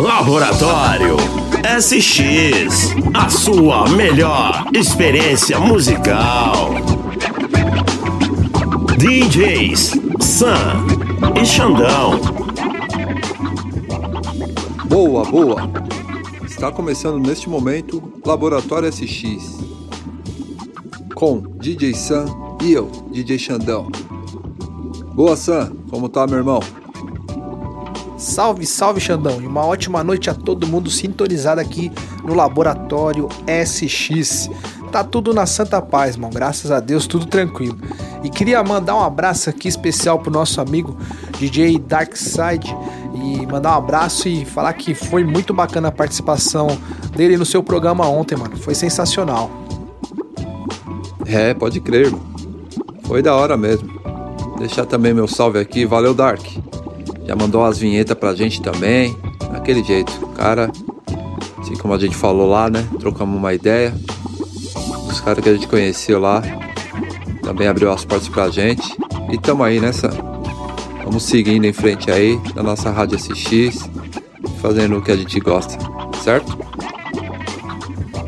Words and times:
Laboratório 0.00 1.18
SX, 1.78 2.94
a 3.12 3.28
sua 3.28 3.86
melhor 3.90 4.64
experiência 4.72 5.58
musical. 5.60 6.70
DJs 8.96 9.92
Sam 10.18 10.86
e 11.38 11.44
Xandão. 11.44 12.18
Boa, 14.86 15.22
boa! 15.26 15.70
Está 16.46 16.72
começando 16.72 17.18
neste 17.18 17.50
momento 17.50 18.02
Laboratório 18.24 18.90
SX 18.90 19.58
com 21.14 21.42
DJ 21.58 21.92
Sam 21.92 22.24
e 22.62 22.72
eu, 22.72 22.90
DJ 23.10 23.38
Xandão. 23.38 23.90
Boa 25.14 25.36
Sam, 25.36 25.76
como 25.90 26.08
tá 26.08 26.26
meu 26.26 26.38
irmão? 26.38 26.79
Salve, 28.40 28.64
salve 28.64 29.00
Xandão 29.02 29.42
e 29.42 29.46
uma 29.46 29.66
ótima 29.66 30.02
noite 30.02 30.30
a 30.30 30.34
todo 30.34 30.66
mundo 30.66 30.90
sintonizado 30.90 31.60
aqui 31.60 31.92
no 32.24 32.32
Laboratório 32.32 33.28
SX. 33.46 34.48
Tá 34.90 35.04
tudo 35.04 35.34
na 35.34 35.44
santa 35.44 35.82
paz, 35.82 36.16
mano. 36.16 36.32
Graças 36.32 36.70
a 36.70 36.80
Deus, 36.80 37.06
tudo 37.06 37.26
tranquilo. 37.26 37.76
E 38.24 38.30
queria 38.30 38.64
mandar 38.64 38.96
um 38.96 39.02
abraço 39.02 39.50
aqui 39.50 39.68
especial 39.68 40.18
pro 40.20 40.30
nosso 40.32 40.58
amigo 40.58 40.96
DJ 41.38 41.78
Darkside 41.78 42.74
e 43.14 43.46
mandar 43.46 43.72
um 43.74 43.76
abraço 43.76 44.26
e 44.26 44.46
falar 44.46 44.72
que 44.72 44.94
foi 44.94 45.22
muito 45.22 45.52
bacana 45.52 45.88
a 45.88 45.92
participação 45.92 46.68
dele 47.14 47.36
no 47.36 47.44
seu 47.44 47.62
programa 47.62 48.08
ontem, 48.08 48.38
mano. 48.38 48.56
Foi 48.56 48.74
sensacional. 48.74 49.50
É, 51.26 51.52
pode 51.52 51.78
crer, 51.78 52.06
irmão. 52.06 52.22
Foi 53.02 53.20
da 53.20 53.34
hora 53.34 53.58
mesmo. 53.58 54.00
Deixar 54.58 54.86
também 54.86 55.12
meu 55.12 55.28
salve 55.28 55.58
aqui, 55.58 55.84
valeu 55.84 56.14
Dark. 56.14 56.40
Já 57.30 57.36
mandou 57.36 57.64
as 57.64 57.78
vinhetas 57.78 58.18
pra 58.18 58.34
gente 58.34 58.60
também. 58.60 59.16
Daquele 59.52 59.84
jeito, 59.84 60.10
cara. 60.34 60.68
Assim 61.58 61.76
como 61.76 61.94
a 61.94 61.98
gente 61.98 62.16
falou 62.16 62.50
lá, 62.50 62.68
né? 62.68 62.84
Trocamos 62.98 63.38
uma 63.38 63.54
ideia. 63.54 63.94
Os 65.08 65.20
caras 65.20 65.40
que 65.40 65.48
a 65.48 65.54
gente 65.54 65.68
conheceu 65.68 66.18
lá. 66.18 66.42
Também 67.40 67.68
abriu 67.68 67.92
as 67.92 68.04
portas 68.04 68.28
pra 68.28 68.48
gente. 68.48 68.82
E 69.30 69.38
tamo 69.38 69.62
aí 69.62 69.78
nessa. 69.78 70.08
Vamos 71.04 71.22
seguindo 71.22 71.64
em 71.66 71.72
frente 71.72 72.10
aí 72.10 72.36
na 72.56 72.64
nossa 72.64 72.90
Rádio 72.90 73.16
SX. 73.16 73.88
Fazendo 74.60 74.98
o 74.98 75.00
que 75.00 75.12
a 75.12 75.16
gente 75.16 75.38
gosta, 75.38 75.78
certo? 76.24 76.58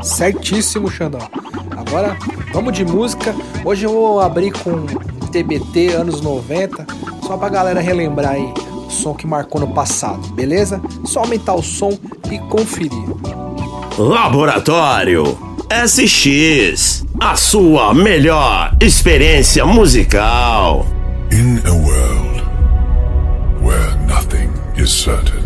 Certíssimo, 0.01 0.89
Xandão. 0.89 1.29
Agora 1.73 2.17
vamos 2.53 2.73
de 2.73 2.85
música. 2.85 3.35
Hoje 3.65 3.85
eu 3.85 3.91
vou 3.91 4.21
abrir 4.21 4.53
com 4.53 4.87
TBT 5.33 5.89
anos 5.89 6.21
90, 6.21 6.87
só 7.27 7.37
pra 7.37 7.49
galera 7.49 7.81
relembrar 7.81 8.35
aí 8.35 8.62
som 8.93 9.15
que 9.15 9.27
marcou 9.27 9.61
no 9.61 9.73
passado, 9.75 10.29
beleza? 10.35 10.81
Só 11.05 11.21
aumentar 11.21 11.55
o 11.55 11.63
som 11.63 11.99
e 12.31 12.39
conferir. 12.39 12.93
Laboratório 13.99 15.53
SX, 15.73 17.05
a 17.19 17.35
sua 17.35 17.95
melhor 17.95 18.77
experiência 18.81 19.65
musical. 19.65 20.87
In 21.31 21.59
a 21.67 21.73
world 21.73 22.43
where 23.63 23.97
nothing 24.07 24.51
is 24.77 24.91
certain, 24.91 25.43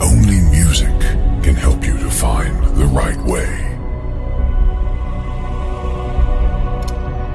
only 0.00 0.40
music 0.50 0.88
can 1.42 1.54
help 1.54 1.84
you 1.84 1.98
to 1.98 2.10
find 2.10 2.56
the 2.76 2.86
right 2.86 3.20
way. 3.26 3.68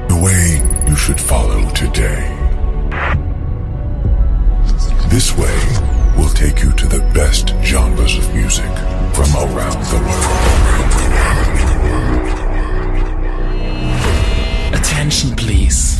The 0.07 0.15
way 0.15 0.56
should 1.07 1.21
follow 1.21 1.61
today. 1.69 2.21
This 5.07 5.33
way 5.37 5.57
will 6.17 6.33
take 6.33 6.61
you 6.61 6.73
to 6.73 6.85
the 6.85 6.99
best 7.13 7.53
genres 7.63 8.17
of 8.17 8.35
music 8.35 8.69
from 9.15 9.29
around 9.37 9.79
the 9.87 9.99
world. 10.05 10.35
Attention, 14.73 15.33
please. 15.37 15.95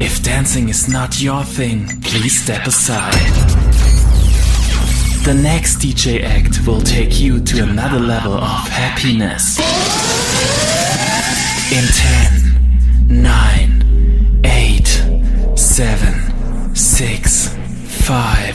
If 0.00 0.22
dancing 0.22 0.68
is 0.68 0.88
not 0.88 1.20
your 1.20 1.42
thing, 1.42 1.88
please 2.00 2.40
step 2.40 2.68
aside. 2.68 3.14
The 5.24 5.34
next 5.34 5.78
DJ 5.78 6.22
act 6.22 6.64
will 6.68 6.82
take 6.82 7.18
you 7.18 7.40
to 7.40 7.64
another 7.64 7.98
level 7.98 8.34
of 8.34 8.68
happiness. 8.68 9.58
In 11.72 11.84
10, 13.08 13.22
9, 13.22 13.49
8, 13.49 13.49
seven, 15.80 16.76
six, 16.76 17.56
five, 18.04 18.54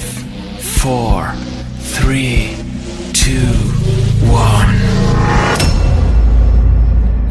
four, 0.79 1.27
three, 1.97 2.55
two, 3.13 3.49
one. 4.29 4.75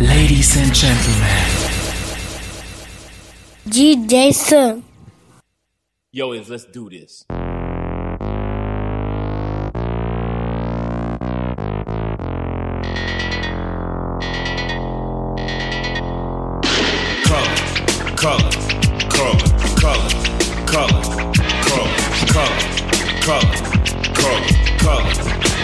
Ladies 0.00 0.56
and 0.56 0.74
gentlemen, 0.74 1.48
G 3.68 4.04
Jason. 4.08 4.82
Yo, 6.10 6.32
is 6.32 6.50
let's 6.50 6.64
do 6.64 6.90
this. 6.90 7.24
Colors, 17.28 18.20
colors. 18.20 18.63
Colors, 23.24 23.60
colors, 24.12 24.52
colors, 24.84 25.18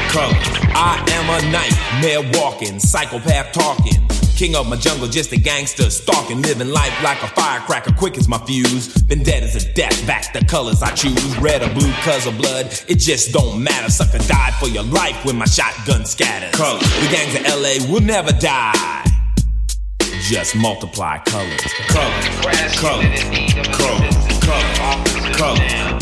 colors. 0.09 0.49
I 0.73 0.97
am 1.13 1.29
a 1.29 1.53
nightmare 1.53 2.41
walking, 2.41 2.79
psychopath 2.79 3.53
talking. 3.53 4.01
King 4.35 4.57
of 4.57 4.67
my 4.67 4.77
jungle, 4.77 5.07
just 5.07 5.31
a 5.33 5.37
gangster 5.37 5.91
stalking, 5.91 6.41
living 6.41 6.71
life 6.71 7.03
like 7.03 7.23
a 7.23 7.27
firecracker, 7.27 7.93
quick 7.93 8.17
as 8.17 8.29
my 8.29 8.39
fuse. 8.47 9.03
Been 9.03 9.23
dead 9.23 9.43
as 9.43 9.63
a 9.63 9.73
death, 9.75 10.07
back 10.07 10.33
the 10.33 10.43
colors 10.47 10.83
I 10.83 10.95
choose, 10.95 11.37
red 11.37 11.63
or 11.63 11.69
blue, 11.75 11.93
cause 12.01 12.27
of 12.27 12.39
blood. 12.39 12.67
It 12.89 12.97
just 12.97 13.31
don't 13.31 13.63
matter, 13.63 13.91
sucker 13.91 14.25
died 14.27 14.55
for 14.55 14.69
your 14.69 14.85
life 14.85 15.23
when 15.27 15.37
my 15.37 15.45
shotgun 15.45 16.07
scatters. 16.07 16.59
Colors. 16.59 16.81
The 16.81 17.09
gangs 17.13 17.35
of 17.35 17.43
LA 17.61 17.93
will 17.93 18.01
never 18.01 18.33
die. 18.33 19.05
Just 20.23 20.57
multiply 20.57 21.19
colors. 21.27 21.61
Colors. 21.89 22.25
Colors. 22.41 22.81
Colors. 22.81 23.23
Colors. 23.77 24.39
Colors. 24.41 25.37
Colors. 25.37 26.00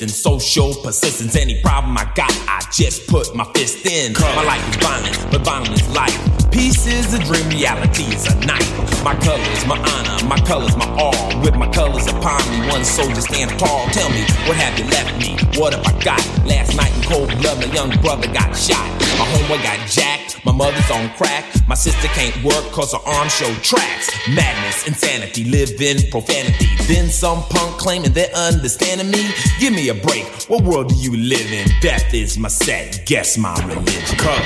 Your 0.00 0.08
social 0.08 0.74
persistence. 0.82 1.36
Any 1.36 1.60
problem 1.60 1.96
I 1.96 2.04
got, 2.14 2.32
I 2.48 2.60
just 2.72 3.06
put 3.08 3.34
my 3.34 3.44
fist 3.54 3.86
in. 3.86 4.12
My 4.12 4.44
life 4.44 4.68
is 4.68 4.76
violent, 4.76 5.30
but 5.30 5.42
violence 5.42 5.80
is 5.80 5.88
life. 5.94 6.50
Peace 6.50 6.86
is 6.86 7.14
a 7.14 7.18
dream, 7.18 7.48
reality 7.50 8.04
is 8.04 8.26
a 8.26 8.34
night. 8.46 8.66
My 9.04 9.14
colors, 9.16 9.66
my 9.66 9.78
honor, 9.78 10.24
my 10.26 10.38
colors, 10.40 10.76
my 10.76 10.88
all. 10.98 11.40
With 11.40 11.56
my 11.56 11.68
colors 11.70 12.06
upon 12.06 12.40
me, 12.50 12.68
one 12.68 12.84
soldier 12.84 13.20
stand 13.20 13.58
tall. 13.58 13.86
Tell 13.88 14.08
me, 14.10 14.22
what 14.46 14.56
have 14.56 14.78
you 14.78 14.84
left 14.90 15.14
me? 15.20 15.36
What 15.60 15.74
have 15.74 15.86
I 15.86 15.92
got? 16.02 16.22
Last 16.46 16.76
night 16.76 16.94
in 16.96 17.02
cold 17.04 17.28
blood, 17.40 17.58
my 17.58 17.72
young 17.72 17.90
brother 18.00 18.26
got 18.32 18.56
shot. 18.56 18.86
My 19.18 19.26
homeboy 19.26 19.62
got 19.62 19.78
jacked, 19.88 20.27
my 20.44 20.52
mother's 20.52 20.90
on 20.90 21.08
crack. 21.10 21.44
My 21.68 21.74
sister 21.74 22.08
can't 22.08 22.42
work 22.44 22.64
cause 22.72 22.92
her 22.92 22.98
arms 23.06 23.32
show 23.32 23.52
tracks. 23.62 24.10
Madness, 24.28 24.86
insanity, 24.86 25.44
live 25.44 25.80
in 25.80 26.10
profanity. 26.10 26.66
Then 26.86 27.08
some 27.08 27.42
punk 27.44 27.78
claiming 27.78 28.12
they're 28.12 28.34
understanding 28.34 29.10
me. 29.10 29.30
Give 29.58 29.72
me 29.72 29.88
a 29.88 29.94
break, 29.94 30.26
what 30.48 30.64
world 30.64 30.88
do 30.88 30.94
you 30.96 31.16
live 31.16 31.52
in? 31.52 31.68
Death 31.80 32.12
is 32.14 32.38
my 32.38 32.48
set, 32.48 33.02
guess 33.06 33.36
my 33.38 33.54
religion. 33.66 34.16
Color, 34.18 34.42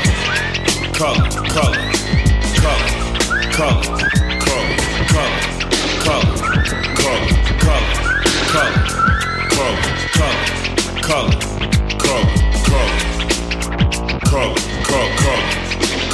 color, 0.92 1.30
color, 1.48 1.92
color, 2.56 3.52
color, 3.52 4.21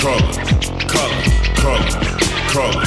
color, 0.08 0.32
color, 0.88 1.22
color, 1.54 2.00
color, 2.48 2.84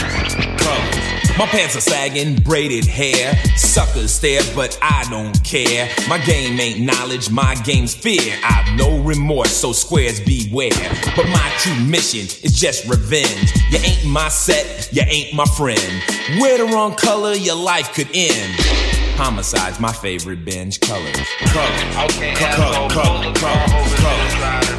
color. 0.57 1.37
My 1.37 1.45
pants 1.45 1.75
are 1.75 1.81
sagging, 1.81 2.35
braided 2.41 2.85
hair. 2.85 3.35
Suckers 3.55 4.11
stare, 4.11 4.41
but 4.55 4.77
I 4.81 5.05
don't 5.09 5.43
care. 5.43 5.87
My 6.09 6.17
game 6.17 6.59
ain't 6.59 6.79
knowledge, 6.79 7.29
my 7.29 7.53
game's 7.63 7.93
fear. 7.93 8.35
I've 8.43 8.75
no 8.75 8.99
remorse, 9.03 9.51
so 9.51 9.71
squares 9.71 10.19
beware. 10.19 10.71
But 11.15 11.27
my 11.27 11.53
true 11.59 11.85
mission 11.85 12.21
is 12.43 12.59
just 12.59 12.87
revenge. 12.87 13.53
You 13.69 13.77
ain't 13.83 14.05
my 14.05 14.29
set, 14.29 14.89
you 14.91 15.03
ain't 15.05 15.35
my 15.35 15.45
friend. 15.45 16.01
Wear 16.39 16.57
the 16.57 16.65
wrong 16.65 16.95
color, 16.95 17.33
your 17.33 17.55
life 17.55 17.93
could 17.93 18.09
end. 18.13 18.80
Homicides, 19.17 19.79
my 19.79 19.91
favorite 19.91 20.43
binge 20.45 20.79
colors. 20.79 21.15
Color, 21.53 21.67
color, 21.93 22.35
color, 22.35 22.89
color, 22.89 23.33
color, 23.33 23.61
color, 23.61 24.31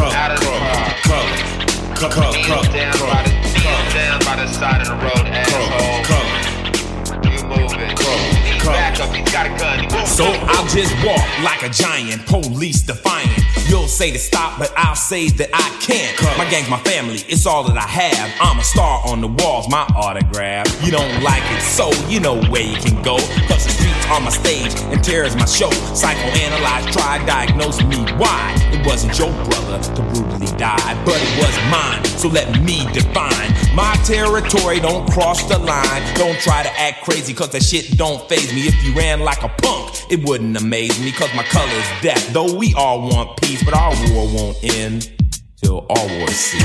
color, 1.94 2.34
color, 2.44 2.92
color, 2.92 3.24
down 3.94 4.18
by 4.20 4.34
the 4.36 4.46
side 4.46 4.80
of 4.82 4.88
the 4.88 4.94
road, 4.94 5.26
asshole. 5.26 6.28
You 7.32 7.40
moving. 7.46 8.37
Color, 8.68 8.76
back 8.76 9.00
up, 9.00 9.14
he's 9.14 9.32
got 9.32 9.46
a 9.46 9.58
gun. 9.58 10.06
So 10.06 10.24
I'll 10.24 10.68
just 10.68 10.92
walk 11.04 11.24
like 11.42 11.62
a 11.62 11.70
giant, 11.70 12.26
police 12.26 12.82
defiant. 12.82 13.32
You'll 13.66 13.88
say 13.88 14.10
to 14.10 14.18
stop, 14.18 14.58
but 14.58 14.72
I'll 14.76 14.94
say 14.94 15.28
that 15.30 15.48
I 15.54 15.68
can't. 15.80 16.16
My 16.36 16.48
gang's 16.50 16.68
my 16.68 16.78
family, 16.80 17.24
it's 17.28 17.46
all 17.46 17.64
that 17.64 17.76
I 17.78 17.88
have. 17.88 18.30
I'm 18.40 18.58
a 18.58 18.64
star 18.64 19.00
on 19.06 19.20
the 19.22 19.28
walls, 19.28 19.70
my 19.70 19.86
autograph. 19.96 20.66
You 20.84 20.92
don't 20.92 21.22
like 21.22 21.42
it, 21.52 21.62
so 21.62 21.90
you 22.08 22.20
know 22.20 22.40
where 22.50 22.62
you 22.62 22.76
can 22.76 23.00
go. 23.02 23.16
Streets 23.88 24.08
my 24.20 24.30
stage 24.30 24.74
and 24.92 25.02
terror's 25.02 25.36
my 25.36 25.44
show. 25.44 25.70
Psychoanalyze, 25.94 26.92
try, 26.92 27.24
diagnose 27.24 27.82
me 27.84 27.96
why. 28.16 28.54
It 28.72 28.86
wasn't 28.86 29.18
your 29.18 29.32
brother 29.44 29.78
to 29.94 30.02
brutally 30.02 30.46
die, 30.58 31.04
but 31.04 31.16
it 31.16 31.38
was 31.38 31.56
mine. 31.70 32.04
So 32.18 32.28
let 32.28 32.62
me 32.62 32.86
define 32.92 33.52
my 33.74 33.94
territory. 34.04 34.80
Don't 34.80 35.08
cross 35.10 35.48
the 35.48 35.58
line. 35.58 36.02
Don't 36.14 36.38
try 36.40 36.62
to 36.62 36.80
act 36.80 37.04
crazy, 37.04 37.32
cause 37.32 37.50
that 37.50 37.62
shit 37.62 37.96
don't 37.96 38.26
phase 38.28 38.52
me. 38.52 38.62
If 38.62 38.84
you 38.84 38.94
ran 38.94 39.20
like 39.20 39.42
a 39.42 39.48
punk, 39.48 40.10
it 40.10 40.26
wouldn't 40.26 40.56
amaze 40.56 40.98
me, 41.00 41.12
cause 41.12 41.32
my 41.34 41.44
color's 41.44 41.88
death. 42.02 42.32
Though 42.32 42.54
we 42.54 42.74
all 42.74 43.08
want 43.08 43.40
peace, 43.40 43.62
but 43.62 43.74
our 43.74 43.94
war 44.12 44.26
won't 44.34 44.58
end 44.62 45.10
till 45.62 45.86
all 45.88 46.08
wars 46.08 46.34
cease. 46.34 46.64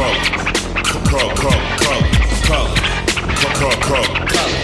color, 0.00 0.16
color, 0.84 1.34
color, 1.34 1.60
color, 1.76 2.08
color, 2.46 2.74
color, 3.60 3.76
color, 3.80 4.26
color. 4.26 4.60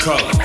color. 0.00 0.39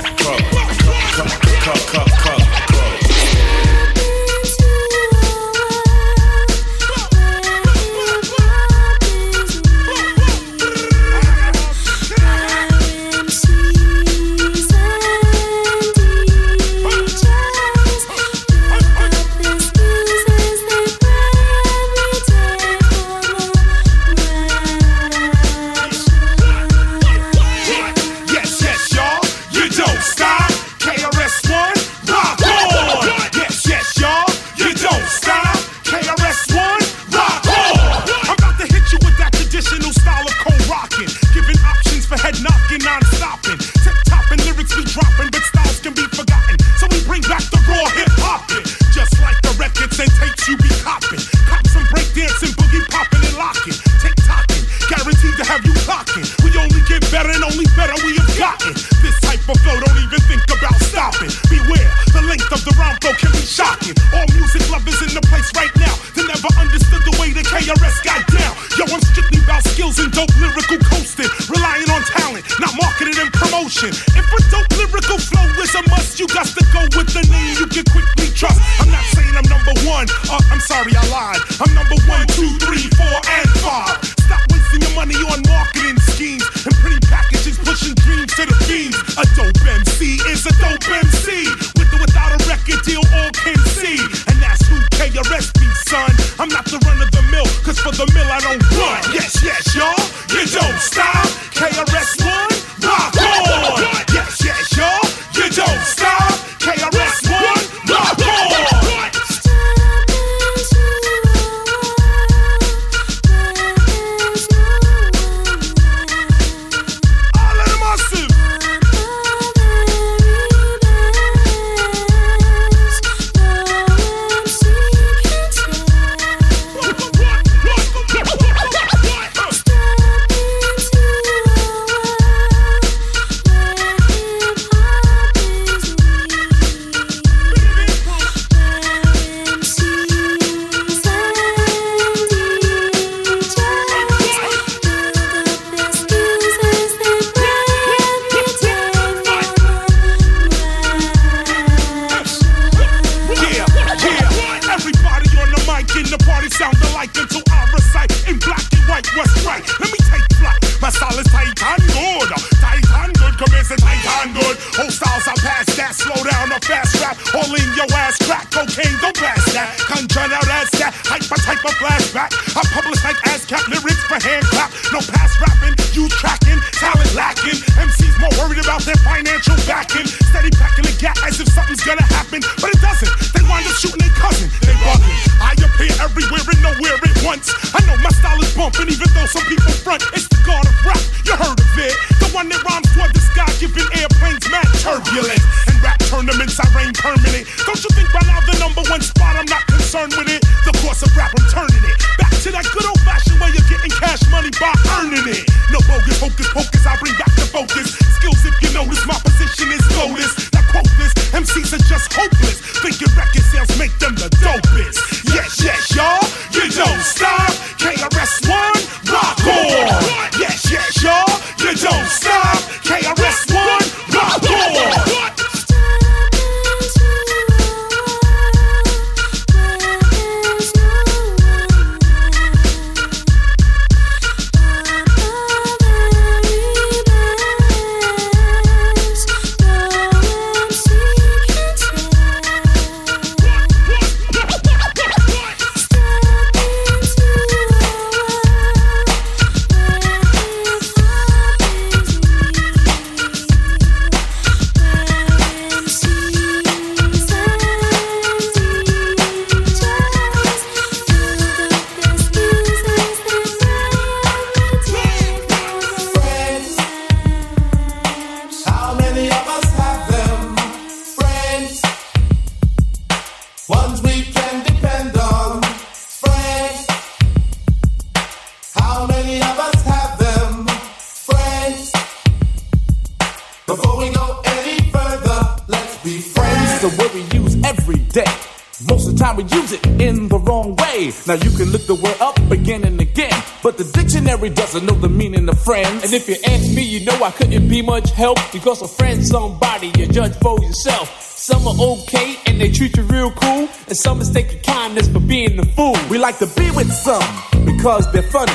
Doesn't 294.76 294.94
know 294.94 295.00
the 295.00 295.08
meaning 295.08 295.48
of 295.48 295.58
friends. 295.62 296.04
And 296.04 296.12
if 296.12 296.28
you 296.28 296.36
ask 296.44 296.74
me, 296.74 296.82
you 296.82 297.02
know 297.06 297.16
I 297.22 297.30
couldn't 297.30 297.66
be 297.66 297.80
much 297.80 298.10
help 298.10 298.38
because 298.52 298.82
a 298.82 298.88
friend's 298.88 299.30
somebody 299.30 299.90
you 299.96 300.06
judge 300.06 300.34
for 300.34 300.60
yourself. 300.60 301.08
Some 301.22 301.66
are 301.66 301.74
okay 301.80 302.36
and 302.46 302.60
they 302.60 302.70
treat 302.70 302.94
you 302.94 303.04
real 303.04 303.30
cool, 303.30 303.68
and 303.88 303.96
some 303.96 304.18
mistake 304.18 304.52
your 304.52 304.60
kindness 304.60 305.08
for 305.08 305.20
being 305.20 305.58
a 305.58 305.64
fool. 305.64 305.96
We 306.10 306.18
like 306.18 306.38
to 306.38 306.46
be 306.46 306.70
with 306.72 306.92
some 306.92 307.24
because 307.64 308.10
they're 308.12 308.30
funny. 308.30 308.52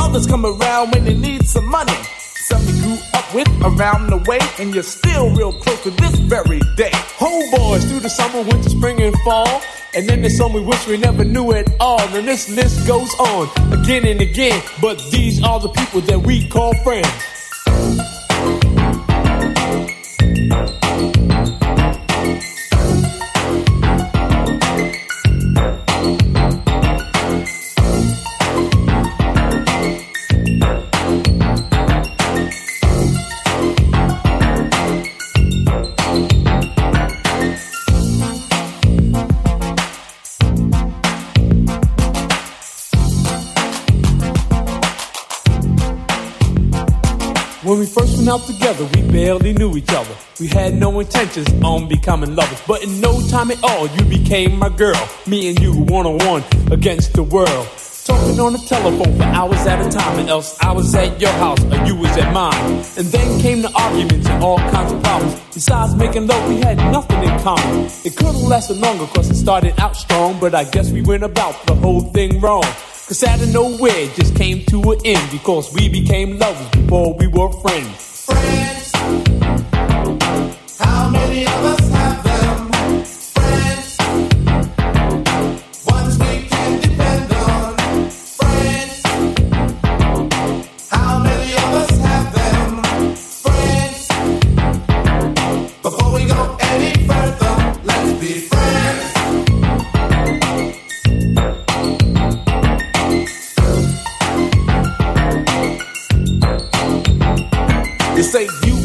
Others 0.00 0.26
come 0.26 0.44
around 0.44 0.92
when 0.92 1.04
they 1.04 1.14
need 1.14 1.46
some 1.46 1.66
money. 1.70 1.96
Some 2.48 2.60
you 2.66 2.82
grew 2.82 2.98
up 3.14 3.23
with 3.34 3.48
around 3.62 4.06
the 4.06 4.18
way, 4.28 4.38
and 4.58 4.72
you're 4.72 4.84
still 4.84 5.28
real 5.34 5.52
close 5.52 5.82
to 5.82 5.90
this 5.90 6.14
very 6.20 6.60
day. 6.76 6.92
Homeboys 7.18 7.86
through 7.88 8.00
the 8.00 8.08
summer, 8.08 8.42
winter, 8.42 8.70
spring, 8.70 9.02
and 9.02 9.14
fall. 9.24 9.62
And 9.94 10.08
then 10.08 10.22
there's 10.22 10.36
some 10.36 10.52
we 10.52 10.60
wish 10.60 10.86
we 10.86 10.96
never 10.96 11.24
knew 11.24 11.52
at 11.52 11.68
all. 11.80 12.00
And 12.00 12.26
this 12.26 12.48
list 12.48 12.86
goes 12.86 13.12
on 13.14 13.48
again 13.72 14.06
and 14.06 14.20
again. 14.20 14.62
But 14.80 14.98
these 15.10 15.42
are 15.42 15.60
the 15.60 15.68
people 15.68 16.00
that 16.02 16.20
we 16.20 16.48
call 16.48 16.74
friends. 16.82 18.23
Out 48.26 48.46
together, 48.46 48.84
we 48.94 49.02
barely 49.12 49.52
knew 49.52 49.76
each 49.76 49.92
other. 49.92 50.16
We 50.40 50.46
had 50.46 50.72
no 50.74 50.98
intentions 50.98 51.46
on 51.62 51.88
becoming 51.88 52.34
lovers, 52.34 52.60
but 52.66 52.82
in 52.82 52.98
no 52.98 53.20
time 53.28 53.50
at 53.50 53.62
all, 53.62 53.86
you 53.86 54.04
became 54.04 54.58
my 54.58 54.70
girl. 54.70 55.08
Me 55.26 55.50
and 55.50 55.60
you 55.60 55.72
one 55.82 56.06
on 56.06 56.16
one 56.26 56.42
against 56.72 57.12
the 57.12 57.22
world. 57.22 57.68
Talking 58.06 58.40
on 58.40 58.54
the 58.54 58.58
telephone 58.66 59.14
for 59.18 59.24
hours 59.24 59.66
at 59.66 59.86
a 59.86 59.90
time, 59.90 60.18
and 60.20 60.30
else 60.30 60.58
I 60.62 60.72
was 60.72 60.94
at 60.94 61.20
your 61.20 61.32
house 61.32 61.62
or 61.64 61.84
you 61.84 61.96
was 61.96 62.16
at 62.16 62.32
mine. 62.32 62.82
And 62.96 63.06
then 63.12 63.40
came 63.40 63.60
the 63.60 63.70
arguments 63.74 64.26
and 64.26 64.42
all 64.42 64.58
kinds 64.58 64.92
of 64.92 65.02
problems. 65.02 65.38
Besides 65.52 65.94
making 65.94 66.26
love, 66.26 66.48
we 66.48 66.56
had 66.56 66.78
nothing 66.78 67.22
in 67.22 67.38
common. 67.40 67.90
It 68.04 68.16
could 68.16 68.26
have 68.26 68.36
lasted 68.36 68.78
longer 68.78 69.06
cause 69.06 69.28
it 69.28 69.36
started 69.36 69.78
out 69.78 69.96
strong, 69.96 70.40
but 70.40 70.54
I 70.54 70.64
guess 70.64 70.90
we 70.90 71.02
went 71.02 71.24
about 71.24 71.66
the 71.66 71.74
whole 71.74 72.00
thing 72.00 72.40
wrong. 72.40 72.64
Cause 73.06 73.22
out 73.22 73.42
of 73.42 73.52
nowhere 73.52 73.92
it 73.94 74.14
just 74.14 74.34
came 74.34 74.64
to 74.64 74.92
an 74.92 74.98
end 75.04 75.30
because 75.30 75.74
we 75.74 75.90
became 75.90 76.38
lovers 76.38 76.68
before 76.70 77.14
we 77.18 77.26
were 77.26 77.52
friends 77.60 78.13
friend. 78.34 78.83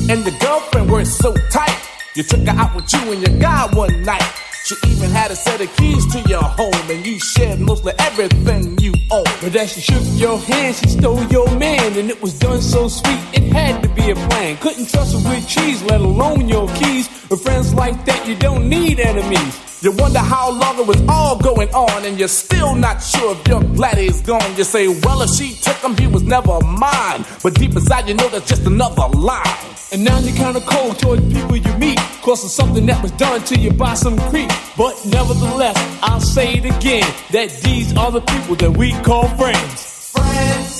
And 0.10 0.26
the 0.26 0.32
girlfriend 0.44 0.92
were 0.92 1.06
so 1.06 1.34
tight. 1.52 1.78
You 2.16 2.24
took 2.24 2.42
her 2.42 2.60
out 2.60 2.76
with 2.76 2.92
you 2.92 3.12
and 3.14 3.22
your 3.22 3.40
guy 3.40 3.70
one 3.74 4.02
night. 4.04 4.28
She 4.66 4.76
even 4.88 5.10
had 5.12 5.32
a 5.32 5.36
set 5.36 5.62
of 5.62 5.74
keys 5.78 6.06
to 6.14 6.20
your 6.28 6.44
home, 6.44 6.90
and 6.90 7.06
you 7.06 7.20
shared 7.20 7.60
mostly 7.60 7.94
everything 8.00 8.78
you 8.80 8.94
own. 9.12 9.24
But 9.42 9.56
as 9.56 9.74
she 9.74 9.82
shook 9.82 10.04
your 10.16 10.38
hand, 10.38 10.76
she 10.76 10.90
stole 10.90 11.24
your 11.26 11.50
man, 11.58 11.98
and 11.98 12.10
it 12.10 12.22
was 12.22 12.38
done 12.38 12.62
so 12.62 12.88
sweet, 12.88 13.20
it 13.34 13.44
had 13.54 13.82
to 13.84 13.90
be 13.90 14.12
a 14.12 14.16
plan. 14.16 14.58
Couldn't 14.58 14.90
trust 14.90 15.14
her 15.14 15.30
with 15.30 15.48
cheese, 15.48 15.82
let 15.84 16.02
alone 16.02 16.50
your 16.50 16.68
keys. 16.76 17.08
With 17.30 17.42
friends 17.42 17.74
like 17.74 18.06
that, 18.06 18.28
you 18.28 18.36
don't 18.36 18.68
need 18.68 19.00
enemies. 19.00 19.69
You 19.82 19.94
wonder 19.94 20.20
how 20.20 20.52
long 20.52 20.78
it 20.78 20.86
was 20.86 21.02
all 21.08 21.38
going 21.38 21.70
on, 21.70 22.04
and 22.04 22.20
you're 22.20 22.28
still 22.28 22.76
not 22.76 23.02
sure 23.02 23.34
if 23.34 23.48
your 23.48 23.64
glad 23.64 23.98
he's 23.98 24.22
gone. 24.22 24.58
You 24.58 24.66
say, 24.66 24.90
well, 24.90 25.22
if 25.22 25.30
she 25.30 25.56
took 25.56 25.78
him, 25.78 25.96
he 25.96 26.06
was 26.06 26.22
never 26.24 26.60
mine. 26.60 27.24
But 27.42 27.54
deep 27.54 27.72
inside, 27.72 28.10
you 28.10 28.14
know 28.16 28.28
that's 28.28 28.46
just 28.46 28.66
another 28.66 29.08
lie. 29.18 29.58
And 29.94 30.04
now 30.04 30.20
you're 30.20 30.36
kinda 30.36 30.60
cold 30.68 31.00
toward 31.00 31.22
the 31.22 31.34
people 31.34 31.56
you 31.56 31.74
meet, 31.78 31.98
cause 32.22 32.44
of 32.44 32.52
something 32.52 32.86
that 32.88 33.02
was 33.02 33.12
done 33.12 33.42
to 33.46 33.58
you 33.58 33.72
by 33.72 33.94
some 33.94 34.18
creep. 34.30 34.52
But 34.76 35.00
nevertheless, 35.06 35.78
I'll 36.04 36.20
say 36.20 36.56
it 36.56 36.66
again, 36.66 37.08
that 37.32 37.50
these 37.62 37.96
are 37.96 38.12
the 38.12 38.22
people 38.22 38.56
that 38.58 38.76
we 38.76 38.92
call 39.02 39.30
friends. 39.30 40.12
Friends, 40.12 40.78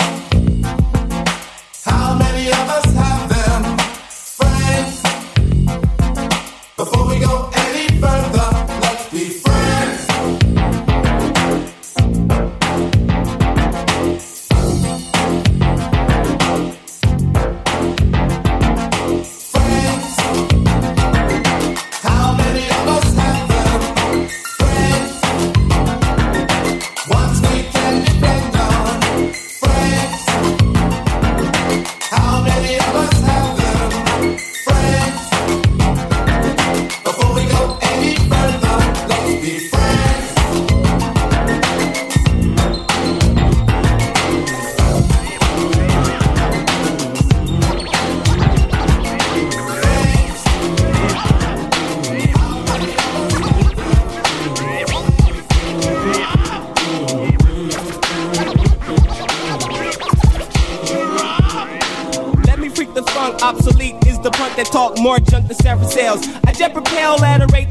how 1.86 2.18
many 2.18 2.48
of 2.48 2.70
us 2.70 2.94
have 2.96 3.29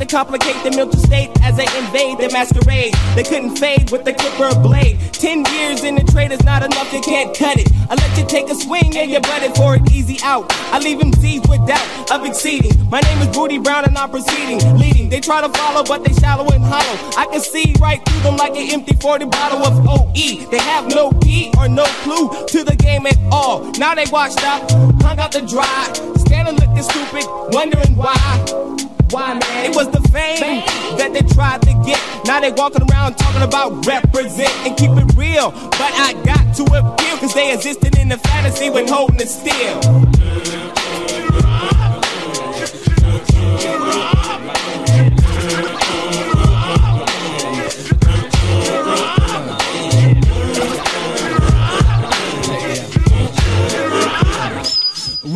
complicate 0.09 0.57
the 0.65 0.71
mental 0.71 0.99
state 0.99 1.31
as 1.43 1.57
they 1.57 1.69
invade 1.77 2.19
the 2.19 2.29
masquerade. 2.33 2.95
They 3.15 3.23
couldn't 3.23 3.57
fade 3.57 3.91
with 3.91 4.05
the 4.05 4.13
clipper 4.13 4.59
blade. 4.61 4.99
Ten 5.13 5.45
years 5.53 5.85
in 5.85 5.95
the 5.95 6.05
trade 6.05 6.33
is 6.33 6.43
not 6.45 6.63
enough, 6.63 6.93
you 6.93 7.01
can't 7.01 7.37
cut 7.37 7.59
it. 7.59 7.71
I 7.91 7.95
let 7.95 8.17
you 8.17 8.27
take 8.27 8.49
a 8.49 8.55
swing 8.55 8.97
and 8.97 9.11
you're 9.11 9.21
butted 9.21 9.55
for 9.55 9.75
an 9.75 9.85
easy 9.93 10.19
out. 10.23 10.47
I 10.73 10.79
leave 10.79 10.99
them 10.99 11.13
seized 11.13 11.49
with 11.49 11.67
doubt 11.67 12.11
of 12.11 12.25
exceeding. 12.25 12.73
My 12.91 13.01
name 13.01 13.19
is 13.19 13.29
Booty 13.37 13.59
Brown 13.59 13.85
and 13.85 13.97
I'm 13.97 14.11
proceeding, 14.11 14.59
leading. 14.79 15.09
They 15.09 15.21
try 15.21 15.41
to 15.41 15.49
follow, 15.51 15.85
but 15.85 16.05
they 16.05 16.13
shallow 16.15 16.49
and 16.53 16.65
hollow. 16.65 16.99
I 17.17 17.27
can 17.27 17.41
see 17.41 17.75
right 17.81 18.05
through 18.05 18.21
them 18.21 18.37
like 18.37 18.57
an 18.57 18.71
empty 18.71 18.95
40 18.95 19.27
bottle 19.27 19.67
of 19.67 19.87
OE. 19.87 20.13
They 20.51 20.59
have 20.59 20.89
no 20.89 21.13
key 21.21 21.53
or 21.59 21.69
no 21.69 21.85
clue 22.03 22.29
to 22.47 22.65
the 22.65 22.77
game 22.77 23.07
at 23.07 23.19
all. 23.31 23.71
Now 23.73 23.95
they 23.95 24.07
washed 24.11 24.43
up, 24.45 24.71
hung 25.03 25.19
out 25.19 25.33
to 25.33 25.47
dry, 25.47 25.93
standing 26.19 26.57
looking 26.57 26.83
stupid, 26.83 27.25
wondering 27.53 27.95
why. 27.97 28.68
Why, 29.11 29.35
man? 29.35 29.71
It 29.71 29.75
was 29.75 29.89
the 29.89 30.01
fame 30.09 30.65
that 30.99 31.13
they 31.15 31.23
tried 31.35 31.63
to 31.63 31.73
get. 31.85 31.99
Now 32.27 32.41
they 32.41 32.53
walking 32.53 32.83
around 32.91 33.17
talking 33.17 33.43
about 33.43 33.87
represent 33.87 34.53
and 34.67 34.77
keep 34.77 34.91
it 34.91 35.17
real. 35.17 35.51
But 35.51 35.93
I 35.97 36.13
got 36.25 36.55
to 36.57 36.65
appeal, 36.65 37.17
cause 37.17 37.33
they 37.33 37.55
existed 37.55 37.97
in 37.97 38.09
the 38.09 38.19
fantasy 38.19 38.69
when 38.69 38.87
holding 38.87 39.21
it 39.21 39.29
still. 39.29 40.08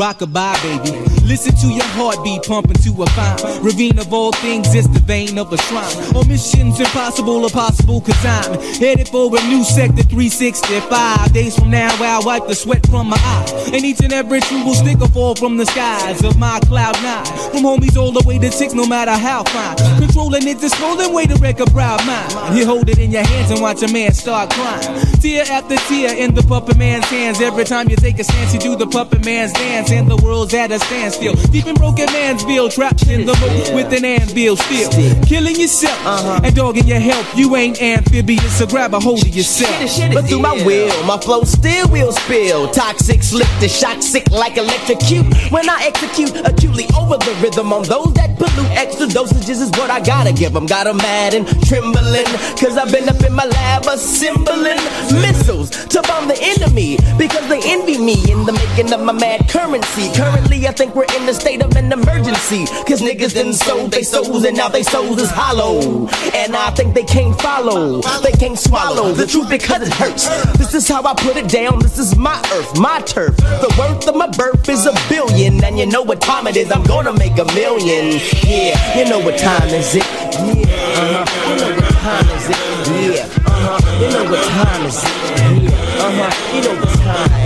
Rockabye, 0.02 0.82
baby. 0.82 1.12
Listen 1.24 1.54
to 1.54 1.68
your 1.68 1.86
heartbeat 1.94 2.42
pumping 2.42 2.74
to 2.82 3.02
a 3.04 3.06
fine 3.14 3.62
ravine 3.62 4.00
of 4.00 4.12
all 4.12 4.32
things. 4.32 4.74
It's 4.74 4.88
the 4.88 4.98
vein 4.98 5.38
of 5.38 5.52
a 5.52 5.56
shrine. 5.56 6.16
On 6.16 6.26
missions 6.26 6.80
impossible 6.80 7.44
or 7.44 7.50
possible, 7.50 8.00
cause 8.00 8.18
I'm 8.26 8.58
headed 8.82 9.08
for 9.08 9.30
a 9.30 9.40
new 9.46 9.62
sector 9.62 10.02
365. 10.02 11.32
Days 11.32 11.56
from 11.56 11.70
now, 11.70 11.94
I'll 12.00 12.24
wipe 12.24 12.48
the 12.48 12.54
sweat 12.56 12.84
from 12.88 13.10
my 13.10 13.16
eye. 13.16 13.70
And 13.72 13.84
each 13.84 14.00
and 14.00 14.12
every 14.12 14.40
true 14.40 14.64
will 14.64 14.74
stick 14.74 15.00
or 15.00 15.06
fall 15.06 15.36
from 15.36 15.56
the 15.56 15.66
skies 15.66 16.24
of 16.24 16.36
my 16.36 16.58
cloud 16.66 17.00
nine. 17.00 17.24
From 17.52 17.62
homies 17.62 17.96
all 17.96 18.10
the 18.10 18.26
way 18.26 18.40
to 18.40 18.50
six, 18.50 18.74
no 18.74 18.84
matter 18.84 19.12
how 19.12 19.44
fine. 19.44 19.76
Controlling 20.00 20.48
it, 20.48 20.58
this 20.58 20.78
rolling 20.80 21.14
way 21.14 21.26
to 21.26 21.36
wreck 21.36 21.60
a 21.60 21.66
proud 21.66 22.04
mind. 22.08 22.58
You 22.58 22.66
hold 22.66 22.88
it 22.88 22.98
in 22.98 23.12
your 23.12 23.24
hands 23.24 23.52
and 23.52 23.62
watch 23.62 23.84
a 23.84 23.92
man 23.92 24.12
start 24.12 24.50
crying. 24.50 24.98
Tear 25.20 25.44
after 25.44 25.76
tear 25.76 26.12
in 26.16 26.34
the 26.34 26.42
puppet 26.42 26.76
man's 26.76 27.04
hands. 27.04 27.40
Every 27.40 27.64
time 27.64 27.88
you 27.88 27.94
take 27.94 28.18
a 28.18 28.24
stance, 28.24 28.52
you 28.52 28.58
do 28.58 28.74
the 28.74 28.88
puppet 28.88 29.24
man's 29.24 29.52
dance. 29.52 29.91
And 29.92 30.10
the 30.10 30.16
world's 30.24 30.54
at 30.54 30.72
a 30.72 30.78
standstill. 30.78 31.34
Deep 31.52 31.66
in 31.66 31.74
broken 31.74 32.06
mansville, 32.08 32.72
trapped 32.72 33.06
in 33.08 33.26
the 33.26 33.36
moat 33.36 33.74
with 33.74 33.92
an 33.92 34.06
anvil 34.06 34.56
still. 34.56 34.90
Killing 35.22 35.60
yourself 35.60 36.00
and 36.42 36.54
dogging 36.56 36.86
your 36.86 36.98
health. 36.98 37.26
You 37.36 37.54
ain't 37.56 37.80
amphibious, 37.80 38.58
so 38.58 38.66
grab 38.66 38.94
a 38.94 39.00
hold 39.00 39.22
of 39.22 39.28
yourself. 39.28 39.70
But 40.14 40.26
through 40.28 40.40
my 40.40 40.54
will, 40.64 41.04
my 41.04 41.18
flow 41.18 41.44
still 41.44 41.88
will 41.88 42.12
spill. 42.12 42.68
Toxic, 42.72 43.22
slick 43.22 43.48
the 43.60 43.68
shock, 43.68 44.02
sick 44.02 44.30
like 44.30 44.56
electrocute. 44.56 45.26
When 45.52 45.68
I 45.68 45.84
execute 45.84 46.34
acutely 46.46 46.86
over 46.96 47.18
the 47.18 47.36
rhythm 47.42 47.72
on 47.72 47.82
those 47.82 48.14
that 48.14 48.38
pollute, 48.38 48.70
extra 48.70 49.06
dosages 49.06 49.60
is 49.60 49.70
what 49.72 49.90
I 49.90 50.00
gotta 50.00 50.32
give 50.32 50.54
them. 50.54 50.66
Got 50.66 50.86
'em 50.86 50.96
mad 50.96 51.34
and 51.34 51.46
trembling, 51.66 52.24
cause 52.56 52.78
I've 52.78 52.90
been 52.90 53.08
up 53.10 53.22
in 53.22 53.34
my 53.34 53.44
lab 53.44 53.86
assembling 53.86 54.80
missiles 55.20 55.68
to 55.92 56.00
bomb 56.02 56.28
the 56.28 56.38
enemy. 56.40 56.96
Because 57.18 57.46
they 57.48 57.60
envy 57.64 57.98
me 57.98 58.14
in 58.32 58.46
the 58.46 58.52
making 58.52 58.92
of 58.92 59.02
my 59.02 59.12
mad 59.12 59.48
currency. 59.72 60.12
Currently, 60.14 60.68
I 60.68 60.72
think 60.72 60.94
we're 60.94 61.06
in 61.16 61.26
the 61.26 61.32
state 61.32 61.62
of 61.62 61.74
an 61.76 61.92
emergency. 61.92 62.66
Cause 62.86 63.00
niggas 63.00 63.34
done 63.34 63.52
sold 63.52 63.90
they 63.90 64.02
souls 64.02 64.44
and 64.44 64.56
now 64.56 64.68
they 64.68 64.82
souls 64.82 65.18
is 65.20 65.30
hollow. 65.30 66.08
And 66.34 66.54
I 66.54 66.70
think 66.70 66.94
they 66.94 67.04
can't 67.04 67.38
follow, 67.40 68.02
they 68.22 68.32
can't 68.32 68.58
swallow 68.58 69.12
the 69.12 69.26
truth 69.26 69.48
because 69.48 69.82
it 69.86 69.94
hurts. 69.94 70.28
This 70.58 70.74
is 70.74 70.88
how 70.88 71.02
I 71.02 71.14
put 71.14 71.36
it 71.36 71.48
down, 71.48 71.78
this 71.78 71.98
is 71.98 72.16
my 72.16 72.38
earth, 72.54 72.78
my 72.78 73.00
turf. 73.00 73.36
The 73.36 73.74
worth 73.78 74.06
of 74.08 74.16
my 74.16 74.28
birth 74.28 74.68
is 74.68 74.86
a 74.86 74.92
billion. 75.08 75.62
And 75.64 75.78
you 75.78 75.86
know 75.86 76.02
what 76.02 76.20
time 76.20 76.46
it 76.46 76.56
is, 76.56 76.70
I'm 76.70 76.84
gonna 76.84 77.12
make 77.14 77.38
a 77.38 77.46
million. 77.54 78.20
Yeah, 78.44 78.98
you 78.98 79.08
know 79.08 79.20
what 79.20 79.38
time 79.38 79.68
is 79.68 79.94
it? 79.94 80.04
Yeah, 80.04 80.68
uh-huh. 80.92 81.48
You 81.48 81.56
know 81.60 81.74
what 81.76 81.88
time 82.02 82.28
is 82.36 82.48
it? 82.48 82.56
Yeah, 82.92 83.24
uh-huh. 83.46 83.78
You 84.02 84.10
know 84.12 84.24
what 84.30 84.44
time 84.48 84.86
is 84.86 84.98
it? 85.02 85.62
Yeah, 85.62 85.70
uh-huh. 86.04 86.54
You 86.54 86.60
know 86.62 86.74
what 86.80 86.88
time 86.88 87.42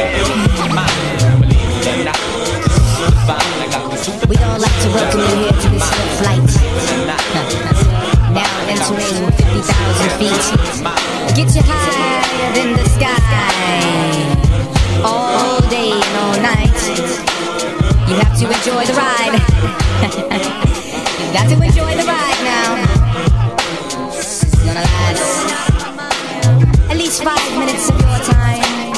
We 0.00 0.09
welcome 4.92 5.20
here 5.38 5.52
to 5.52 5.68
this 5.70 5.86
flight. 6.18 6.50
now 8.34 8.50
entering 8.66 9.30
50,000 9.30 10.10
feet. 10.18 10.44
Get 11.36 11.54
you 11.54 11.62
higher 11.64 12.22
than 12.54 12.68
the 12.74 12.84
sky. 12.90 13.14
All 15.04 15.60
day 15.68 15.92
and 15.92 16.16
all 16.18 16.36
night. 16.42 16.74
You 18.08 18.14
have 18.18 18.34
to 18.38 18.46
enjoy 18.50 18.84
the 18.86 18.94
ride. 18.98 19.34
you 21.20 21.32
got 21.32 21.46
to 21.48 21.54
enjoy 21.54 21.92
the 21.96 22.04
ride 22.04 22.40
now. 22.42 22.68
It's 24.10 24.44
gonna 24.64 24.80
last 24.80 25.50
at 26.90 26.96
least 26.96 27.22
five 27.22 27.58
minutes 27.58 27.88
of 27.90 28.00
your 28.00 28.18
time. 28.26 28.90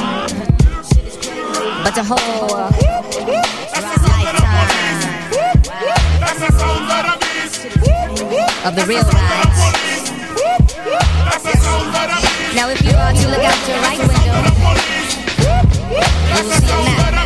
But 1.84 1.94
the 1.94 2.04
whole 2.04 2.91
of 8.64 8.76
the 8.76 8.86
real 8.86 9.02
ride. 9.02 9.72
Now, 12.54 12.68
if 12.68 12.80
you 12.82 12.92
are 12.94 13.12
to 13.12 13.28
look 13.28 13.42
out 13.42 13.68
your 13.68 13.78
right 13.82 13.98
window, 13.98 14.36
you 16.28 16.44
will 16.44 16.52
see 16.52 16.70
a 16.70 16.84
map. 16.84 17.21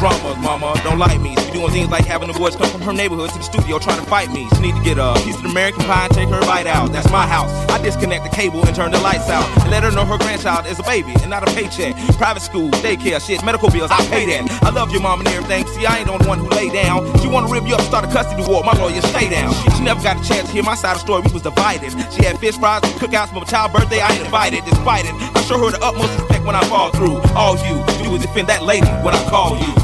Times. 0.00 0.14
My 0.24 0.38
baby 0.38 0.38
is 0.38 0.40
drama, 0.40 0.40
mama. 0.40 0.80
Don't 0.82 0.98
like 0.98 1.20
me. 1.20 1.36
She 1.36 1.46
be 1.46 1.58
doing 1.58 1.72
things 1.72 1.88
like 1.90 2.04
having 2.04 2.28
the 2.28 2.38
boys 2.38 2.56
come 2.56 2.68
from 2.68 2.82
her 2.82 2.92
neighborhood 2.92 3.30
to 3.30 3.38
the 3.38 3.44
studio 3.44 3.78
trying 3.78 4.00
to 4.02 4.06
fight 4.06 4.30
me. 4.30 4.48
She 4.54 4.60
need 4.60 4.74
to 4.74 4.82
get 4.82 4.98
a 4.98 5.14
piece 5.24 5.36
of 5.38 5.44
American 5.44 5.84
pie 5.84 6.06
and 6.06 6.14
take 6.14 6.28
her 6.28 6.40
bite 6.42 6.66
out. 6.66 6.92
That's 6.92 7.10
my 7.10 7.26
house. 7.26 7.50
I 7.70 7.82
disconnect 7.82 8.24
the 8.24 8.30
cable 8.30 8.64
and 8.66 8.74
turn 8.74 8.90
the 8.92 9.00
lights 9.00 9.28
out. 9.28 9.46
And 9.62 9.70
let 9.70 9.82
her 9.82 9.90
know 9.90 10.04
her 10.04 10.18
grandchild 10.18 10.66
is 10.66 10.78
a 10.78 10.82
baby 10.82 11.14
and 11.20 11.30
not 11.30 11.46
a 11.46 11.50
paycheck. 11.54 11.94
Private 12.16 12.40
school, 12.42 12.70
daycare, 12.82 13.20
shit, 13.24 13.44
medical 13.44 13.70
bills, 13.70 13.90
I 13.90 14.04
pay 14.06 14.26
that. 14.26 14.62
I 14.62 14.70
love 14.70 14.90
your 14.92 15.00
mom 15.02 15.20
and 15.20 15.28
everything. 15.28 15.66
See, 15.68 15.86
I 15.86 15.98
ain't 15.98 16.06
the 16.06 16.12
only 16.12 16.26
one 16.26 16.38
who 16.38 16.48
lay 16.50 16.70
down. 16.70 17.06
She 17.20 17.28
wanna 17.28 17.48
rip 17.48 17.66
you 17.66 17.74
up, 17.74 17.82
start 17.82 18.04
a 18.04 18.08
custody 18.08 18.44
war. 18.46 18.62
My 18.64 18.72
lawyer, 18.72 19.00
stay 19.02 19.28
down. 19.28 19.52
She 19.76 19.82
never 19.82 20.02
got 20.02 20.22
a 20.22 20.28
chance 20.28 20.48
to 20.48 20.52
hear 20.52 20.62
my 20.62 20.74
side 20.74 20.96
of 20.96 20.98
the 20.98 21.06
story. 21.06 21.22
We 21.26 21.32
was 21.32 21.42
divided. 21.42 21.92
She 22.12 22.24
had 22.24 22.38
fish 22.38 22.56
fries, 22.58 22.82
cookouts 23.00 23.28
for 23.28 23.40
my 23.40 23.44
child 23.44 23.72
birthday. 23.72 24.00
I 24.00 24.10
ain't 24.12 24.24
invited, 24.24 24.64
despite 24.64 25.04
it. 25.06 25.14
I 25.34 25.42
show 25.42 25.58
her 25.58 25.70
the 25.70 25.82
utmost 25.82 26.18
respect 26.18 26.44
when 26.44 26.56
I 26.56 26.64
fall 26.64 26.90
through. 26.90 27.20
All 27.34 27.56
you 27.66 27.82
do 28.02 28.14
is 28.14 28.22
defend 28.22 28.48
that 28.48 28.62
lady 28.62 28.88
when 29.04 29.14
I 29.14 29.22
call 29.28 29.58
you. 29.58 29.83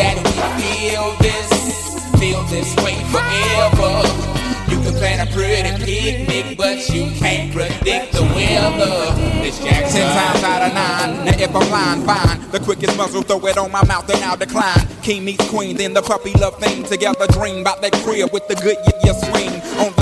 That 0.00 0.16
we 0.16 0.32
feel 0.56 1.12
this, 1.20 1.50
feel 2.18 2.42
this 2.48 2.74
way 2.80 2.96
forever. 3.12 4.00
You 4.72 4.80
can 4.80 4.94
plan 4.96 5.20
a 5.20 5.30
pretty 5.30 5.76
picnic, 5.84 6.56
but 6.56 6.88
you 6.88 7.10
can't 7.20 7.52
predict 7.52 8.14
the 8.14 8.22
weather. 8.32 9.12
Miss 9.44 9.58
Jackson. 9.58 10.00
Ten 10.00 10.08
times 10.16 10.42
out 10.42 10.62
of 10.62 10.72
nine. 10.72 11.26
Now 11.26 11.36
if 11.36 11.54
I'm 11.54 11.70
lying, 11.70 12.02
fine. 12.06 12.50
The 12.50 12.60
quickest 12.60 12.96
muzzle, 12.96 13.20
throw 13.20 13.44
it 13.46 13.58
on 13.58 13.70
my 13.70 13.84
mouth, 13.84 14.08
and 14.08 14.24
I'll 14.24 14.38
decline. 14.38 14.88
King 15.02 15.26
meets 15.26 15.46
queen, 15.50 15.76
then 15.76 15.92
the 15.92 16.00
puppy 16.00 16.32
love 16.32 16.58
thing. 16.58 16.82
Together 16.84 17.26
dream 17.26 17.60
about 17.60 17.82
that 17.82 17.92
crib 18.02 18.32
with 18.32 18.48
the 18.48 18.54
good 18.54 18.78
yeah 19.04 19.12
swing. 19.12 19.52
On 19.84 19.92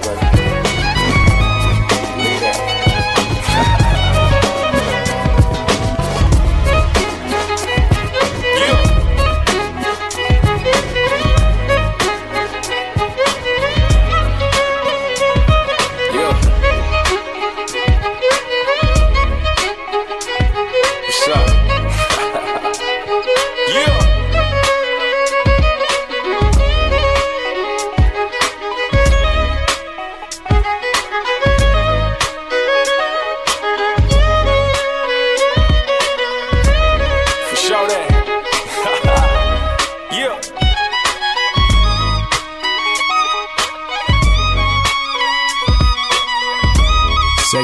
travel. 0.00 0.27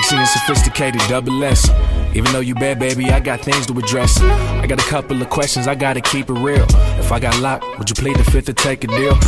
Sexy 0.04 0.16
and 0.18 0.28
sophisticated, 0.28 1.00
double 1.08 1.42
S. 1.44 1.70
Even 2.14 2.30
though 2.32 2.40
you 2.40 2.54
bad, 2.54 2.78
baby, 2.78 3.08
I 3.08 3.20
got 3.20 3.40
things 3.40 3.66
to 3.68 3.78
address. 3.78 4.20
I 4.20 4.66
got 4.66 4.78
a 4.78 4.86
couple 4.90 5.22
of 5.22 5.30
questions, 5.30 5.66
I 5.66 5.74
gotta 5.74 6.02
keep 6.02 6.28
it 6.28 6.34
real. 6.34 6.66
If 7.00 7.10
I 7.10 7.18
got 7.18 7.40
locked, 7.40 7.64
would 7.78 7.88
you 7.88 7.94
plead 7.94 8.16
the 8.16 8.24
fifth 8.24 8.44
to 8.46 8.52
take 8.52 8.84
a 8.84 8.88
deal? 8.88 9.18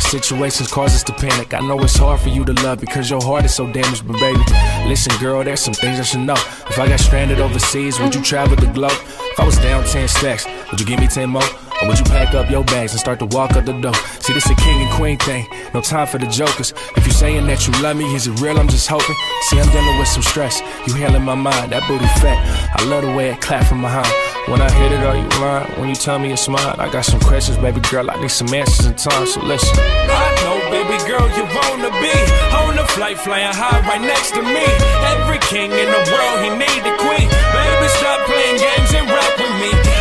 Situations 0.00 0.72
cause 0.72 0.94
us 0.94 1.02
to 1.02 1.12
panic. 1.12 1.52
I 1.52 1.60
know 1.60 1.78
it's 1.80 1.96
hard 1.96 2.20
for 2.20 2.30
you 2.30 2.42
to 2.46 2.54
love 2.62 2.80
because 2.80 3.10
your 3.10 3.20
heart 3.20 3.44
is 3.44 3.54
so 3.54 3.70
damaged, 3.70 4.06
but 4.06 4.18
baby, 4.18 4.40
listen, 4.88 5.14
girl, 5.20 5.44
there's 5.44 5.60
some 5.60 5.74
things 5.74 6.00
I 6.00 6.04
should 6.04 6.20
know. 6.20 6.32
If 6.32 6.78
I 6.78 6.88
got 6.88 7.00
stranded 7.00 7.38
overseas, 7.38 8.00
would 8.00 8.14
you 8.14 8.22
travel 8.22 8.56
the 8.56 8.72
globe? 8.72 8.92
If 8.92 9.38
I 9.38 9.44
was 9.44 9.58
down 9.58 9.84
10 9.84 10.08
stacks, 10.08 10.46
would 10.70 10.80
you 10.80 10.86
give 10.86 11.00
me 11.00 11.06
10 11.06 11.28
more? 11.28 11.42
Or 11.84 11.88
would 11.88 11.98
you 11.98 12.04
pack 12.06 12.32
up 12.32 12.48
your 12.50 12.64
bags 12.64 12.92
and 12.92 13.00
start 13.00 13.18
to 13.18 13.26
walk 13.26 13.52
out 13.52 13.66
the 13.66 13.74
door? 13.74 13.92
See, 14.24 14.32
this 14.32 14.48
a 14.48 14.54
king 14.54 14.80
and 14.80 14.90
queen 14.92 15.18
thing, 15.18 15.46
no 15.74 15.82
time 15.82 16.06
for 16.06 16.16
the 16.16 16.26
jokers. 16.26 16.72
If 16.96 17.04
you're 17.04 17.12
saying 17.12 17.46
that 17.46 17.68
you 17.68 17.76
love 17.82 17.96
me, 17.98 18.08
is 18.16 18.26
it 18.26 18.40
real? 18.40 18.58
I'm 18.58 18.68
just 18.68 18.88
hoping. 18.88 19.14
See, 19.48 19.60
I'm 19.60 19.68
dealing 19.68 19.98
with 19.98 20.08
some 20.08 20.22
stress. 20.22 20.62
You 20.88 20.94
handling 20.94 21.24
my 21.24 21.34
mind, 21.34 21.72
that 21.72 21.84
booty 21.86 22.08
fat. 22.24 22.40
I 22.80 22.84
love 22.88 23.04
the 23.04 23.12
way 23.12 23.28
it 23.30 23.40
clap 23.42 23.66
from 23.66 23.82
behind. 23.82 24.08
When 24.48 24.62
I 24.62 24.72
hit 24.72 24.92
it, 24.92 25.04
are 25.04 25.16
you 25.16 25.28
lying? 25.44 25.68
When 25.78 25.88
you 25.90 25.94
tell 25.94 26.18
me 26.18 26.28
you're 26.28 26.40
smart, 26.40 26.78
I 26.78 26.90
got 26.90 27.04
some 27.04 27.20
questions, 27.20 27.58
baby 27.58 27.80
girl. 27.92 28.10
I 28.10 28.16
need 28.16 28.32
some 28.32 28.48
answers 28.48 28.86
in 28.86 28.94
time, 28.96 29.26
so 29.26 29.44
listen. 29.44 29.76
I 29.76 30.32
know, 30.40 30.56
baby 30.72 30.96
girl, 31.04 31.28
you 31.36 31.44
wanna 31.52 31.92
be 32.00 32.16
on 32.64 32.76
the 32.80 32.86
flight, 32.96 33.18
flying 33.18 33.52
high 33.52 33.84
right 33.84 34.00
next 34.00 34.32
to 34.32 34.40
me. 34.40 34.64
Every 35.12 35.38
king 35.52 35.68
in 35.68 35.88
the 35.92 36.02
world, 36.08 36.36
he 36.40 36.48
need 36.48 36.80
a 36.80 36.96
queen. 36.96 37.28
Baby, 37.28 37.88
stop 38.00 38.24
playing 38.24 38.56
games 38.56 38.90
and 38.96 39.04
rap 39.04 39.32
with 39.36 39.52
me. 39.60 39.93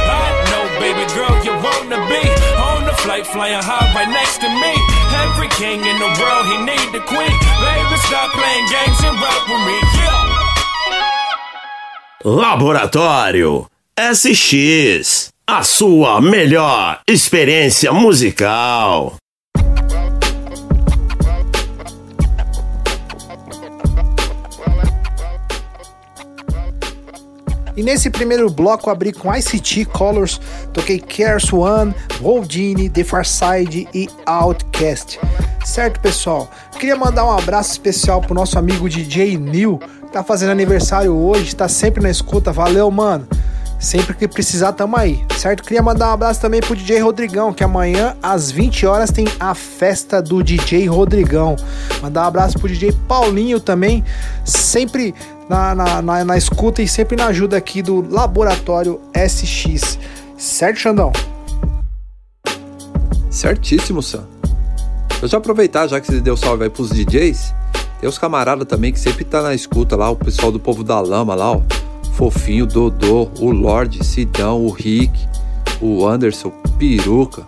I 1.84 1.86
know, 1.86 2.00
baby 2.08 2.24
girl, 2.24 2.40
you 2.40 2.64
wanna 2.64 2.80
be 2.80 2.80
on 2.80 2.86
the 2.86 2.94
flight, 3.04 3.28
flying 3.28 3.60
high 3.62 3.92
right 3.94 4.08
next 4.08 4.40
to 4.40 4.48
me. 4.48 4.74
Every 5.20 5.50
king 5.50 5.84
in 5.84 6.00
the 6.00 6.12
world, 6.16 6.46
he 6.48 6.58
need 6.64 6.96
a 6.96 7.04
queen. 7.04 7.36
Baby, 7.60 7.98
stop 8.08 8.32
playing 8.32 8.68
games 8.72 9.00
and 9.04 9.20
rap 9.20 9.44
with 9.52 9.64
me. 9.68 9.78
Yeah. 10.00 10.32
Laboratório 12.24 13.68
SX. 13.98 15.30
A 15.46 15.64
sua 15.64 16.22
melhor 16.22 17.02
experiência 17.06 17.92
musical. 17.92 19.18
E 27.76 27.82
nesse 27.82 28.10
primeiro 28.10 28.50
bloco 28.50 28.90
abri 28.90 29.12
com 29.12 29.34
ICT 29.34 29.86
Colors, 29.86 30.40
toquei 30.72 31.00
Cares 31.00 31.52
One, 31.52 31.94
Woldini, 32.22 32.90
The 32.90 33.04
Farside 33.04 33.88
e 33.94 34.08
Outcast. 34.26 35.20
Certo, 35.66 36.00
pessoal? 36.00 36.50
Queria 36.80 36.96
mandar 36.96 37.26
um 37.26 37.32
abraço 37.32 37.72
especial 37.72 38.22
pro 38.22 38.36
nosso 38.36 38.60
amigo 38.60 38.88
DJ 38.88 39.38
Neil, 39.38 39.80
que 39.80 40.12
tá 40.12 40.24
fazendo 40.24 40.52
aniversário 40.52 41.16
hoje, 41.16 41.56
tá 41.56 41.68
sempre 41.68 42.04
na 42.04 42.10
escuta. 42.10 42.52
Valeu, 42.52 42.92
mano. 42.92 43.28
Sempre 43.84 44.14
que 44.14 44.30
precisar, 44.30 44.72
tamo 44.72 44.96
aí, 44.96 45.22
certo? 45.38 45.62
Queria 45.62 45.82
mandar 45.84 46.10
um 46.10 46.14
abraço 46.14 46.40
também 46.40 46.62
pro 46.62 46.74
DJ 46.74 47.00
Rodrigão, 47.00 47.52
que 47.52 47.66
amanhã 47.66 48.16
às 48.24 48.50
20 48.50 48.86
horas 48.86 49.12
tem 49.12 49.26
a 49.38 49.54
festa 49.54 50.22
do 50.22 50.42
DJ 50.42 50.88
Rodrigão. 50.88 51.58
Mandar 52.02 52.24
um 52.24 52.28
abraço 52.28 52.58
pro 52.58 52.70
DJ 52.70 52.94
Paulinho 53.10 53.60
também, 53.60 54.02
sempre 54.46 55.14
na, 55.50 55.76
na, 55.76 56.02
na, 56.02 56.26
na 56.26 56.38
escuta 56.38 56.82
e 56.82 56.88
sempre 56.88 57.16
na 57.16 57.28
ajuda 57.28 57.58
aqui 57.58 57.82
do 57.82 58.06
Laboratório 58.10 59.00
SX. 59.16 60.00
Certo, 60.38 60.80
Xandão? 60.80 61.12
Certíssimo, 63.30 64.02
Sam. 64.02 64.26
Eu 65.22 65.28
já 65.28 65.38
aproveitar, 65.38 65.88
já 65.88 66.00
que 66.00 66.08
você 66.08 66.20
deu 66.20 66.36
salve 66.36 66.66
aí 66.66 66.70
pros 66.70 66.90
DJs, 66.90 67.54
tem 68.00 68.10
os 68.10 68.18
camaradas 68.18 68.68
também 68.68 68.92
que 68.92 69.00
sempre 69.00 69.24
tá 69.24 69.42
na 69.42 69.56
escuta 69.56 69.96
lá, 69.96 70.10
o 70.10 70.16
pessoal 70.16 70.52
do 70.52 70.60
povo 70.60 70.84
da 70.84 71.00
lama 71.00 71.34
lá, 71.34 71.54
ó. 71.54 71.62
Fofinho, 72.14 72.66
Dodô, 72.66 73.30
o 73.40 73.50
Lorde, 73.50 74.06
Sidão, 74.06 74.64
o 74.66 74.70
Rick, 74.70 75.28
o 75.82 76.06
Anderson, 76.06 76.52
Peruca, 76.78 77.44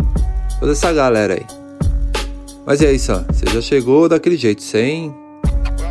toda 0.59 0.71
essa 0.71 0.91
galera 0.91 1.35
aí. 1.35 1.45
Mas 2.65 2.81
e 2.81 2.87
aí, 2.87 2.97
Sam? 2.97 3.25
Você 3.31 3.45
já 3.53 3.61
chegou 3.61 4.09
daquele 4.09 4.37
jeito, 4.37 4.63
sem, 4.63 5.13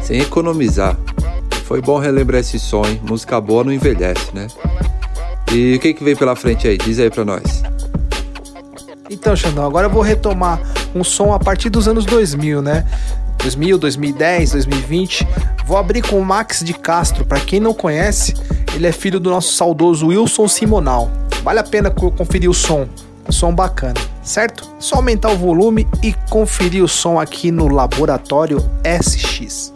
sem 0.02 0.20
economizar. 0.20 0.96
Foi 1.64 1.80
bom 1.80 1.98
relembrar 1.98 2.40
esse 2.40 2.56
hein? 2.56 3.00
Música 3.02 3.40
boa 3.40 3.64
não 3.64 3.72
envelhece, 3.72 4.34
né? 4.34 4.48
E 5.50 5.76
o 5.76 5.80
que, 5.80 5.94
que 5.94 6.04
vem 6.04 6.14
pela 6.14 6.36
frente 6.36 6.68
aí? 6.68 6.76
Diz 6.76 6.98
aí 6.98 7.08
pra 7.08 7.24
nós. 7.24 7.62
Então, 9.08 9.34
Xandão, 9.34 9.64
agora 9.64 9.86
eu 9.86 9.90
vou 9.90 10.02
retomar 10.02 10.60
um 10.94 11.02
som 11.02 11.32
a 11.32 11.38
partir 11.38 11.70
dos 11.70 11.88
anos 11.88 12.04
2000, 12.04 12.60
né? 12.60 12.84
2000, 13.38 13.78
2010, 13.78 14.52
2020. 14.52 15.26
Vou 15.66 15.78
abrir 15.78 16.02
com 16.02 16.18
o 16.18 16.24
Max 16.24 16.60
de 16.62 16.74
Castro. 16.74 17.24
Para 17.24 17.40
quem 17.40 17.60
não 17.60 17.72
conhece, 17.72 18.34
ele 18.74 18.86
é 18.86 18.92
filho 18.92 19.18
do 19.18 19.30
nosso 19.30 19.54
saudoso 19.54 20.08
Wilson 20.08 20.48
Simonal. 20.48 21.10
Vale 21.42 21.60
a 21.60 21.64
pena 21.64 21.90
conferir 21.90 22.50
o 22.50 22.54
som. 22.54 22.86
Um 23.26 23.32
som 23.32 23.54
bacana, 23.54 24.00
certo? 24.22 24.68
Só 24.78 24.96
aumentar 24.96 25.30
o 25.30 25.38
volume 25.38 25.88
e 26.02 26.12
conferir 26.28 26.84
o 26.84 26.88
som 26.88 27.18
aqui 27.18 27.50
no 27.50 27.68
Laboratório 27.68 28.58
SX. 28.84 29.73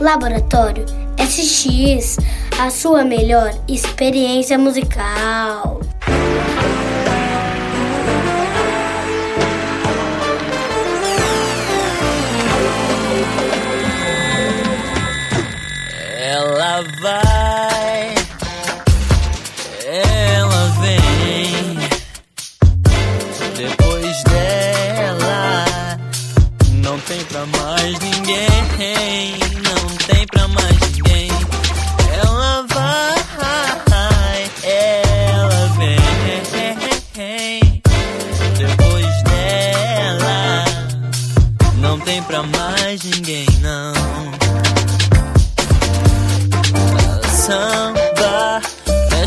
Laboratório 0.00 0.84
SX, 1.18 2.18
a 2.60 2.70
sua 2.70 3.02
melhor 3.02 3.52
experiência 3.66 4.58
musical. 4.58 5.80
Ela 16.18 16.84
vai, 17.00 17.55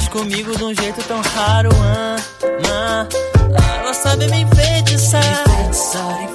comigo 0.10 0.56
de 0.58 0.63
um 0.63 0.74
jeito 0.74 1.02
tão 1.08 1.22
raro 1.22 1.69
ama 1.76 3.08
Ela 3.80 3.93
sabe 3.93 4.28
me 4.28 4.41
enfeitiçar 4.41 5.22
Enfeitiçar, 5.24 5.41
enfeitiçar, 5.43 6.28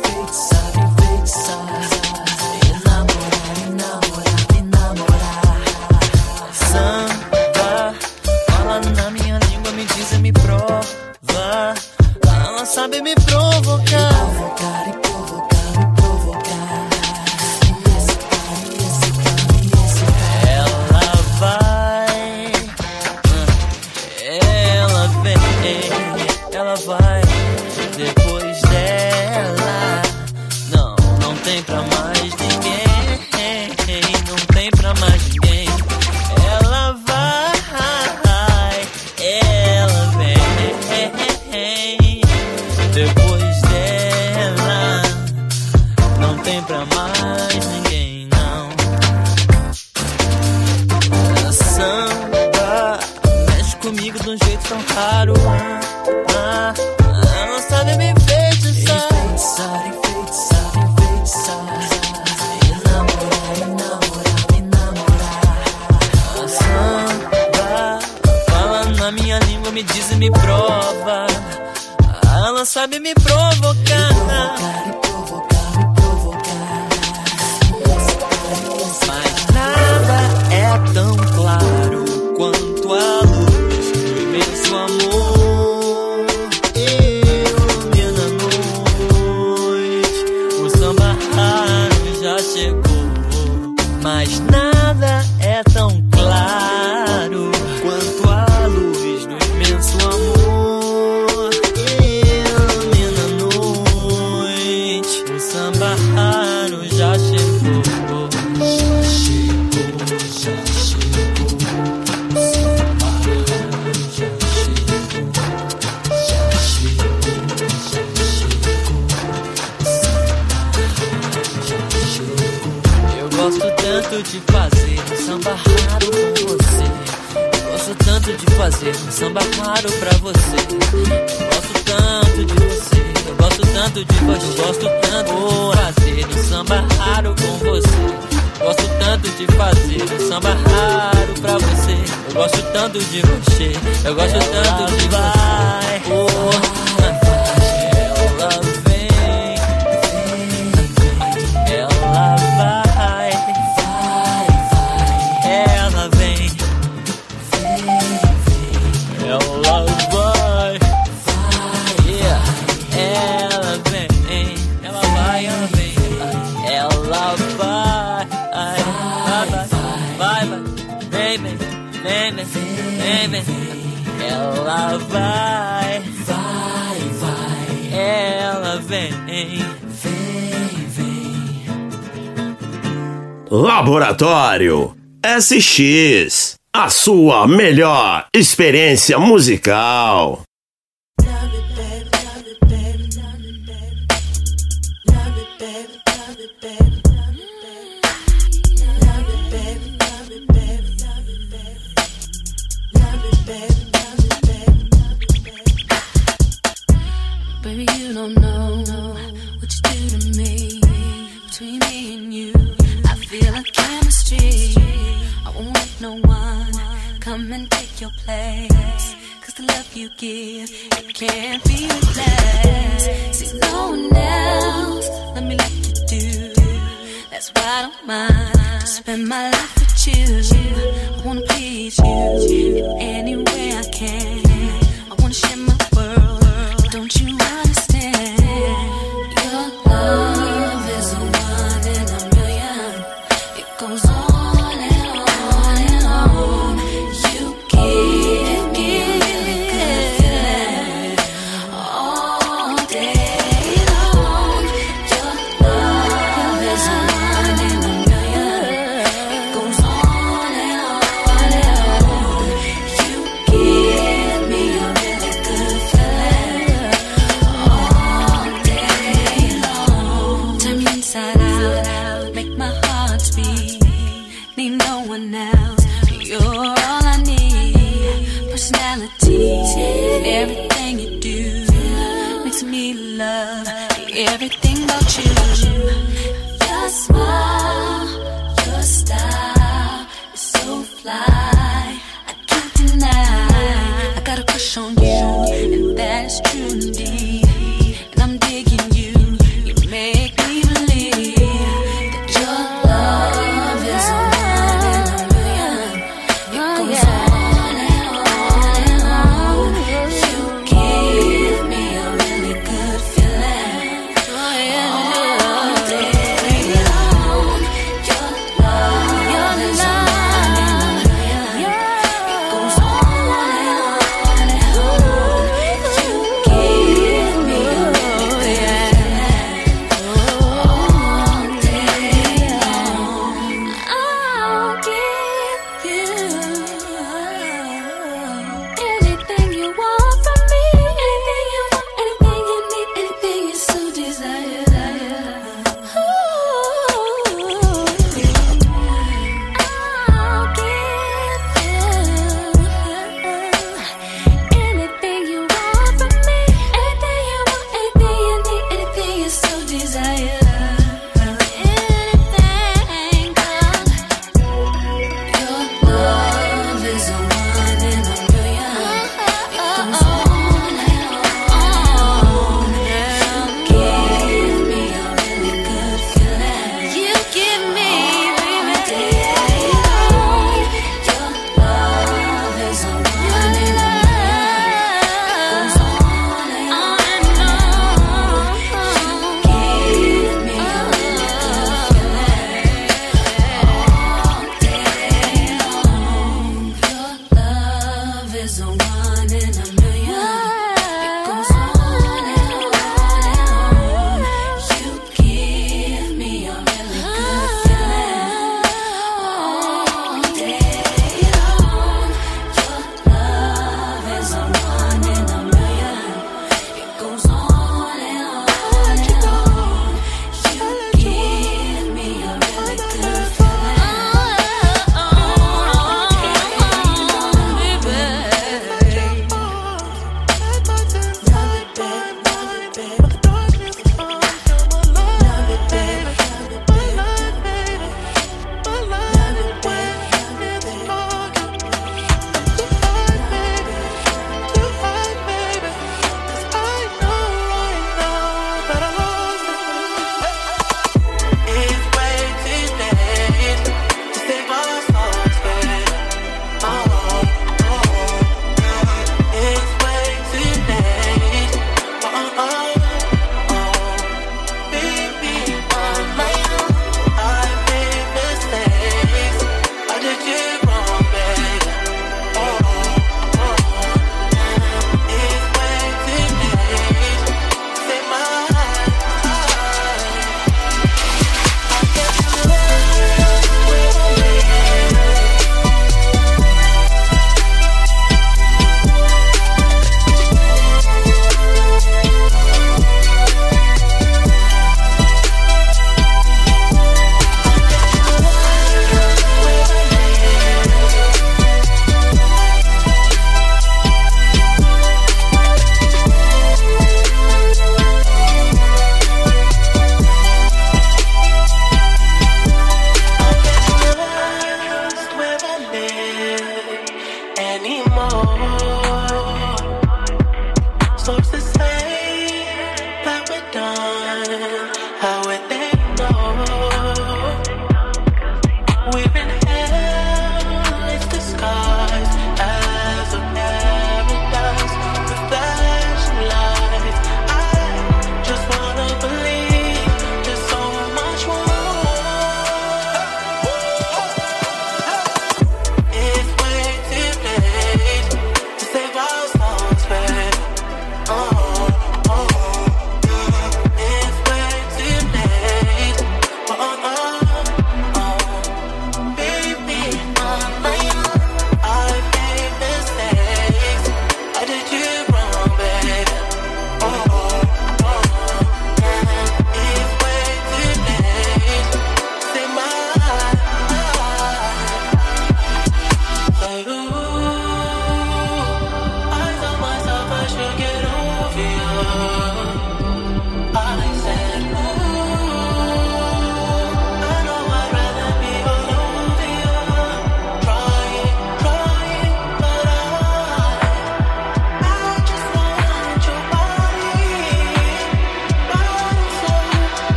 SX. 185.45 186.55
A 186.73 186.89
sua 186.89 187.47
melhor 187.47 188.27
experiência 188.35 189.19
musical. 189.19 190.24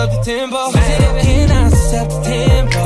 Switch 0.00 0.12
up 0.12 0.24
the 0.24 0.30
tempo. 0.32 0.72
Can 0.72 1.50
I 1.50 1.68
switch 1.68 2.00
up 2.00 2.08
the 2.08 2.20
tempo? 2.24 2.84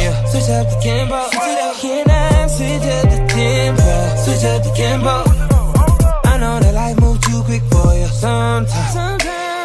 Yeah. 0.00 0.24
Switch 0.24 0.48
up 0.48 0.70
the 0.70 0.80
tempo. 0.80 1.28
Can 1.76 2.08
I 2.08 2.46
switch 2.46 2.88
up 2.88 3.04
the 3.04 3.20
tempo? 3.28 4.16
Switch 4.24 4.44
up 4.44 4.62
the 4.64 4.72
tempo. 4.72 5.14
I 6.24 6.38
know 6.38 6.60
that 6.60 6.74
life 6.74 6.98
moves 7.02 7.20
too 7.26 7.42
quick 7.42 7.60
for 7.64 7.92
you 7.92 8.06
sometimes. 8.06 8.94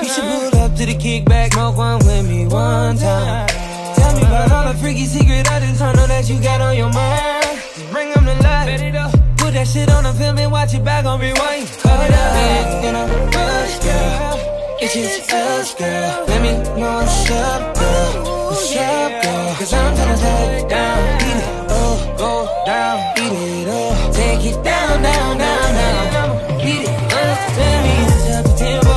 You 0.04 0.10
should 0.14 0.52
pull 0.52 0.60
up 0.60 0.76
to 0.76 0.86
the 0.86 0.96
kickback, 0.96 1.54
smoke 1.54 1.78
one 1.78 2.00
with 2.00 2.28
me 2.28 2.48
one 2.48 2.98
time. 2.98 3.48
Tell 3.96 4.16
me 4.16 4.22
about 4.24 4.52
all 4.52 4.74
the 4.74 4.78
freaky 4.80 5.06
secret 5.06 5.50
items 5.50 5.82
I 5.82 5.94
know 5.94 6.06
that 6.06 6.30
you 6.30 6.38
got 6.42 6.60
on 6.60 6.76
your 6.76 6.92
mind. 6.92 7.62
Just 7.76 7.90
bring 7.92 8.12
them 8.12 8.26
to 8.26 8.36
life. 8.44 9.14
Put 9.38 9.54
that 9.54 9.70
shit 9.70 9.90
on 9.90 10.04
the 10.04 10.12
film 10.12 10.38
and 10.38 10.52
watch 10.52 10.74
it 10.74 10.84
back 10.84 11.06
on 11.06 11.22
rewind. 11.22 11.70
Hold 11.80 12.12
up, 12.12 12.36
ain't 12.36 12.84
in 12.84 12.96
a 12.96 13.06
rush, 13.32 13.80
girl. 13.86 14.49
It's 14.82 14.94
just 14.94 15.34
us, 15.34 15.76
girl. 15.76 16.24
Let 16.26 16.42
me 16.42 16.52
know 16.80 17.04
what's 17.04 17.32
up, 17.32 17.76
girl. 17.76 18.48
What's 18.48 18.72
up, 18.78 19.12
girl? 19.24 19.56
Cause 19.60 19.74
I'm 19.74 19.92
tryna 19.94 20.16
slow 20.16 20.56
it 20.56 20.70
down. 20.70 21.20
Beat 21.20 21.36
it 21.36 21.68
up, 21.68 22.18
go 22.18 22.48
down. 22.66 22.96
Beat 23.16 23.36
it 23.36 23.68
up. 23.68 24.16
Take 24.16 24.46
it 24.48 24.64
down, 24.64 25.04
down, 25.04 25.38
down, 25.38 25.70
down. 25.76 26.32
Beat 26.64 26.88
it 26.88 26.96
up. 27.12 27.40
Let 27.60 27.78
me 27.84 27.96
switch 28.08 28.32
up 28.32 28.44
the 28.48 28.56
tempo. 28.56 28.96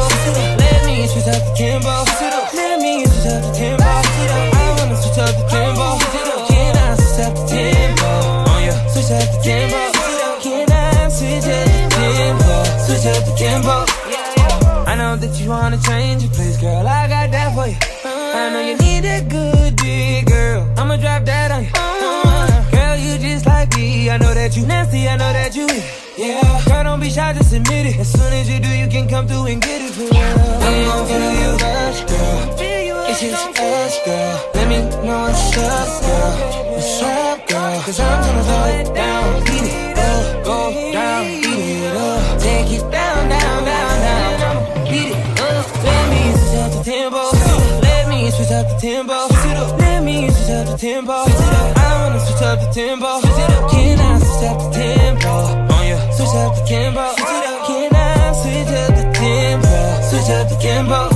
Let 0.63 0.87
me 0.87 0.95
switch 1.11 1.27
up 1.35 1.43
the 1.43 1.55
tempo. 1.59 1.95
Let 2.55 2.79
me 2.79 3.03
switch 3.03 3.27
up 3.27 3.43
the 3.43 3.51
tempo. 3.51 3.83
I 3.83 4.71
wanna 4.79 4.97
switch 5.03 5.19
up 5.19 5.35
the 5.35 5.45
tempo. 5.51 5.87
Can 6.47 6.77
I 6.79 6.95
switch 6.95 7.27
up 7.27 7.35
the 7.35 7.45
tempo? 7.51 8.11
Oh 8.47 8.59
yeah. 8.63 8.79
Switch 8.87 9.11
up 9.11 9.27
the 9.35 9.39
tempo. 9.43 9.83
Can 10.47 10.71
I 10.71 11.11
switch 11.11 11.51
up 11.51 11.67
the 11.75 11.99
tempo? 12.07 12.55
Switch 12.87 13.07
up 13.11 13.25
the 13.27 13.35
tempo. 13.35 14.02
Know 15.13 15.19
that 15.19 15.39
you 15.39 15.51
wanna 15.51 15.77
change 15.77 16.23
your 16.23 16.33
place, 16.33 16.57
girl. 16.57 16.89
I 16.89 17.07
got 17.07 17.31
that 17.33 17.53
for 17.55 17.69
you. 17.69 17.77
I 18.03 18.49
know 18.49 18.63
you 18.65 18.77
need 18.81 19.05
a 19.05 19.21
good 19.21 19.77
dick, 19.77 20.25
girl. 20.25 20.65
I'ma 20.79 20.97
drop 20.97 21.27
that 21.27 21.51
on 21.51 21.65
you. 21.65 21.71
Uh-huh. 21.75 22.71
Girl, 22.73 22.97
you 22.97 23.19
just 23.19 23.45
like 23.45 23.77
me. 23.77 24.09
I 24.09 24.17
know 24.17 24.33
that 24.33 24.57
you 24.57 24.65
nasty. 24.65 25.07
I 25.07 25.17
know 25.17 25.31
that 25.31 25.55
you. 25.55 25.69
Yeah, 26.17 26.65
girl, 26.65 26.85
don't 26.85 27.01
be 27.01 27.11
shy, 27.11 27.31
just 27.35 27.53
admit 27.53 27.93
it. 27.93 28.01
As 28.01 28.11
soon 28.11 28.33
as 28.33 28.49
you 28.49 28.59
do, 28.59 28.71
you 28.71 28.89
can 28.89 29.07
come 29.07 29.29
through 29.29 29.53
and 29.53 29.61
get 29.61 29.83
it 29.83 29.93
for 29.93 30.01
real. 30.01 30.33
I'm 30.65 30.81
gon' 30.89 31.07
feel 31.07 31.33
you 31.45 31.51
rush, 31.61 32.01
girl. 32.09 32.57
It's 33.13 33.21
just 33.21 33.61
us, 33.61 33.95
girl. 34.07 34.51
Let 34.55 34.67
me 34.71 34.79
know 35.05 35.29
what's 35.29 35.59
up, 35.59 35.89
girl. 36.09 36.73
What's 36.73 37.03
up, 37.03 37.49
girl? 37.49 37.83
Cause 37.85 38.01
I'm 38.01 38.19
gonna 38.25 38.45
slow 38.49 38.81
it 38.81 38.95
down. 38.97 39.45
Beat 39.45 39.73
it 39.77 39.92
switch 48.83 48.95
up 48.95 49.11
the 49.11 49.17
tempo. 49.17 49.77
Let 49.77 50.03
me 50.03 50.31
switch 50.31 50.51
up 50.51 50.67
the 50.67 50.77
tempo. 50.77 51.13
I 51.13 52.03
wanna 52.03 52.21
switch 52.21 52.43
up 52.43 52.61
the 52.61 52.71
tempo. 52.73 53.21
Switch 53.21 53.33
up. 53.33 53.71
Can 53.71 54.01
I 54.01 54.19
switch 54.19 54.51
up 54.51 54.59
the 54.59 54.71
tempo? 54.71 55.29
Oh 55.71 55.83
yeah. 55.83 56.11
Switch 56.11 56.35
up 56.35 56.57
the 56.57 56.65
tempo. 56.65 57.13
Switch 57.13 57.29
up. 57.29 57.67
Can 57.67 57.95
I 57.95 58.33
switch 58.33 58.75
up 58.83 58.91
the 58.97 59.05
tempo? 59.15 60.03
Switch 60.11 60.31
up 60.31 60.49
the 60.49 60.57
tempo. 60.57 61.12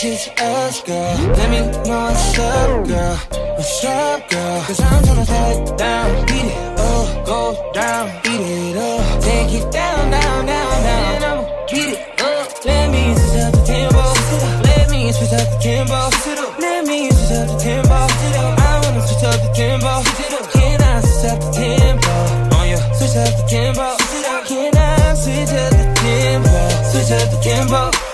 Just 0.00 0.40
us, 0.40 0.82
girl. 0.84 1.14
Let 1.36 1.50
me 1.50 1.60
know 1.60 2.08
what's 2.08 2.38
up, 2.38 2.88
girl. 2.88 3.16
What's 3.56 3.84
up, 3.84 4.30
girl? 4.30 4.62
Cause 4.64 4.80
I'm 4.80 5.02
tryna 5.04 5.26
slow 5.26 5.50
it 5.52 5.76
down. 5.76 6.26
Beat 6.26 6.48
it 6.48 6.80
up, 6.80 7.26
go 7.26 7.70
down. 7.74 8.06
Beat 8.24 8.40
it 8.40 8.76
up. 8.78 9.22
Take 9.22 9.52
it 9.60 9.70
down, 9.70 10.10
down, 10.10 10.46
down, 10.46 10.82
down. 10.88 11.22
I'ma 11.22 11.66
beat 11.68 11.92
it 11.92 12.20
up. 12.20 12.64
Let 12.64 12.90
me 12.90 13.14
switch 13.14 13.44
up 13.44 13.52
the 13.52 13.62
tempo. 13.68 14.04
Let 14.64 14.90
me 14.90 15.12
switch 15.12 15.34
up 15.36 15.48
the 15.52 15.58
tempo. 15.60 15.98
Let 16.64 16.86
me 16.86 17.10
switch 17.10 17.36
up 17.36 17.46
the 17.52 17.56
tempo. 17.60 17.98
I 18.56 18.80
wanna 18.82 19.06
switch 19.06 19.24
up 19.28 19.36
the 19.44 19.52
tempo. 19.52 19.92
Can 20.56 20.80
I 20.80 21.00
switch 21.04 21.30
up 21.30 21.38
the 21.44 21.50
tempo? 21.60 22.14
Oh 22.56 22.64
yeah. 22.64 22.92
Switch 22.96 23.16
up 23.20 23.32
the 23.36 23.44
tempo. 23.52 23.86
Can 24.48 24.72
I 24.80 25.12
switch 25.12 25.52
up 25.60 25.70
the 25.76 25.86
tempo? 26.00 26.56
Switch 26.88 27.12
up 27.12 27.26
the 27.32 27.40
tempo. 27.44 28.09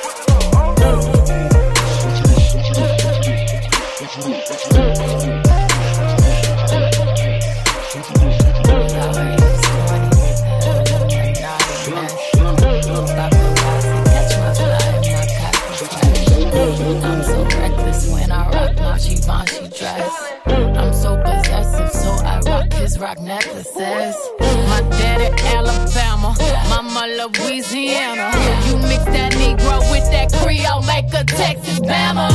Rock 22.98 23.20
necklaces. 23.20 24.16
My 24.40 24.82
daddy 24.90 25.30
Alabama, 25.54 26.34
mama 26.68 27.06
Louisiana. 27.06 28.30
You 28.66 28.76
mix 28.78 29.04
that 29.04 29.32
Negro 29.32 29.80
with 29.90 30.10
that 30.10 30.32
Creole, 30.32 30.82
make 30.82 31.12
a 31.14 31.24
Texas 31.24 31.80
Bama. 31.80 32.28
I 32.30 32.34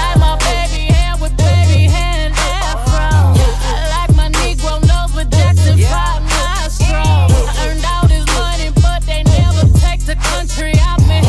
like 0.00 0.18
my 0.18 0.36
baby 0.38 0.92
hair 0.92 1.14
with 1.20 1.36
baby 1.36 1.86
hair 1.86 2.26
and 2.26 2.34
afro. 2.34 3.36
I 3.64 3.88
like 3.96 4.16
my 4.16 4.30
Negro 4.40 4.80
nose 4.86 5.14
with 5.16 5.30
Jackson 5.30 5.78
5 5.78 6.22
nostrils. 6.22 7.32
I 7.48 7.68
earned 7.68 7.84
all 7.84 8.06
this 8.08 8.26
money, 8.38 8.70
but 8.80 9.02
they 9.04 9.22
never 9.24 9.66
take 9.80 10.04
the 10.06 10.16
country 10.16 10.74
out 10.80 11.00
me. 11.02 11.20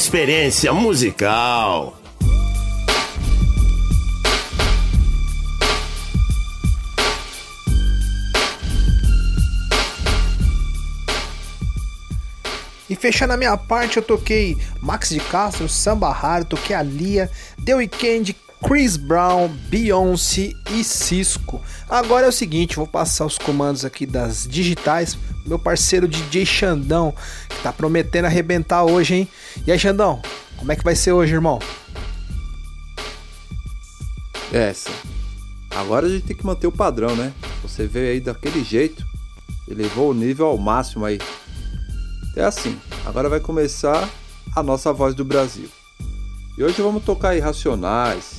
experiência 0.00 0.72
musical. 0.72 1.94
E 12.88 12.96
fechando 12.96 13.34
a 13.34 13.36
minha 13.36 13.54
parte, 13.58 13.98
eu 13.98 14.02
toquei 14.02 14.56
Max 14.80 15.10
de 15.10 15.20
Castro, 15.20 15.68
Samba 15.68 16.10
Raro, 16.10 16.46
toquei 16.46 16.74
a 16.74 16.82
Lia, 16.82 17.30
The 17.62 17.74
Weeknd, 17.74 18.34
Chris 18.66 18.96
Brown, 18.96 19.48
Beyoncé 19.68 20.52
e 20.70 20.84
Cisco. 20.84 21.60
Agora 21.88 22.26
é 22.26 22.28
o 22.28 22.32
seguinte, 22.32 22.76
vou 22.76 22.86
passar 22.86 23.26
os 23.26 23.38
comandos 23.38 23.84
aqui 23.84 24.06
das 24.06 24.46
digitais, 24.46 25.16
meu 25.46 25.58
parceiro 25.58 26.06
DJ 26.06 26.44
Xandão, 26.44 27.14
que 27.48 27.62
tá 27.62 27.72
prometendo 27.72 28.26
arrebentar 28.26 28.84
hoje, 28.84 29.14
hein? 29.14 29.28
E 29.66 29.72
aí, 29.72 29.78
Xandão, 29.78 30.22
como 30.56 30.72
é 30.72 30.76
que 30.76 30.82
vai 30.82 30.96
ser 30.96 31.12
hoje, 31.12 31.34
irmão? 31.34 31.58
Essa. 34.52 34.90
Agora 35.70 36.06
a 36.06 36.08
gente 36.08 36.26
tem 36.26 36.36
que 36.36 36.44
manter 36.44 36.66
o 36.66 36.72
padrão, 36.72 37.14
né? 37.14 37.32
Você 37.62 37.86
veio 37.86 38.12
aí 38.12 38.20
daquele 38.20 38.64
jeito, 38.64 39.04
elevou 39.68 40.10
o 40.10 40.14
nível 40.14 40.46
ao 40.46 40.58
máximo 40.58 41.04
aí. 41.04 41.18
É 42.36 42.42
assim, 42.42 42.76
agora 43.04 43.28
vai 43.28 43.38
começar 43.38 44.08
a 44.56 44.62
nossa 44.62 44.92
voz 44.92 45.14
do 45.14 45.24
Brasil. 45.24 45.68
E 46.58 46.64
hoje 46.64 46.82
vamos 46.82 47.04
tocar 47.04 47.36
Irracionais, 47.36 48.38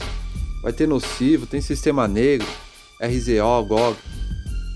vai 0.61 0.73
ter 0.73 0.87
Nocivo, 0.87 1.45
tem 1.45 1.61
Sistema 1.61 2.07
Negro, 2.07 2.47
RZO, 2.99 3.65
GOG. 3.67 3.97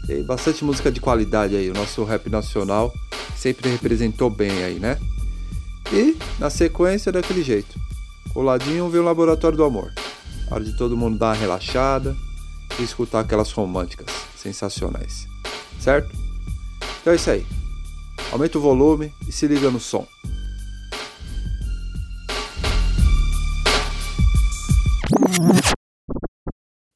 Tem 0.07 0.23
bastante 0.23 0.63
música 0.63 0.91
de 0.91 1.01
qualidade 1.01 1.55
aí, 1.55 1.69
o 1.69 1.73
nosso 1.73 2.03
rap 2.03 2.29
nacional 2.29 2.93
sempre 3.35 3.69
representou 3.69 4.29
bem 4.29 4.63
aí, 4.63 4.79
né? 4.79 4.97
E 5.93 6.17
na 6.39 6.49
sequência 6.49 7.11
daquele 7.11 7.43
jeito. 7.43 7.79
Coladinho 8.33 8.89
vem 8.89 9.01
o 9.01 9.03
Laboratório 9.03 9.57
do 9.57 9.63
Amor. 9.63 9.93
Hora 10.51 10.63
de 10.63 10.75
todo 10.77 10.97
mundo 10.97 11.17
dar 11.17 11.27
uma 11.27 11.35
relaxada 11.35 12.15
e 12.79 12.83
escutar 12.83 13.21
aquelas 13.21 13.51
românticas 13.51 14.07
sensacionais. 14.35 15.27
Certo? 15.79 16.09
Então 17.01 17.13
é 17.13 17.15
isso 17.15 17.29
aí. 17.29 17.45
Aumenta 18.31 18.57
o 18.57 18.61
volume 18.61 19.13
e 19.27 19.31
se 19.31 19.47
liga 19.47 19.69
no 19.69 19.79
som. 19.79 20.07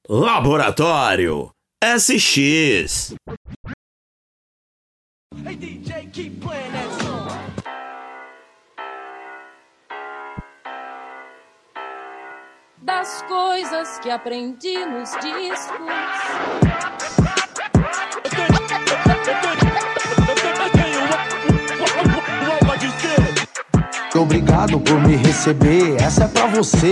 Laboratório 0.07 1.51
SX. 1.83 3.13
Hey 5.45 5.55
DJ, 5.55 6.09
keep 6.11 6.41
playing 6.41 6.71
that 6.71 7.01
song. 7.01 7.58
Das 12.81 13.21
coisas 13.23 13.99
que 13.99 14.09
aprendi 14.09 14.85
nos 14.85 15.11
discos. 15.19 15.79
Obrigado 24.15 24.79
por 24.81 24.99
me 25.01 25.15
receber, 25.15 25.95
essa 26.01 26.25
é 26.25 26.27
pra 26.27 26.47
você. 26.47 26.91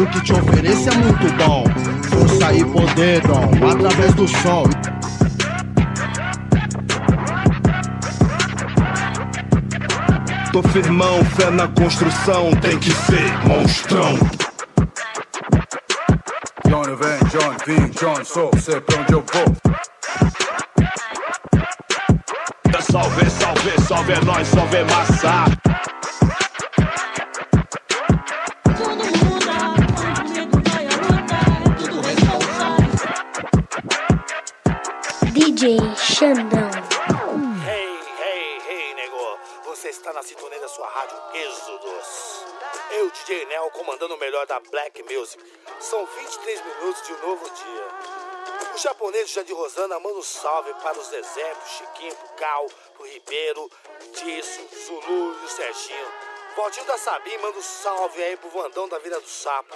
O 0.00 0.06
que 0.06 0.20
te 0.22 0.32
ofereço 0.32 0.88
é 0.88 0.94
muito 0.94 1.30
bom. 1.34 1.62
Força 2.08 2.54
e 2.54 2.64
poder, 2.64 3.20
dom, 3.20 3.50
através 3.70 4.14
do 4.14 4.26
som. 4.26 4.64
Tô 10.52 10.62
firmão, 10.70 11.22
fé 11.36 11.50
na 11.50 11.68
construção, 11.68 12.50
tem 12.62 12.78
que 12.78 12.90
ser 12.90 13.46
monstrão. 13.46 14.18
Johnny 16.66 16.96
vem, 16.96 17.18
John 17.28 17.56
vim, 17.66 17.90
John 17.90 18.24
sou, 18.24 18.50
sei 18.58 18.80
pra 18.80 19.00
onde 19.00 19.12
eu 19.12 19.24
vou. 19.34 19.56
Salve, 22.90 23.30
salve, 23.30 23.80
salve 23.86 24.12
é 24.12 24.24
nós, 24.24 24.48
salve 24.48 24.82
massa. 24.84 25.89
Xandão. 36.20 36.68
Hey, 37.66 37.98
hey, 38.20 38.60
hey, 38.68 38.94
nego. 38.94 39.38
Você 39.64 39.88
está 39.88 40.12
na 40.12 40.22
sintonia 40.22 40.60
da 40.60 40.68
sua 40.68 40.86
rádio 40.86 41.16
Êxodos. 41.32 42.44
Eu, 42.90 43.10
DJ 43.10 43.46
Nel, 43.46 43.70
comandando 43.70 44.16
o 44.16 44.18
melhor 44.18 44.46
da 44.46 44.60
Black 44.60 45.02
Music. 45.02 45.42
São 45.80 46.04
23 46.04 46.62
minutos 46.62 47.06
de 47.06 47.14
um 47.14 47.26
novo 47.26 47.48
dia. 47.48 47.88
O 48.74 48.76
japonês 48.76 49.30
Jandir 49.30 49.56
Rosana 49.56 49.98
manda 49.98 50.18
um 50.18 50.22
salve 50.22 50.74
para 50.74 50.98
os 50.98 51.06
Zezé, 51.06 51.54
pro 51.54 51.68
Chiquinho, 51.70 52.14
pro 52.14 52.28
Cal, 52.34 52.66
pro 52.94 53.06
Ribeiro, 53.06 53.70
Tisso, 54.12 54.60
Zulu 54.76 55.38
e 55.40 55.44
o 55.46 55.48
Serginho. 55.48 56.06
Valtinho 56.54 56.84
da 56.84 56.98
Sabim 56.98 57.38
manda 57.38 57.58
um 57.58 57.62
salve 57.62 58.22
aí 58.22 58.36
pro 58.36 58.50
Vandão 58.50 58.86
da 58.90 58.98
Vila 58.98 59.18
do 59.18 59.26
Sapo. 59.26 59.74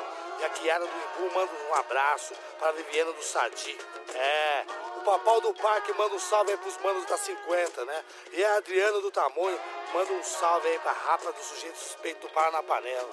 E 0.62 0.70
a 0.70 0.78
do 0.78 0.84
Imbu 0.84 1.34
manda 1.34 1.52
um 1.70 1.74
abraço 1.74 2.34
para 2.58 2.68
a 2.68 2.72
Viviana 2.72 3.12
do 3.12 3.22
Sadi. 3.22 3.78
É, 4.14 4.64
o 4.98 5.00
Papau 5.00 5.40
do 5.40 5.54
Parque 5.54 5.92
manda 5.94 6.14
um 6.14 6.18
salve 6.18 6.52
aí 6.52 6.58
pros 6.58 6.76
manos 6.78 7.06
da 7.06 7.16
50, 7.16 7.84
né? 7.86 8.04
E 8.30 8.44
a 8.44 8.56
Adriana 8.56 9.00
do 9.00 9.10
Tamanho 9.10 9.58
manda 9.92 10.12
um 10.12 10.22
salve 10.22 10.68
aí 10.68 10.78
pra 10.80 10.92
Rapa 10.92 11.32
do 11.32 11.42
Sujeito 11.42 11.78
Suspeito 11.78 12.26
do 12.26 12.32
Paranapanela. 12.32 13.10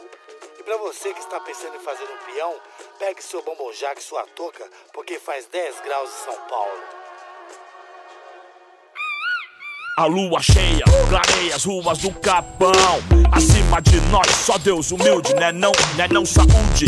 E 0.60 0.64
pra 0.64 0.76
você 0.78 1.14
que 1.14 1.22
está 1.22 1.40
pensando 1.40 1.78
em 1.78 1.80
fazer 1.80 2.04
um 2.04 2.18
peão, 2.32 2.62
pegue 3.00 3.22
seu 3.22 3.42
bombojac 3.42 4.00
e 4.00 4.04
sua 4.04 4.26
touca, 4.28 4.70
porque 4.92 5.18
faz 5.18 5.46
10 5.46 5.80
graus 5.82 6.10
em 6.10 6.26
São 6.26 6.48
Paulo. 6.48 6.84
A 9.98 10.06
lua 10.06 10.42
cheia 10.42 10.86
clareia 11.10 11.54
as 11.54 11.66
ruas 11.66 11.98
do 11.98 12.12
Capão. 12.12 12.72
Acima 13.30 13.82
de 13.82 14.00
nós, 14.10 14.28
só 14.46 14.58
Deus 14.58 14.90
humilde, 14.90 15.34
né 15.36 15.52
não, 15.52 15.74
né 15.98 16.08
não 16.10 16.26
saúde. 16.26 16.86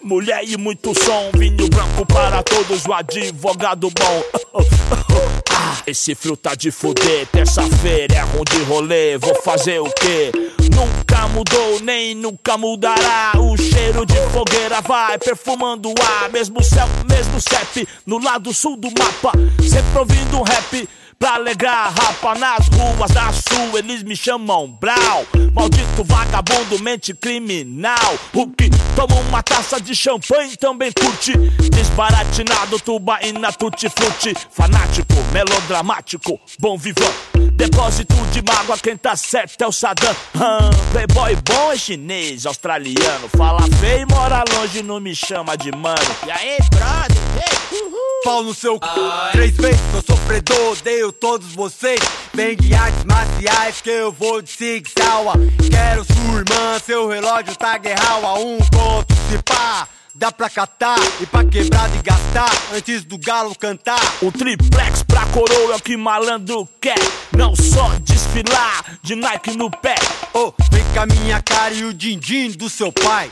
Mulher 0.00 0.44
e 0.44 0.56
muito 0.56 0.94
som, 0.94 1.30
vinho 1.34 1.68
branco 1.68 2.06
para 2.06 2.40
todos, 2.44 2.86
o 2.86 2.92
advogado 2.92 3.90
bom. 3.90 4.22
Esse 5.86 6.14
frio 6.14 6.36
tá 6.36 6.54
de 6.54 6.70
fuder, 6.70 7.26
terça-feira 7.32 8.14
é 8.14 8.20
ruim 8.20 8.44
de 8.48 8.62
rolê, 8.62 9.18
vou 9.18 9.34
fazer 9.42 9.80
o 9.80 9.90
quê? 9.90 10.30
Nunca 10.72 11.26
mudou, 11.28 11.80
nem 11.80 12.14
nunca 12.14 12.56
mudará. 12.56 13.32
O 13.36 13.56
cheiro 13.56 14.06
de 14.06 14.16
fogueira 14.30 14.80
vai 14.80 15.18
perfumando 15.18 15.88
o 15.88 15.94
ar. 16.22 16.30
Mesmo 16.30 16.62
céu, 16.62 16.86
mesmo 17.08 17.40
CEP, 17.40 17.86
no 18.06 18.18
lado 18.18 18.52
sul 18.54 18.76
do 18.76 18.88
mapa. 18.98 19.32
Sempre 19.62 19.98
ouvindo 19.98 20.38
um 20.38 20.42
rap 20.42 20.88
pra 21.18 21.34
alegrar 21.34 21.86
a 21.86 21.90
rapa 21.90 22.34
nas 22.34 22.68
ruas 22.68 23.10
da 23.10 23.32
sul. 23.32 23.78
Eles 23.78 24.02
me 24.02 24.16
chamam 24.16 24.68
Brau. 24.68 25.26
Maldito 25.52 26.04
vagabundo, 26.04 26.78
mente 26.80 27.14
criminal. 27.14 28.18
O 28.32 28.46
que 28.48 28.70
toma 28.94 29.16
uma 29.16 29.42
taça 29.42 29.80
de 29.80 29.94
champanhe 29.94 30.56
também 30.56 30.92
curte. 30.92 31.32
Desbaratinado, 31.70 32.78
tubaína, 32.80 33.52
tutti-frutti. 33.52 34.34
Fanático, 34.50 35.14
melodramático, 35.32 36.40
bom 36.58 36.76
vivão. 36.76 37.12
Depósito 37.54 38.14
de 38.32 38.42
mágoa, 38.42 38.76
quem 38.78 38.96
tá 38.96 39.14
certo 39.14 39.62
é 39.62 39.66
o 39.66 39.72
Saddam. 39.72 40.14
Hum, 40.34 40.90
playboy 40.90 41.36
bom 41.44 41.72
é 41.72 41.78
chinês, 41.78 42.46
australiano. 42.46 43.28
Fala 43.36 43.62
feio 43.80 44.02
e 44.02 44.06
mora 44.06 44.42
longe, 44.54 44.82
não 44.82 44.98
me 44.98 45.14
chama 45.14 45.56
de 45.56 45.70
mano. 45.70 45.96
E 46.26 46.30
aí, 46.32 46.58
brother? 46.70 47.54
Uhul. 47.72 47.94
Pau 48.24 48.42
no 48.42 48.54
seu 48.54 48.74
c... 48.74 49.30
Três 49.32 49.56
vezes 49.56 49.80
sou 49.92 50.16
sofredor, 50.16 50.72
odeio 50.72 51.03
todos 51.12 51.52
vocês 51.52 52.00
Vem 52.32 52.56
de 52.56 52.74
artes 52.74 53.04
marciais 53.04 53.80
que 53.80 53.90
eu 53.90 54.12
vou 54.12 54.42
de 54.42 54.50
Sig 54.50 54.86
Sauer 54.98 55.36
Quero 55.70 56.04
sua 56.04 56.38
irmã, 56.40 56.78
seu 56.84 57.08
relógio 57.08 57.54
tá 57.56 57.78
guerral 57.78 58.26
a 58.26 58.34
um 58.38 58.58
conto 58.58 59.14
se 59.30 59.42
pá 59.42 59.88
Dá 60.16 60.30
pra 60.30 60.48
catar 60.48 60.96
e 61.20 61.26
pra 61.26 61.44
quebrar 61.44 61.92
e 61.92 61.98
gastar 62.00 62.48
antes 62.72 63.02
do 63.02 63.18
galo 63.18 63.52
cantar. 63.56 64.00
O 64.22 64.30
triplex 64.30 65.02
pra 65.02 65.26
coroa 65.26 65.72
é 65.72 65.76
o 65.76 65.80
que 65.80 65.96
malandro 65.96 66.68
quer. 66.80 66.94
Não 67.36 67.56
só 67.56 67.88
desfilar 68.00 68.96
de 69.02 69.16
Nike 69.16 69.56
no 69.56 69.68
pé. 69.68 69.96
Oh, 70.32 70.52
vem 70.70 70.84
com 70.94 71.00
a 71.00 71.06
minha 71.06 71.42
cara 71.42 71.74
e 71.74 71.84
o 71.84 71.92
din-din 71.92 72.52
do 72.52 72.70
seu 72.70 72.92
pai. 72.92 73.28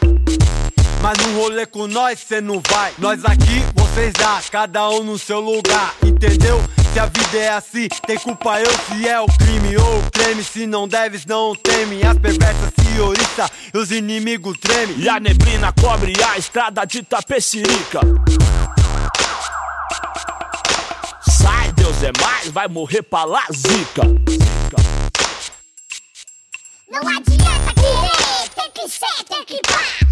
Mas 1.03 1.19
no 1.19 1.41
rolê 1.41 1.67
com 1.67 1.89
nós 1.89 2.21
cê 2.21 2.41
não 2.41 2.63
vai. 2.71 2.93
Nós 2.97 3.25
aqui, 3.25 3.65
vocês 3.75 4.13
lá, 4.21 4.41
cada 4.49 4.89
um 4.91 5.03
no 5.03 5.19
seu 5.19 5.41
lugar, 5.41 5.97
entendeu? 6.01 6.63
Se 6.93 7.01
a 7.01 7.07
vida 7.07 7.39
é 7.39 7.49
assim, 7.49 7.89
tem 8.07 8.17
culpa 8.19 8.61
eu 8.61 8.71
se 8.71 9.09
é 9.09 9.21
o 9.21 9.27
crime 9.27 9.77
ou 9.77 9.99
o 9.99 10.11
creme. 10.13 10.45
Se 10.45 10.65
não 10.65 10.87
deves, 10.87 11.27
não 11.27 11.57
teme. 11.57 12.05
As 12.05 12.17
perversas 12.19 12.71
se 12.79 13.01
oriçam 13.01 13.49
e 13.75 13.79
os 13.79 13.91
inimigos 13.91 14.57
tremem. 14.59 14.97
E 14.97 15.09
a 15.09 15.19
neblina 15.19 15.73
cobre 15.73 16.13
a 16.23 16.39
estrada 16.39 16.85
de 16.85 17.03
Tapecirica. 17.03 17.99
Sai, 21.29 21.73
Deus 21.73 22.01
é 22.05 22.13
mais, 22.23 22.49
vai 22.49 22.69
morrer 22.69 23.03
pra 23.03 23.25
lá, 23.25 23.43
zica. 23.53 24.03
Não 26.89 27.09
adianta 27.09 27.75
querer, 27.75 28.49
tem 28.55 28.71
que 28.73 28.89
ser, 28.89 29.25
tem 29.29 29.45
que 29.45 29.61
pá 29.67 30.12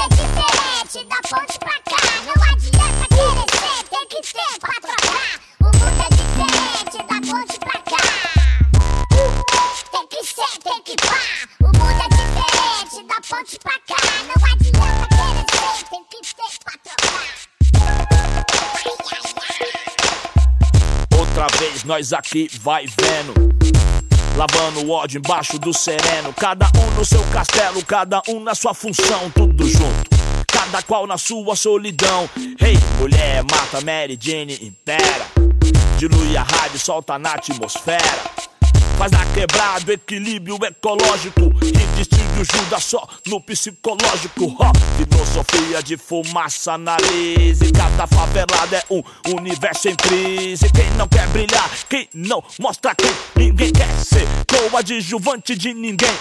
é 0.00 0.08
diferente 0.08 1.04
da 1.08 1.20
ponte 1.28 1.58
pra 1.58 1.76
cá. 1.82 2.02
Não 2.24 2.36
adianta 2.44 3.04
querer 3.08 3.48
ser, 3.56 3.80
tem 3.88 4.06
que 4.08 4.20
ser 4.26 4.54
pra 4.60 4.76
trocar. 4.80 5.34
O 5.60 5.64
mundo 5.64 6.00
é 6.02 6.08
diferente 6.14 6.98
da 6.98 7.18
ponte 7.30 7.56
pra 7.58 7.78
cá. 7.82 8.04
Tem 9.92 10.06
que 10.08 10.20
ser, 10.24 10.54
tem 10.62 10.80
que 10.82 10.96
pá. 10.96 11.20
O 11.60 11.66
mundo 11.66 12.02
é 12.02 12.08
diferente 12.08 12.98
da 13.06 13.18
ponte 13.28 13.58
pra 13.58 13.78
cá. 13.80 14.02
Não 14.26 14.38
adianta 14.52 15.06
querer 15.08 15.46
ser, 15.50 15.78
tem 15.90 16.04
que 16.10 16.18
ser 16.26 16.52
pra 16.64 16.74
trocar. 16.84 17.26
Outra 21.18 21.46
vez 21.58 21.84
nós 21.84 22.12
aqui 22.12 22.48
vai 22.60 22.86
vendo. 22.86 23.34
Lavando 24.36 24.84
o 24.84 24.90
ódio 24.90 25.18
embaixo 25.18 25.58
do 25.58 25.72
sereno. 25.72 26.30
Cada 26.34 26.66
um 26.78 26.90
no 26.94 27.06
seu 27.06 27.22
castelo, 27.32 27.82
cada 27.82 28.20
um 28.28 28.38
na 28.38 28.54
sua 28.54 28.74
função, 28.74 29.30
tudo 29.30 29.66
junto. 29.66 30.10
Cada 30.46 30.82
qual 30.82 31.06
na 31.06 31.16
sua 31.16 31.56
solidão. 31.56 32.28
Hey, 32.60 32.76
mulher, 32.98 33.42
mata 33.44 33.80
Mary 33.80 34.18
Jane, 34.20 34.58
impera. 34.60 35.24
Dilui 35.96 36.36
a 36.36 36.42
rádio, 36.42 36.78
solta 36.78 37.18
na 37.18 37.32
atmosfera. 37.32 38.02
Faz 38.96 39.12
na 39.12 39.26
quebrada 39.26 39.92
equilíbrio 39.92 40.58
ecológico 40.64 41.52
E 41.62 41.96
distingue 41.96 42.40
o 42.40 42.44
Judas 42.44 42.84
só 42.84 43.06
no 43.26 43.40
psicológico. 43.40 44.56
Ó, 44.58 44.72
Filosofia 44.96 45.82
de 45.82 45.96
fumaça 45.96 46.78
na 46.78 46.96
lise 46.96 47.70
Cada 47.72 48.06
favelada 48.06 48.76
é 48.78 48.84
um 48.90 49.02
universo 49.36 49.88
em 49.88 49.96
crise. 49.96 50.70
Quem 50.70 50.90
não 50.92 51.06
quer 51.06 51.26
brilhar, 51.28 51.70
quem 51.88 52.08
não 52.14 52.42
mostra 52.58 52.94
quem 52.94 53.10
Ninguém 53.36 53.70
quer 53.70 53.90
ser 53.98 54.26
coadjuvante 54.70 55.54
de 55.54 55.74
ninguém. 55.74 56.16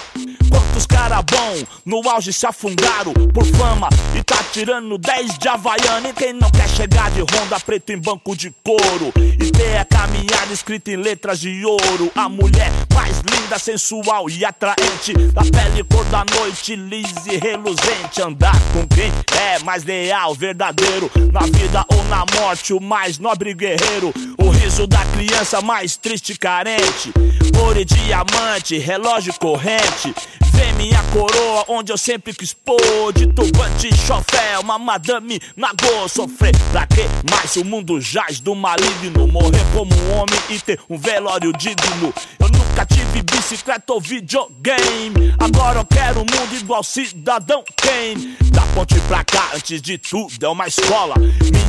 Quantos 0.50 0.86
cara 0.86 1.22
bom 1.22 1.64
no 1.86 2.10
auge 2.10 2.32
se 2.34 2.46
afundaram 2.46 3.14
por 3.34 3.46
fama 3.46 3.90
E 4.16 4.24
tá 4.24 4.38
tirando 4.52 4.98
10 4.98 5.38
de 5.38 5.48
Havaiana. 5.48 6.10
E 6.10 6.14
quem 6.14 6.34
não 6.34 6.50
quer 6.50 6.68
chegar 6.70 7.10
de 7.12 7.22
Honda 7.22 7.60
preto 7.60 7.92
em 7.92 7.98
banco 7.98 8.36
de 8.36 8.54
couro 8.64 9.14
E 9.18 9.52
ter 9.52 9.78
a 9.78 9.86
caminhada 9.86 10.54
escrita 10.54 10.92
em 10.92 10.98
letras 10.98 11.40
de 11.40 11.66
ouro? 11.66 12.12
A 12.16 12.30
mulher 12.30 12.65
mais 12.94 13.22
linda, 13.22 13.58
sensual 13.60 14.30
e 14.30 14.44
atraente. 14.44 15.14
Da 15.34 15.42
pele 15.42 15.84
cor 15.84 16.06
da 16.06 16.24
noite, 16.38 16.76
lisa 16.76 17.32
e 17.32 17.38
reluzente. 17.38 18.22
Andar 18.22 18.60
com 18.74 18.88
quem 18.88 19.12
é 19.40 19.60
mais 19.64 19.84
leal, 19.84 20.34
verdadeiro. 20.34 21.12
Na 21.32 21.42
vida 21.42 21.86
ou 21.90 22.04
na 22.06 22.26
morte, 22.40 22.74
o 22.74 22.82
mais 22.82 23.20
nobre 23.20 23.54
guerreiro. 23.54 24.14
O 24.38 24.45
riso 24.66 24.88
da 24.88 25.06
criança 25.06 25.62
mais 25.62 25.96
triste 25.96 26.34
e 26.34 26.38
carente. 26.38 27.14
Ouro 27.60 27.80
e 27.80 27.86
diamante, 27.86 28.80
relógio 28.80 29.32
corrente. 29.40 30.12
Vê 30.54 30.72
minha 30.72 31.04
coroa 31.14 31.66
onde 31.68 31.92
eu 31.92 31.98
sempre 31.98 32.34
quis 32.34 32.52
pôr. 32.52 33.14
De 33.14 33.28
turbante 33.28 33.88
e 33.88 33.96
chofé, 33.96 34.58
uma 34.60 34.80
madame 34.80 35.40
nagô 35.56 36.08
Sofrer 36.08 36.56
pra 36.72 36.88
que 36.88 37.02
mais 37.30 37.56
o 37.58 37.64
mundo 37.64 38.02
jaz 38.02 38.40
do 38.40 38.56
maligno. 38.56 39.28
Morrer 39.28 39.64
como 39.72 39.94
um 39.94 40.14
homem 40.14 40.40
e 40.50 40.60
ter 40.60 40.80
um 40.90 40.98
velório 40.98 41.54
digno. 41.54 42.12
Eu 42.40 42.50
nunca 42.50 42.86
tive 42.88 43.22
bicicleta 43.22 43.94
ou 43.94 44.02
videogame. 44.02 45.36
Agora 45.38 45.80
eu 45.80 45.86
quero 45.86 46.22
um 46.22 46.26
mundo 46.26 46.56
igual 46.60 46.84
cidadão 46.84 47.64
Kane. 47.76 48.36
Da 48.52 48.62
ponte 48.74 49.00
pra 49.02 49.24
cá, 49.24 49.52
antes 49.54 49.80
de 49.80 49.98
tudo 50.00 50.44
é 50.44 50.50
uma 50.50 50.68
escola. 50.68 51.16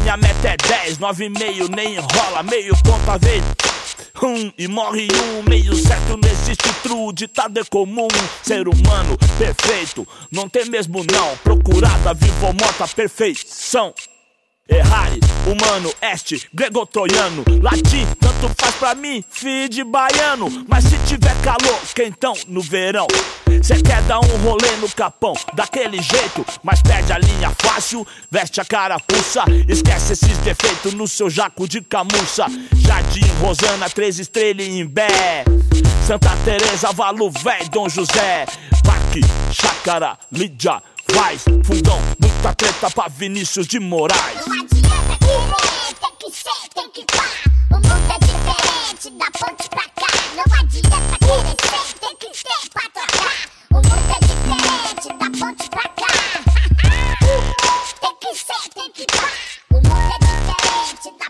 Minha 0.07 0.17
meta 0.17 0.49
é 0.49 0.57
10, 0.57 0.99
9,5, 0.99 1.75
nem 1.75 1.97
enrola 1.97 2.43
Meio 2.45 2.77
ponto 2.87 3.11
a 3.11 3.17
vez 3.17 3.43
um 4.23 4.53
e 4.57 4.69
morre 4.69 5.09
um, 5.13 5.43
meio 5.43 5.75
certo 5.75 6.17
não 6.17 6.31
existe 6.31 6.73
true, 6.83 7.13
ditado 7.13 7.59
é 7.59 7.65
comum. 7.65 8.09
Ser 8.43 8.67
humano 8.67 9.19
perfeito, 9.37 10.07
não 10.31 10.49
tem 10.49 10.65
mesmo 10.67 11.05
não. 11.13 11.37
Procurada, 11.39 12.15
vivo 12.15 12.47
ou 12.47 12.53
morta, 12.55 12.89
perfeição. 12.89 13.93
Errare, 14.69 15.21
humano, 15.47 15.93
este, 16.01 16.49
grego-troiano, 16.53 17.45
latim, 17.63 18.07
faz 18.59 18.75
pra 18.77 18.95
mim, 18.95 19.25
filho 19.31 19.69
de 19.69 19.85
baiano. 19.85 20.65
Mas 20.69 20.85
se 20.85 20.99
tiver 21.07 21.35
calor, 21.43 21.79
quentão 21.95 22.35
no 22.49 22.61
verão, 22.61 23.07
cê 23.63 23.81
quer 23.81 24.03
dar 24.03 24.21
um 24.21 24.37
rolê 24.39 24.71
no 24.81 24.89
capão, 24.91 25.35
daquele 25.55 26.03
jeito, 26.03 26.45
mas 26.63 26.83
perde 26.83 27.13
a 27.13 27.19
linha 27.19 27.53
fácil, 27.59 28.07
veste 28.31 28.61
a 28.61 28.65
carapuça, 28.65 29.45
esquece 29.69 30.13
esses 30.13 30.39
defeitos 30.39 30.95
no 30.95 31.09
seu 31.09 31.31
jaco 31.31 31.67
de 31.69 31.81
camuça. 31.81 32.47
Jardim, 32.77 33.27
Rosana, 33.41 33.89
três 33.89 34.19
estrelas 34.19 34.67
em 34.67 34.81
Imbé, 34.81 35.45
Santa 36.07 36.31
Teresa, 36.45 36.93
Valo 36.93 37.31
Véi, 37.31 37.69
Dom 37.71 37.89
José, 37.89 38.47
Parque, 38.85 39.21
Chácara, 39.53 40.19
Lídia, 40.31 40.83
Vaz, 41.13 41.45
Fundão, 41.65 42.01
muita 42.21 42.55
treta 42.55 42.91
pra 42.91 43.09
Vinícius 43.09 43.67
de 43.67 43.81
Moraes. 43.81 44.47
Não 44.47 44.61
adianta 44.61 45.19
querer, 45.19 45.95
tem 46.01 46.31
que 46.31 46.37
ser, 46.37 46.69
tem 46.75 46.91
que 46.91 47.05
pá. 47.07 47.56
Da 49.07 49.31
ponte 49.31 49.69
pra 49.71 49.85
cá. 49.91 50.09
Não 50.35 50.43
adianta 50.59 51.19
querer 51.21 51.57
ser, 51.63 51.95
tem 52.01 52.17
que 52.17 52.27
ter 52.43 52.69
pra 52.71 52.83
trocar. 52.91 53.39
O 53.71 53.75
mundo 53.77 54.11
é 54.11 54.19
diferente, 54.27 55.09
da 55.17 55.29
ponte 55.39 55.71
pra 55.71 55.89
cá. 55.91 56.11
Tem 58.01 58.17
que 58.21 58.35
ser, 58.37 58.69
tem 58.75 58.91
que 58.91 59.07
pá. 59.07 59.31
O 59.71 59.75
mundo 59.75 60.11
é 60.13 60.19
diferente, 60.19 61.19
da 61.21 61.26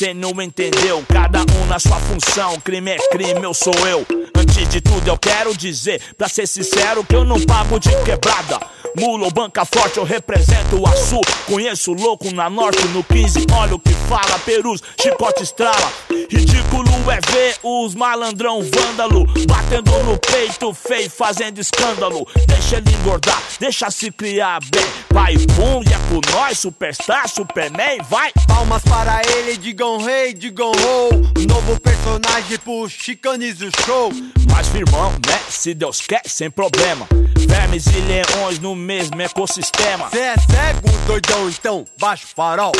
Cê 0.00 0.14
não 0.14 0.30
entendeu, 0.40 1.04
cada 1.12 1.40
um 1.40 1.66
na 1.66 1.78
sua 1.78 1.98
função. 1.98 2.58
Crime 2.60 2.92
é 2.92 2.96
crime, 3.10 3.42
eu 3.42 3.52
sou 3.52 3.74
eu. 3.86 4.06
Antes 4.34 4.66
de 4.66 4.80
tudo, 4.80 5.06
eu 5.06 5.18
quero 5.18 5.54
dizer, 5.54 6.00
pra 6.16 6.26
ser 6.26 6.46
sincero, 6.46 7.04
que 7.04 7.14
eu 7.14 7.22
não 7.22 7.38
pago 7.42 7.78
de 7.78 7.90
quebrada. 8.02 8.58
Mula 8.98 9.24
ou 9.24 9.30
banca 9.30 9.64
forte, 9.64 9.98
eu 9.98 10.04
represento 10.04 10.80
o 10.80 10.86
Açu. 10.86 11.20
Conheço 11.46 11.92
louco 11.92 12.32
na 12.32 12.50
norte, 12.50 12.86
no 12.88 13.04
15. 13.04 13.46
Olha 13.52 13.74
o 13.74 13.78
que 13.78 13.94
fala, 14.08 14.38
perus, 14.40 14.82
chicote 15.00 15.42
estrala. 15.42 15.92
Ridículo 16.28 16.90
é 17.10 17.20
ver 17.32 17.56
os 17.62 17.94
malandrão 17.94 18.62
vândalo 18.62 19.26
batendo 19.48 19.92
no 20.04 20.18
peito 20.18 20.72
feio, 20.74 21.10
fazendo 21.10 21.58
escândalo. 21.58 22.26
Deixa 22.46 22.78
ele 22.78 22.90
engordar, 22.96 23.42
deixa 23.58 23.90
se 23.90 24.10
criar 24.10 24.60
bem. 24.70 24.86
Vai, 25.12 25.34
pum, 25.38 25.82
e 25.84 25.92
é 25.92 25.98
com 26.08 26.20
nós, 26.32 26.58
superstar, 26.58 27.28
superman, 27.28 27.98
vai. 28.08 28.32
Palmas 28.46 28.82
para 28.82 29.22
ele, 29.36 29.56
digam 29.56 29.98
rei, 29.98 30.32
digam 30.32 30.70
ho. 30.70 31.46
Novo 31.48 31.80
personagem 31.80 32.58
pro 32.58 32.88
Chicanes 32.88 33.60
o 33.60 33.70
show. 33.84 34.12
Mas 34.50 34.68
firmão, 34.68 35.10
né? 35.26 35.40
Se 35.48 35.74
Deus 35.74 36.00
quer, 36.00 36.22
sem 36.26 36.50
problema. 36.50 37.06
Vermes 37.38 37.86
e 37.86 38.00
leões 38.00 38.58
no 38.58 38.74
mesmo 38.80 39.20
ecossistema. 39.20 40.08
Cê 40.10 40.18
é 40.18 40.34
cego, 40.34 40.88
doidão, 41.06 41.48
então 41.48 41.84
baixa 41.98 42.24
o 42.24 42.34
farol. 42.34 42.72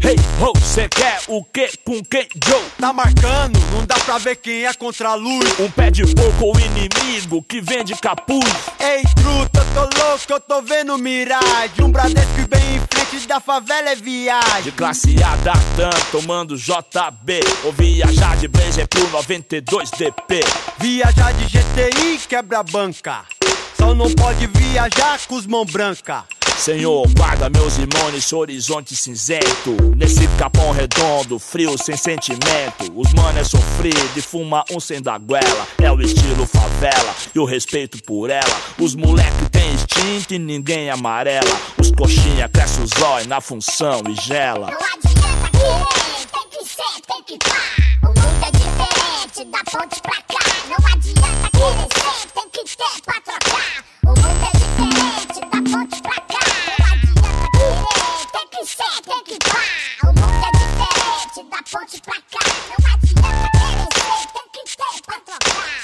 Hey, 0.00 0.16
ho, 0.40 0.52
cê 0.60 0.88
quer 0.88 1.20
o 1.26 1.42
que 1.42 1.76
com 1.84 2.02
quem, 2.04 2.28
Joe? 2.46 2.62
Tá 2.78 2.92
marcando, 2.92 3.58
não 3.72 3.84
dá 3.84 3.96
pra 3.96 4.18
ver 4.18 4.36
quem 4.36 4.64
é 4.64 4.72
contra 4.72 5.08
a 5.10 5.14
luz. 5.14 5.58
Um 5.58 5.68
pé 5.70 5.90
de 5.90 6.04
porco 6.14 6.44
ou 6.44 6.60
inimigo 6.60 7.42
que 7.42 7.60
vende 7.60 7.94
capuz. 7.96 8.48
Ei, 8.78 9.02
truta, 9.16 9.66
tô 9.74 9.80
louco, 9.80 10.24
eu 10.28 10.40
tô 10.40 10.62
vendo 10.62 10.96
miragem. 10.98 11.84
Um 11.84 11.90
Bradesco 11.90 12.46
bem 12.48 12.76
em 12.76 12.80
frente 12.80 13.26
da 13.26 13.40
favela 13.40 13.90
é 13.90 13.96
viagem. 13.96 14.62
De 14.62 14.72
classe 14.72 15.16
A 15.22 15.34
da 15.36 15.54
TAM, 15.76 15.90
tomando 16.12 16.56
JB. 16.56 17.40
Ou 17.64 17.72
viajar 17.72 18.36
de 18.36 18.46
Blazer 18.46 18.86
pro 18.86 19.08
92 19.10 19.90
DP. 19.90 20.40
Viajar 20.78 21.32
de 21.32 21.44
GTI 21.46 22.18
quebra 22.28 22.62
banca. 22.62 23.37
Só 23.78 23.94
não 23.94 24.10
pode 24.12 24.46
viajar 24.48 25.20
com 25.26 25.36
os 25.36 25.46
mão 25.46 25.64
branca. 25.64 26.24
Senhor, 26.58 27.06
guarda 27.16 27.48
meus 27.48 27.78
irmãos 27.78 28.12
nesse 28.12 28.34
horizonte 28.34 28.96
cinzento. 28.96 29.76
Nesse 29.96 30.26
capão 30.36 30.72
redondo, 30.72 31.38
frio, 31.38 31.78
sem 31.78 31.96
sentimento. 31.96 32.92
Os 32.96 33.12
mano 33.14 33.38
é 33.38 33.44
sofrido 33.44 34.10
e 34.16 34.20
fuma 34.20 34.64
um 34.72 34.80
sem 34.80 35.00
da 35.00 35.16
goela. 35.16 35.66
É 35.80 35.90
o 35.90 36.00
estilo 36.00 36.44
favela 36.46 37.14
e 37.32 37.38
o 37.38 37.44
respeito 37.44 38.02
por 38.02 38.28
ela. 38.28 38.60
Os 38.78 38.96
moleque 38.96 39.48
tem 39.50 39.72
instinto 39.72 40.34
e 40.34 40.38
ninguém 40.38 40.90
amarela. 40.90 41.56
Os 41.78 41.92
coxinha 41.92 42.48
cresce 42.48 42.80
os 42.80 42.90
olhos 43.00 43.28
na 43.28 43.40
função 43.40 44.02
e 44.08 44.14
gela. 44.20 44.68
Não 44.72 44.78
adianta 44.78 45.50
querer, 45.52 46.26
tem 46.32 46.48
que 46.50 46.68
ser, 46.68 47.00
tem 47.06 47.22
que 47.22 47.38
pá. 47.48 47.56
O 48.02 48.06
mundo 48.08 48.44
é 48.44 48.50
diferente, 48.50 49.44
da 49.50 49.58
ponte 49.70 50.02
pra 50.02 50.16
cá. 50.22 50.44
Não 50.68 50.86
adianta 50.92 51.50
querer 51.52 51.88
ser, 51.94 52.28
tem 52.34 52.37
que 52.64 52.76
ter 52.76 53.00
pra 53.04 53.20
trocar. 53.20 53.84
O 54.04 54.08
mundo 54.08 54.44
é 54.44 54.52
diferente, 54.58 55.40
da 55.40 55.58
ponte 55.70 56.02
pra 56.02 56.20
cá. 56.20 56.44
Não 56.78 56.86
adianta 56.92 57.30
querer, 57.52 58.26
tem 58.32 58.46
que 58.50 58.62
ser, 58.66 58.96
tem 59.04 59.22
que 59.24 59.38
pá. 59.48 59.64
O 60.02 60.06
mundo 60.06 60.44
é 60.44 60.50
diferente, 60.58 61.38
da 61.50 61.60
ponte 61.70 61.96
pra 62.02 62.14
cá. 62.14 62.44
Não 62.68 62.86
adianta 62.94 63.48
querer 63.58 63.88
ser, 63.94 64.22
tem 64.32 64.46
que 64.52 64.60
ter 64.76 64.96
pra 65.06 65.16
trocar. 65.20 65.78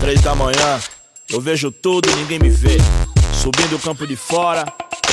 Três 0.00 0.20
da 0.22 0.34
manhã, 0.34 0.80
eu 1.28 1.40
vejo 1.40 1.70
tudo 1.70 2.08
e 2.10 2.14
ninguém 2.14 2.38
me 2.38 2.50
vê. 2.50 2.78
Subindo 3.42 3.76
o 3.76 3.78
campo 3.78 4.06
de 4.06 4.16
fora, 4.16 4.72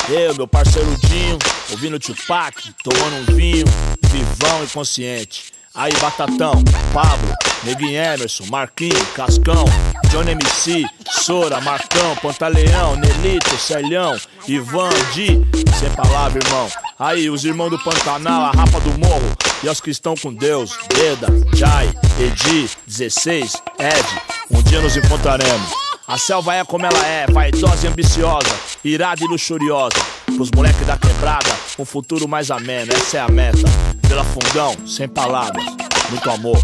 eu, 0.09 0.35
meu 0.35 0.47
parceiro 0.47 0.95
Dinho, 1.07 1.37
ouvindo 1.71 1.99
Tupac, 1.99 2.73
tomando 2.83 3.31
um 3.31 3.35
vinho, 3.35 3.65
vivão 4.09 4.63
e 4.63 4.67
consciente. 4.67 5.56
Aí, 5.73 5.93
Batatão, 6.01 6.63
Pablo, 6.93 7.33
Neguinho 7.63 8.01
Emerson, 8.01 8.45
Marquinho, 8.49 9.05
Cascão, 9.15 9.65
Johnny 10.09 10.31
MC, 10.31 10.85
Sora, 11.09 11.61
Marcão, 11.61 12.15
Pantaleão, 12.21 12.95
Nelito, 12.95 13.57
Celhão, 13.57 14.17
Ivan, 14.47 14.89
Di, 15.13 15.39
sem 15.79 15.89
palavra, 15.91 16.39
irmão. 16.43 16.67
Aí, 16.97 17.29
os 17.29 17.45
irmãos 17.45 17.69
do 17.69 17.79
Pantanal, 17.79 18.45
a 18.45 18.51
rapa 18.51 18.79
do 18.79 18.97
morro 18.97 19.37
e 19.63 19.67
aos 19.67 19.81
que 19.81 19.89
estão 19.89 20.15
com 20.15 20.33
Deus. 20.33 20.77
Deda, 20.89 21.27
Jai, 21.55 21.93
Edi, 22.19 22.69
16, 22.85 23.53
Ed. 23.79 24.21
Um 24.49 24.61
dia 24.63 24.81
nos 24.81 24.95
encontraremos. 24.95 25.87
A 26.07 26.17
selva 26.17 26.55
é 26.55 26.63
como 26.63 26.85
ela 26.85 27.05
é, 27.05 27.27
vaidosa 27.27 27.85
e 27.85 27.89
ambiciosa, 27.89 28.47
irada 28.83 29.21
e 29.23 29.27
luxuriosa. 29.27 29.97
Pros 30.37 30.49
moleques 30.55 30.87
da 30.87 30.97
quebrada, 30.97 31.49
um 31.77 31.83
futuro 31.83 32.27
mais 32.27 32.49
ameno, 32.49 32.93
essa 32.93 33.17
é 33.17 33.19
a 33.19 33.27
meta. 33.27 33.86
Pela 34.07 34.23
fundão, 34.23 34.73
sem 34.85 35.07
palavras, 35.07 35.65
muito 36.09 36.29
amor. 36.29 36.57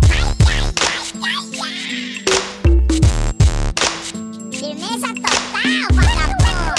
Firmeza 4.52 5.08
total, 5.14 5.62
vagabundo. 5.94 6.74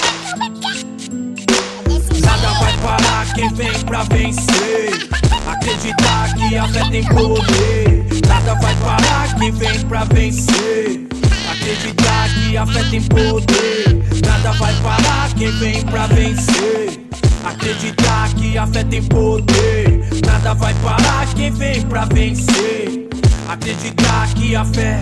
Nada 2.21 2.49
vai 2.59 2.77
parar 2.77 3.33
quem 3.35 3.53
vem 3.53 3.79
pra 3.85 4.03
vencer. 4.03 5.09
Acreditar 5.47 6.33
que 6.35 6.57
a 6.57 6.67
fé 6.67 6.89
tem 6.89 7.03
poder. 7.03 8.05
Nada 8.27 8.55
vai 8.55 8.75
parar 8.75 9.35
quem 9.37 9.51
vem 9.51 9.79
pra 9.85 10.03
vencer. 10.05 11.07
Acreditar 11.51 12.29
que 12.33 12.57
a 12.57 12.65
fé 12.65 12.83
tem 12.89 13.01
poder. 13.03 14.03
Nada 14.25 14.51
vai 14.53 14.73
parar 14.81 15.33
quem 15.37 15.51
vem 15.59 15.85
pra 15.85 16.07
vencer. 16.07 16.99
Acreditar 17.45 18.33
que 18.33 18.57
a 18.57 18.65
fé 18.67 18.83
tem 18.83 19.03
poder. 19.03 19.94
Nada 20.25 20.53
vai 20.53 20.73
parar 20.75 21.33
quem 21.33 21.51
vem 21.51 21.81
pra 21.83 22.05
vencer. 22.05 23.09
Acreditar 23.47 24.33
que 24.35 24.55
a 24.55 24.63
fé. 24.63 24.99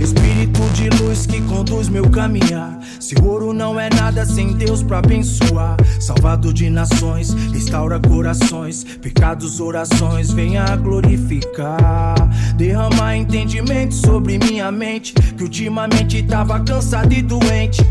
Espírito 0.00 0.60
de 0.74 0.88
luz 1.02 1.26
que 1.26 1.40
conduz 1.42 1.88
meu 1.88 2.08
caminhar. 2.08 2.78
Se 3.00 3.14
ouro 3.20 3.52
não 3.52 3.78
é 3.78 3.90
nada 3.90 4.24
sem 4.24 4.52
Deus 4.52 4.82
pra 4.82 4.98
abençoar. 4.98 5.76
Salvador 6.00 6.52
de 6.52 6.70
nações, 6.70 7.32
restaura 7.52 7.98
corações. 7.98 8.84
Pecados, 8.84 9.60
orações, 9.60 10.30
venha 10.30 10.64
glorificar. 10.76 12.14
Derramar 12.56 13.16
entendimento 13.16 13.94
sobre 13.94 14.38
minha 14.38 14.70
mente. 14.70 15.12
Que 15.12 15.42
ultimamente 15.42 16.22
tava 16.22 16.60
cansado 16.60 17.12
e 17.12 17.22
doente. 17.22 17.82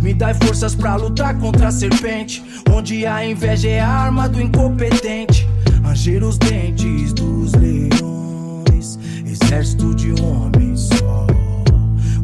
Me 0.00 0.14
dá 0.14 0.34
forças 0.34 0.74
pra 0.74 0.96
lutar 0.96 1.38
contra 1.38 1.68
a 1.68 1.70
serpente. 1.72 2.44
Onde 2.70 3.06
a 3.06 3.24
inveja 3.24 3.68
é 3.68 3.80
a 3.80 3.88
arma 3.88 4.28
do 4.28 4.40
incompetente. 4.40 5.48
Ranger 5.82 6.24
os 6.24 6.38
dentes 6.38 7.12
dos 7.12 7.52
leões. 7.52 8.98
Exército 9.26 9.94
de 9.94 10.12
homens 10.22 10.88
só. 10.98 11.26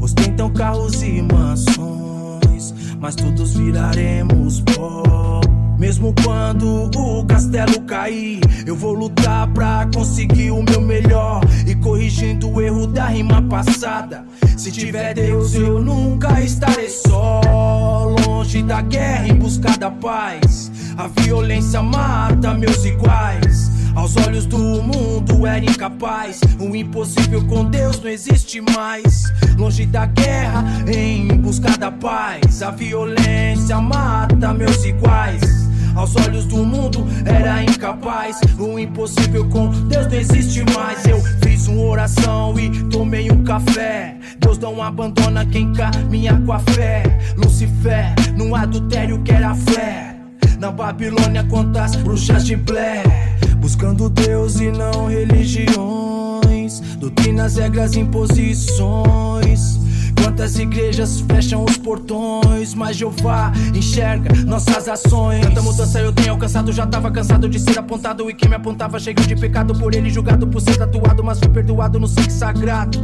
Ostentam 0.00 0.50
carros 0.52 1.02
e 1.02 1.22
mansões. 1.22 2.74
Mas 2.98 3.14
todos 3.14 3.54
viraremos 3.54 4.60
pó. 4.60 5.40
Mesmo 5.78 6.14
quando 6.22 6.90
o 6.94 7.24
castelo 7.26 7.80
cair, 7.82 8.40
eu 8.66 8.76
vou 8.76 8.92
lutar 8.92 9.46
pra 9.52 9.88
conseguir 9.94 10.50
o 10.50 10.62
meu 10.62 10.80
melhor. 10.80 11.40
E 11.66 11.74
corrigindo 11.74 12.50
o 12.50 12.60
erro 12.60 12.86
da 12.86 13.06
rima 13.06 13.42
passada. 13.42 14.24
Se 14.56 14.70
tiver 14.70 15.14
Deus, 15.14 15.54
eu 15.54 15.80
nunca 15.80 16.40
estarei 16.40 16.88
só. 16.88 17.40
Longe 18.26 18.62
da 18.62 18.80
guerra 18.80 19.28
em 19.28 19.34
busca 19.34 19.76
da 19.76 19.90
paz. 19.90 20.70
A 20.96 21.08
violência 21.08 21.82
mata 21.82 22.54
meus 22.54 22.84
iguais. 22.84 23.73
Aos 23.94 24.16
olhos 24.16 24.44
do 24.46 24.58
mundo 24.58 25.46
era 25.46 25.64
incapaz. 25.64 26.40
O 26.60 26.74
impossível 26.74 27.44
com 27.46 27.64
Deus 27.64 28.00
não 28.00 28.10
existe 28.10 28.60
mais. 28.60 29.32
Longe 29.56 29.86
da 29.86 30.06
guerra, 30.06 30.64
em 30.86 31.28
busca 31.28 31.76
da 31.78 31.90
paz. 31.90 32.62
A 32.62 32.70
violência 32.70 33.80
mata 33.80 34.52
meus 34.52 34.84
iguais. 34.84 35.40
Aos 35.94 36.16
olhos 36.16 36.44
do 36.46 36.64
mundo 36.64 37.06
era 37.24 37.62
incapaz. 37.62 38.40
O 38.58 38.78
impossível 38.78 39.48
com 39.48 39.70
Deus 39.86 40.06
não 40.08 40.18
existe 40.18 40.64
mais. 40.74 41.06
Eu 41.06 41.22
fiz 41.42 41.68
uma 41.68 41.84
oração 41.84 42.58
e 42.58 42.70
tomei 42.88 43.30
um 43.30 43.44
café. 43.44 44.16
Deus 44.40 44.58
não 44.58 44.82
abandona 44.82 45.46
quem 45.46 45.72
caminha 45.72 46.40
com 46.44 46.52
a 46.52 46.58
fé. 46.58 47.04
Lucifer, 47.36 48.12
no 48.36 48.56
adultério 48.56 49.22
que 49.22 49.30
era 49.30 49.54
fé. 49.54 50.16
Na 50.58 50.72
Babilônia, 50.72 51.44
quantas 51.44 51.94
bruxas 51.96 52.44
de 52.44 52.56
Blair. 52.56 53.04
Buscando 53.56 54.08
Deus 54.08 54.60
e 54.60 54.70
não 54.70 55.06
religiões. 55.06 56.80
Doutrinas, 56.98 57.56
regras, 57.56 57.96
imposições. 57.96 59.78
Quantas 60.22 60.58
igrejas 60.58 61.20
fecham 61.20 61.64
os 61.64 61.76
portões, 61.76 62.74
mas 62.74 62.96
Jeová 62.96 63.52
enxerga 63.74 64.34
nossas 64.44 64.88
ações. 64.88 65.40
Tanta 65.40 65.62
mudança 65.62 66.00
eu 66.00 66.12
tenho 66.12 66.32
alcançado, 66.32 66.72
já 66.72 66.86
tava 66.86 67.10
cansado 67.10 67.48
de 67.48 67.58
ser 67.58 67.78
apontado. 67.78 68.30
E 68.30 68.34
quem 68.34 68.48
me 68.48 68.56
apontava 68.56 68.98
cheio 68.98 69.16
de 69.16 69.36
pecado 69.36 69.74
por 69.74 69.94
ele, 69.94 70.10
julgado 70.10 70.46
por 70.46 70.60
ser 70.60 70.76
tatuado, 70.76 71.22
mas 71.22 71.38
fui 71.38 71.48
perdoado 71.48 72.00
no 72.00 72.08
sangue 72.08 72.32
sagrado 72.32 72.98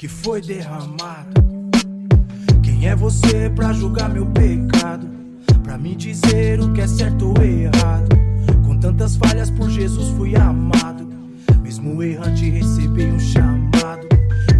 que 0.00 0.08
foi 0.08 0.40
derramado. 0.40 1.42
Quem 2.62 2.88
é 2.88 2.96
você 2.96 3.50
pra 3.54 3.70
julgar 3.70 4.08
meu 4.08 4.24
pecado? 4.24 5.06
Pra 5.62 5.76
me 5.76 5.94
dizer 5.94 6.58
o 6.58 6.72
que 6.72 6.80
é 6.80 6.86
certo 6.86 7.34
ou 7.36 7.44
errado? 7.44 8.19
Tantas 8.80 9.16
falhas 9.16 9.50
por 9.50 9.68
Jesus 9.68 10.08
fui 10.16 10.34
amado. 10.36 11.06
Mesmo 11.62 12.02
errante 12.02 12.48
recebi 12.48 13.04
um 13.04 13.20
chamado. 13.20 14.08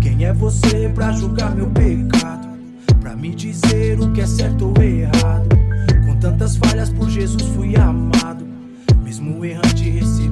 Quem 0.00 0.26
é 0.26 0.32
você 0.32 0.90
pra 0.94 1.10
julgar 1.12 1.54
meu 1.54 1.66
pecado? 1.70 2.48
Pra 3.00 3.16
me 3.16 3.34
dizer 3.34 3.98
o 3.98 4.12
que 4.12 4.20
é 4.20 4.26
certo 4.26 4.74
ou 4.76 4.82
errado? 4.82 5.48
Com 6.04 6.16
tantas 6.16 6.56
falhas 6.56 6.90
por 6.90 7.08
Jesus 7.08 7.42
fui 7.54 7.74
amado. 7.76 8.46
Mesmo 9.02 9.42
errante 9.42 9.88
recebi 9.88 10.29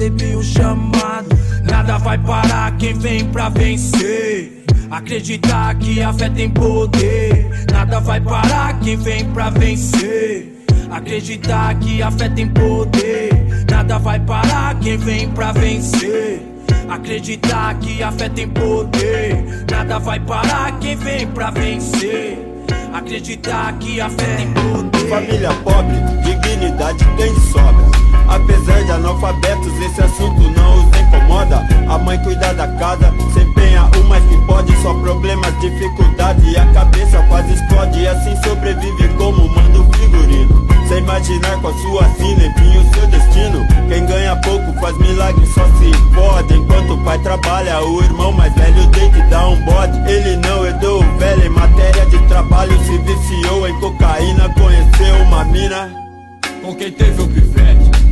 recebi 0.00 0.34
o 0.34 0.42
chamado. 0.42 1.28
Nada 1.62 1.98
vai 1.98 2.16
parar 2.16 2.74
quem 2.78 2.94
vem 2.94 3.24
pra 3.26 3.50
vencer. 3.50 4.64
Acreditar 4.90 5.74
que 5.74 6.00
a 6.00 6.12
fé 6.12 6.30
tem 6.30 6.48
poder. 6.48 7.50
Nada 7.70 8.00
vai 8.00 8.20
parar 8.20 8.80
quem 8.80 8.96
vem 8.96 9.26
pra 9.26 9.50
vencer. 9.50 10.54
Acreditar 10.90 11.74
que 11.78 12.02
a 12.02 12.10
fé 12.10 12.30
tem 12.30 12.48
poder. 12.48 13.66
Nada 13.70 13.98
vai 13.98 14.18
parar 14.20 14.74
quem 14.80 14.96
vem 14.96 15.28
pra 15.28 15.52
vencer. 15.52 16.40
Acreditar 16.88 17.74
que 17.78 18.02
a 18.02 18.10
fé 18.10 18.28
tem 18.30 18.48
poder. 18.48 19.66
Nada 19.70 19.98
vai 19.98 20.18
parar 20.18 20.78
quem 20.80 20.96
vem 20.96 21.26
pra 21.26 21.50
vencer. 21.50 22.38
Acreditar 22.92 23.74
que 23.78 24.00
a 24.00 24.08
fé 24.08 24.36
tem 24.36 24.52
poder. 24.52 25.08
Família 25.08 25.52
pobre, 25.62 25.96
dignidade 26.24 26.69
esse 29.90 30.02
assunto 30.02 30.40
não 30.56 30.74
os 30.76 31.00
incomoda. 31.00 31.66
A 31.88 31.98
mãe 31.98 32.18
cuida 32.22 32.54
da 32.54 32.68
casa, 32.78 33.12
se 33.32 33.40
empenha 33.40 33.84
o 33.84 34.04
mais 34.04 34.24
que 34.24 34.36
pode. 34.46 34.74
Só 34.82 34.94
problemas, 34.94 35.58
dificuldade 35.60 36.56
a 36.56 36.66
cabeça 36.72 37.22
quase 37.28 37.54
explode. 37.54 38.00
E 38.00 38.08
assim 38.08 38.36
sobrevive 38.42 39.08
como 39.18 39.48
manda 39.48 39.80
o 39.80 39.92
figurino. 39.92 40.66
Sem 40.88 40.98
imaginar 40.98 41.60
com 41.60 41.68
a 41.68 41.74
sua 41.74 42.04
sina, 42.14 42.46
enfim, 42.46 42.78
o 42.78 42.94
seu 42.94 43.06
destino. 43.08 43.66
Quem 43.88 44.06
ganha 44.06 44.36
pouco 44.36 44.72
faz 44.80 44.96
milagre, 44.98 45.46
só 45.46 45.64
se 45.78 45.90
pode. 46.14 46.54
Enquanto 46.54 46.94
o 46.94 47.04
pai 47.04 47.18
trabalha, 47.18 47.82
o 47.82 48.02
irmão 48.02 48.32
mais 48.32 48.52
velho 48.54 48.86
tem 48.88 49.10
que 49.10 49.22
dar 49.22 49.48
um 49.48 49.64
bode. 49.64 49.98
Ele 50.10 50.36
não 50.36 50.66
herdou 50.66 51.02
o 51.02 51.18
velho 51.18 51.46
em 51.46 51.50
matéria 51.50 52.06
de 52.06 52.18
trabalho. 52.26 52.78
Se 52.84 52.98
viciou 52.98 53.68
em 53.68 53.80
cocaína, 53.80 54.48
conheceu 54.50 55.16
uma 55.26 55.44
mina 55.44 55.90
com 56.62 56.74
quem 56.74 56.90
teve 56.90 57.22
o 57.22 57.28
pivete. 57.28 57.69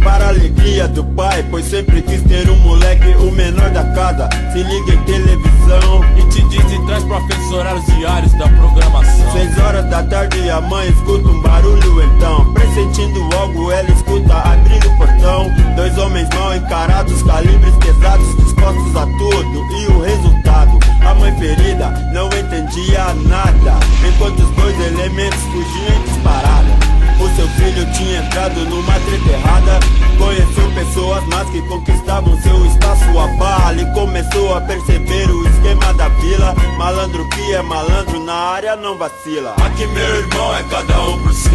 Para 0.08 0.24
a 0.24 0.28
alegria 0.30 0.88
do 0.88 1.04
pai, 1.04 1.44
pois 1.50 1.66
sempre 1.66 2.00
quis 2.00 2.22
ter 2.22 2.48
um 2.48 2.56
moleque, 2.60 3.14
o 3.18 3.30
menor 3.30 3.68
da 3.68 3.84
casa. 3.92 4.26
Se 4.50 4.62
liga 4.62 4.94
em 4.94 5.02
televisão 5.04 6.02
e 6.16 6.22
te 6.30 6.42
diz 6.48 6.72
e 6.72 6.86
traz 6.86 7.04
pra 7.04 7.20
horários 7.54 7.84
diários 7.84 8.32
da 8.32 8.48
programação. 8.48 9.32
Seis 9.32 9.58
horas 9.58 9.84
da 9.90 10.02
tarde 10.04 10.48
a 10.48 10.62
mãe 10.62 10.88
escuta 10.88 11.28
um 11.28 11.42
barulho 11.42 12.02
então. 12.02 12.54
Pressentindo 12.54 13.20
algo, 13.36 13.70
ela 13.70 13.90
escuta 13.90 14.34
abrindo 14.34 14.88
o 14.88 14.96
portão. 14.96 15.52
Dois 15.76 15.98
homens 15.98 16.28
mal 16.34 16.56
encarados, 16.56 17.22
calibres 17.24 17.74
pesados, 17.74 18.34
dispostos 18.38 18.96
a 18.96 19.04
tudo. 19.04 19.78
E 19.78 19.86
o 19.88 20.00
resultado, 20.00 20.78
a 21.06 21.14
mãe 21.16 21.38
ferida 21.38 21.90
não 22.14 22.28
entendia 22.28 23.12
nada. 23.26 23.78
Enquanto 24.08 24.38
os 24.38 24.50
dois 24.56 24.80
elementos 24.80 25.40
fugiam 25.42 26.00
em 26.00 26.02
disparada. 26.04 26.87
O 27.20 27.36
seu 27.36 27.48
filho 27.48 27.86
tinha 27.92 28.20
entrado 28.20 28.60
numa 28.66 28.94
treta 28.94 29.30
errada. 29.30 29.80
Conheceu 30.18 30.70
pessoas 30.72 31.24
más 31.26 31.48
que 31.50 31.60
conquistavam 31.62 32.40
seu 32.42 32.66
espaço 32.66 33.18
A 33.18 33.26
bala 33.36 33.80
e 33.80 33.86
começou 33.92 34.54
a 34.54 34.60
perceber 34.60 35.30
o 35.30 35.48
esquema 35.48 35.94
da 35.94 36.08
vila. 36.08 36.54
Malandro 36.76 37.28
que 37.30 37.54
é 37.54 37.62
malandro 37.62 38.22
na 38.24 38.34
área 38.34 38.76
não 38.76 38.96
vacila. 38.96 39.54
Aqui 39.64 39.86
meu 39.86 40.16
irmão 40.16 40.56
é 40.56 40.62
cada 40.64 41.02
um 41.02 41.22
por 41.22 41.32
si. 41.32 41.48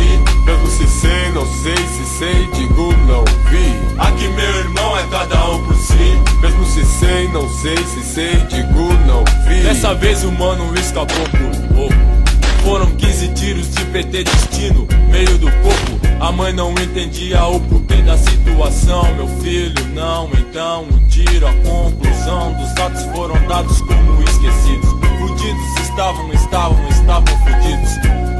Pergunto 0.45 0.71
se 0.71 0.87
sei, 0.87 1.31
não 1.33 1.45
sei, 1.45 1.77
se 1.77 2.05
sei, 2.17 2.47
digo 2.53 2.93
não 3.07 3.23
vi. 3.49 3.99
Aqui 3.99 4.27
meu 4.27 4.59
irmão 4.59 4.97
é 4.97 5.03
cada 5.07 5.43
sei, 7.03 7.27
não 7.29 7.49
sei, 7.49 7.77
se 7.77 8.03
sei, 8.03 8.35
digo 8.47 8.93
não 9.05 9.23
vi. 9.47 9.61
Dessa 9.61 9.93
vez 9.93 10.23
o 10.23 10.31
mano 10.31 10.73
escapou 10.75 11.25
por 11.29 11.75
pouco. 11.75 12.12
Foram 12.63 12.85
15 12.95 13.27
tiros 13.29 13.69
de 13.71 13.83
PT 13.85 14.23
destino, 14.23 14.87
meio 15.09 15.37
do 15.37 15.51
corpo. 15.61 15.99
A 16.21 16.31
mãe 16.31 16.53
não 16.53 16.71
entendia 16.71 17.43
o 17.45 17.59
porquê 17.59 18.01
da 18.01 18.17
situação. 18.17 19.03
Meu 19.15 19.27
filho, 19.41 19.75
não, 19.93 20.29
então 20.31 20.85
um 20.85 21.07
tiro. 21.09 21.45
A 21.45 21.53
conclusão 21.55 22.53
dos 22.53 22.71
atos 22.81 23.03
foram 23.13 23.35
dados 23.47 23.81
como 23.81 24.23
esquecidos. 24.23 24.89
Fudidos 25.19 25.79
estavam, 25.81 26.33
estavam, 26.33 26.87
estavam 26.87 27.37
fudidos. 27.39 27.91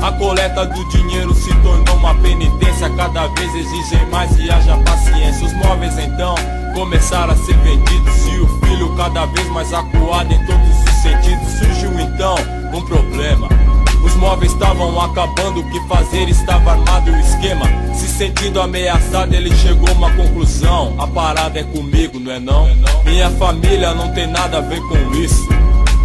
A 0.02 0.12
coleta 0.14 0.66
do 0.68 0.88
dinheiro 0.88 1.34
se 1.34 1.54
tornou 1.56 1.98
uma 1.98 2.16
penitência. 2.16 2.90
Cada 2.92 3.28
vez 3.28 3.54
exigem 3.54 4.06
mais 4.10 4.32
e 4.40 4.50
haja 4.50 4.78
paciência. 4.78 5.48
Os 5.48 5.54
móveis 5.54 5.98
então 5.98 6.36
começaram 6.74 7.34
a 7.34 7.36
ser 7.36 7.58
vendidos. 7.58 8.28
E 8.28 8.40
o 8.40 8.48
filho 8.66 8.96
cada 8.96 9.26
vez 9.26 9.48
mais 9.50 9.74
acuado 9.74 10.34
em 10.34 10.46
todos 10.46 10.70
os 10.70 11.02
sentidos. 11.02 11.52
Surgiu 11.60 12.00
então 12.00 12.36
um 12.74 12.82
problema. 12.84 13.63
Os 14.04 14.16
móveis 14.16 14.52
estavam 14.52 15.00
acabando, 15.02 15.62
o 15.62 15.70
que 15.70 15.80
fazer 15.88 16.30
estava 16.30 16.72
armado 16.72 17.12
o 17.12 17.20
esquema. 17.20 17.66
Se 17.94 18.08
sentindo 18.08 18.62
ameaçado, 18.62 19.34
ele 19.34 19.56
chegou 19.56 19.88
a 19.90 19.94
uma 19.94 20.12
conclusão: 20.12 20.96
a 20.98 21.08
parada 21.08 21.60
é 21.60 21.64
comigo, 21.64 22.20
não 22.20 22.32
é 22.32 22.40
não? 22.40 22.68
Minha 23.06 23.30
família 23.32 23.94
não 23.94 24.12
tem 24.14 24.28
nada 24.28 24.58
a 24.58 24.62
ver 24.62 24.82
com 24.82 25.16
isso. 25.16 25.48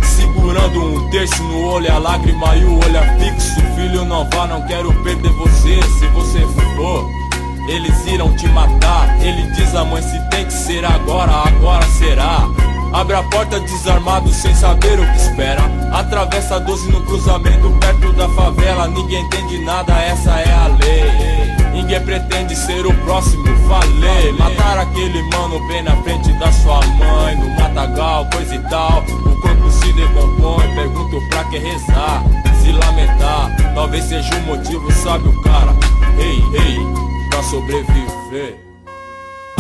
Segurando 0.03 0.81
um 0.81 1.11
terço 1.11 1.43
no 1.43 1.63
olho, 1.65 1.93
a 1.93 1.99
lágrima 1.99 2.57
e 2.57 2.65
o 2.65 2.85
olhar 2.85 3.19
fixo. 3.19 3.61
Filho, 3.77 4.05
não 4.05 4.29
vá, 4.31 4.47
não 4.47 4.63
quero 4.67 4.93
perder 5.03 5.31
você. 5.33 5.81
Se 5.99 6.07
você 6.09 6.41
for, 6.77 7.09
eles 7.69 8.07
irão 8.07 8.35
te 8.37 8.47
matar. 8.49 9.17
Ele 9.21 9.43
diz 9.53 9.75
a 9.75 9.85
mãe: 9.85 10.03
se 10.03 10.19
tem 10.31 10.45
que 10.45 10.53
ser 10.53 10.85
agora, 10.85 11.33
agora 11.33 11.87
será. 11.99 12.49
Abre 12.93 13.17
a 13.17 13.23
porta 13.25 13.61
desarmado 13.61 14.33
sem 14.33 14.55
saber 14.55 14.99
o 14.99 15.05
que 15.05 15.17
espera. 15.17 15.63
Atravessa 15.93 16.59
12 16.59 16.91
no 16.91 17.03
cruzamento 17.03 17.71
perto 17.81 18.13
da 18.15 18.29
favela. 18.31 18.89
Ninguém 18.89 19.25
entende 19.25 19.59
nada, 19.65 19.93
essa 20.01 20.31
é 20.41 20.53
a 20.53 20.67
lei. 20.69 21.73
Ninguém 21.73 22.01
pretende 22.01 22.57
ser 22.57 22.87
o 22.87 22.95
próximo, 23.05 23.45
falei. 23.69 24.33
Matar 24.33 24.79
aquele 24.79 25.23
mano 25.31 25.61
bem 25.69 25.83
na 25.83 25.97
frente 26.03 26.33
da 26.39 26.51
sua 26.51 26.81
mãe. 26.87 27.37
No 27.37 27.51
matagal, 27.61 28.27
coisa 28.33 28.55
e 28.55 28.59
tal. 28.69 29.03
O 29.03 29.41
corpo 29.41 29.71
se 29.71 29.93
decompõe. 29.93 30.75
Pergunto 30.75 31.29
pra 31.29 31.45
que 31.45 31.59
rezar, 31.59 32.23
se 32.63 32.73
lamentar. 32.73 33.75
Talvez 33.75 34.05
seja 34.05 34.35
o 34.35 34.41
motivo, 34.43 34.91
sabe 34.93 35.29
o 35.29 35.43
cara. 35.43 35.75
Ei, 36.19 36.43
ei, 36.59 36.79
pra 37.31 37.43
sobreviver. 37.43 38.68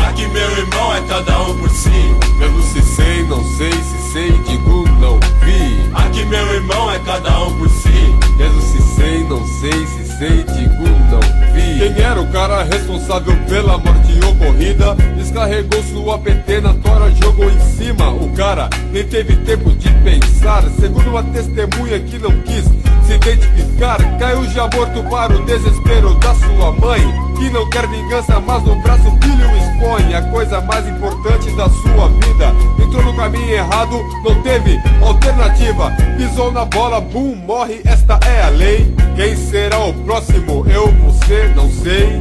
Aqui 0.09 0.27
meu 0.29 0.51
irmão 0.57 0.95
é 0.95 1.03
cada 1.03 1.43
um 1.43 1.59
por 1.59 1.69
si. 1.69 1.91
Mesmo 2.39 2.63
se 2.63 2.81
sei, 2.81 3.25
não 3.25 3.45
sei, 3.45 3.71
se 3.73 4.11
sei, 4.11 4.33
digo 4.39 4.89
não 4.99 5.21
vi. 5.45 5.91
Aqui 5.93 6.25
meu 6.25 6.55
irmão 6.55 6.91
é 6.91 6.99
cada 7.01 7.45
um 7.45 7.59
por 7.59 7.69
si. 7.69 8.17
Mesmo 8.39 8.63
se 8.63 8.81
sei, 8.81 9.23
não 9.25 9.47
sei, 9.47 9.87
se 9.87 10.08
vi. 10.19 11.79
Quem 11.79 12.03
era 12.03 12.21
o 12.21 12.27
cara 12.29 12.65
responsável 12.65 13.37
pela 13.49 13.79
morte 13.79 14.19
ocorrida? 14.25 14.97
Descarregou 15.17 15.83
sua 15.85 16.19
PT 16.19 16.61
na 16.61 16.75
tora, 16.75 17.11
jogou 17.23 17.49
em 17.49 17.61
cima. 17.61 18.11
O 18.11 18.29
cara 18.31 18.69
nem 18.93 19.07
teve 19.07 19.37
tempo 19.37 19.71
de 19.71 19.89
pensar. 20.03 20.65
Segundo 20.81 21.11
uma 21.11 21.23
testemunha 21.23 22.01
que 22.01 22.19
não 22.19 22.33
quis 22.43 22.65
se 23.07 23.15
identificar, 23.15 23.99
caiu 24.19 24.45
já 24.51 24.69
morto 24.75 25.03
para 25.09 25.37
o 25.37 25.45
desespero 25.45 26.15
da 26.17 26.35
sua 26.35 26.73
mãe. 26.73 27.01
Que 27.39 27.49
não 27.51 27.71
quer 27.71 27.87
vingança, 27.87 28.41
mas 28.41 28.65
no 28.65 28.75
braço 28.83 29.17
filho 29.23 29.47
expõe 29.57 30.15
a 30.15 30.23
coisa 30.23 30.61
mais 30.63 30.87
importante 30.89 31.51
da 31.53 31.69
sua 31.71 32.09
vida. 32.09 32.53
Entrou 32.83 33.05
no 33.05 33.15
caminho 33.15 33.51
errado, 33.51 34.05
não 34.25 34.43
teve 34.43 34.81
alternativa. 35.01 35.93
Pisou 36.17 36.51
na 36.51 36.65
bola, 36.65 37.01
bum, 37.01 37.37
morre, 37.37 37.81
esta 37.85 38.19
é 38.27 38.43
a 38.43 38.49
lei. 38.49 38.93
Quem 39.15 39.37
será 39.37 39.79
o 39.81 39.93
próximo? 40.09 40.65
Eu, 40.67 40.89
você, 41.05 41.53
não 41.55 41.71
sei. 41.71 42.19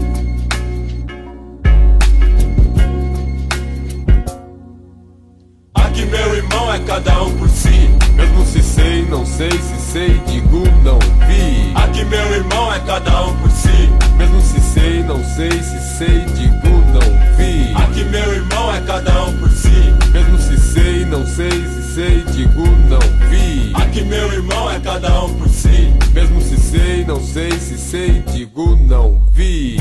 Aqui 5.74 6.06
meu 6.06 6.36
irmão 6.36 6.74
é 6.74 6.80
cada 6.80 7.24
um 7.24 7.34
por 7.38 7.48
si. 7.48 7.90
Mesmo 8.14 8.46
se 8.46 8.62
sei, 8.62 9.06
não 9.06 9.26
sei, 9.26 9.52
se 9.52 9.92
sei, 9.94 10.22
digo 10.28 10.64
não 10.84 11.00
vi. 11.28 11.72
Aqui 11.76 12.04
meu 12.04 12.34
irmão 12.34 12.74
é 12.74 12.80
cada 12.82 13.28
um 13.28 13.38
por 13.38 13.52
si. 13.52 13.90
Mesmo 14.18 14.42
se 14.42 14.60
sei, 14.60 15.04
não 15.04 15.24
sei, 15.24 15.52
se 15.52 15.98
sei, 15.98 16.26
digo 16.36 16.68
não 16.68 17.38
vi. 17.38 17.74
Aqui 17.74 18.04
meu 18.04 18.34
irmão 18.34 18.76
é 18.76 18.82
cada 18.82 19.24
um 19.28 19.38
por 19.38 19.50
si. 19.50 19.94
Mesmo 20.12 20.38
se 20.38 20.58
sei, 20.58 21.06
não 21.06 21.26
sei, 21.26 21.52
se 21.52 21.77
sei, 21.98 22.24
digo 22.26 22.62
não 22.62 23.00
vi. 23.28 23.72
Aqui 23.74 24.04
meu 24.04 24.32
irmão 24.32 24.70
é 24.70 24.80
cada 24.80 25.24
um 25.24 25.34
por 25.34 25.50
si. 25.50 25.92
Mesmo 26.14 26.40
se 26.40 26.56
sei, 26.56 27.04
não 27.04 27.20
sei, 27.20 27.52
se 27.54 27.76
sei, 27.76 28.22
digo 28.32 28.76
não 28.88 29.20
vi. 29.32 29.78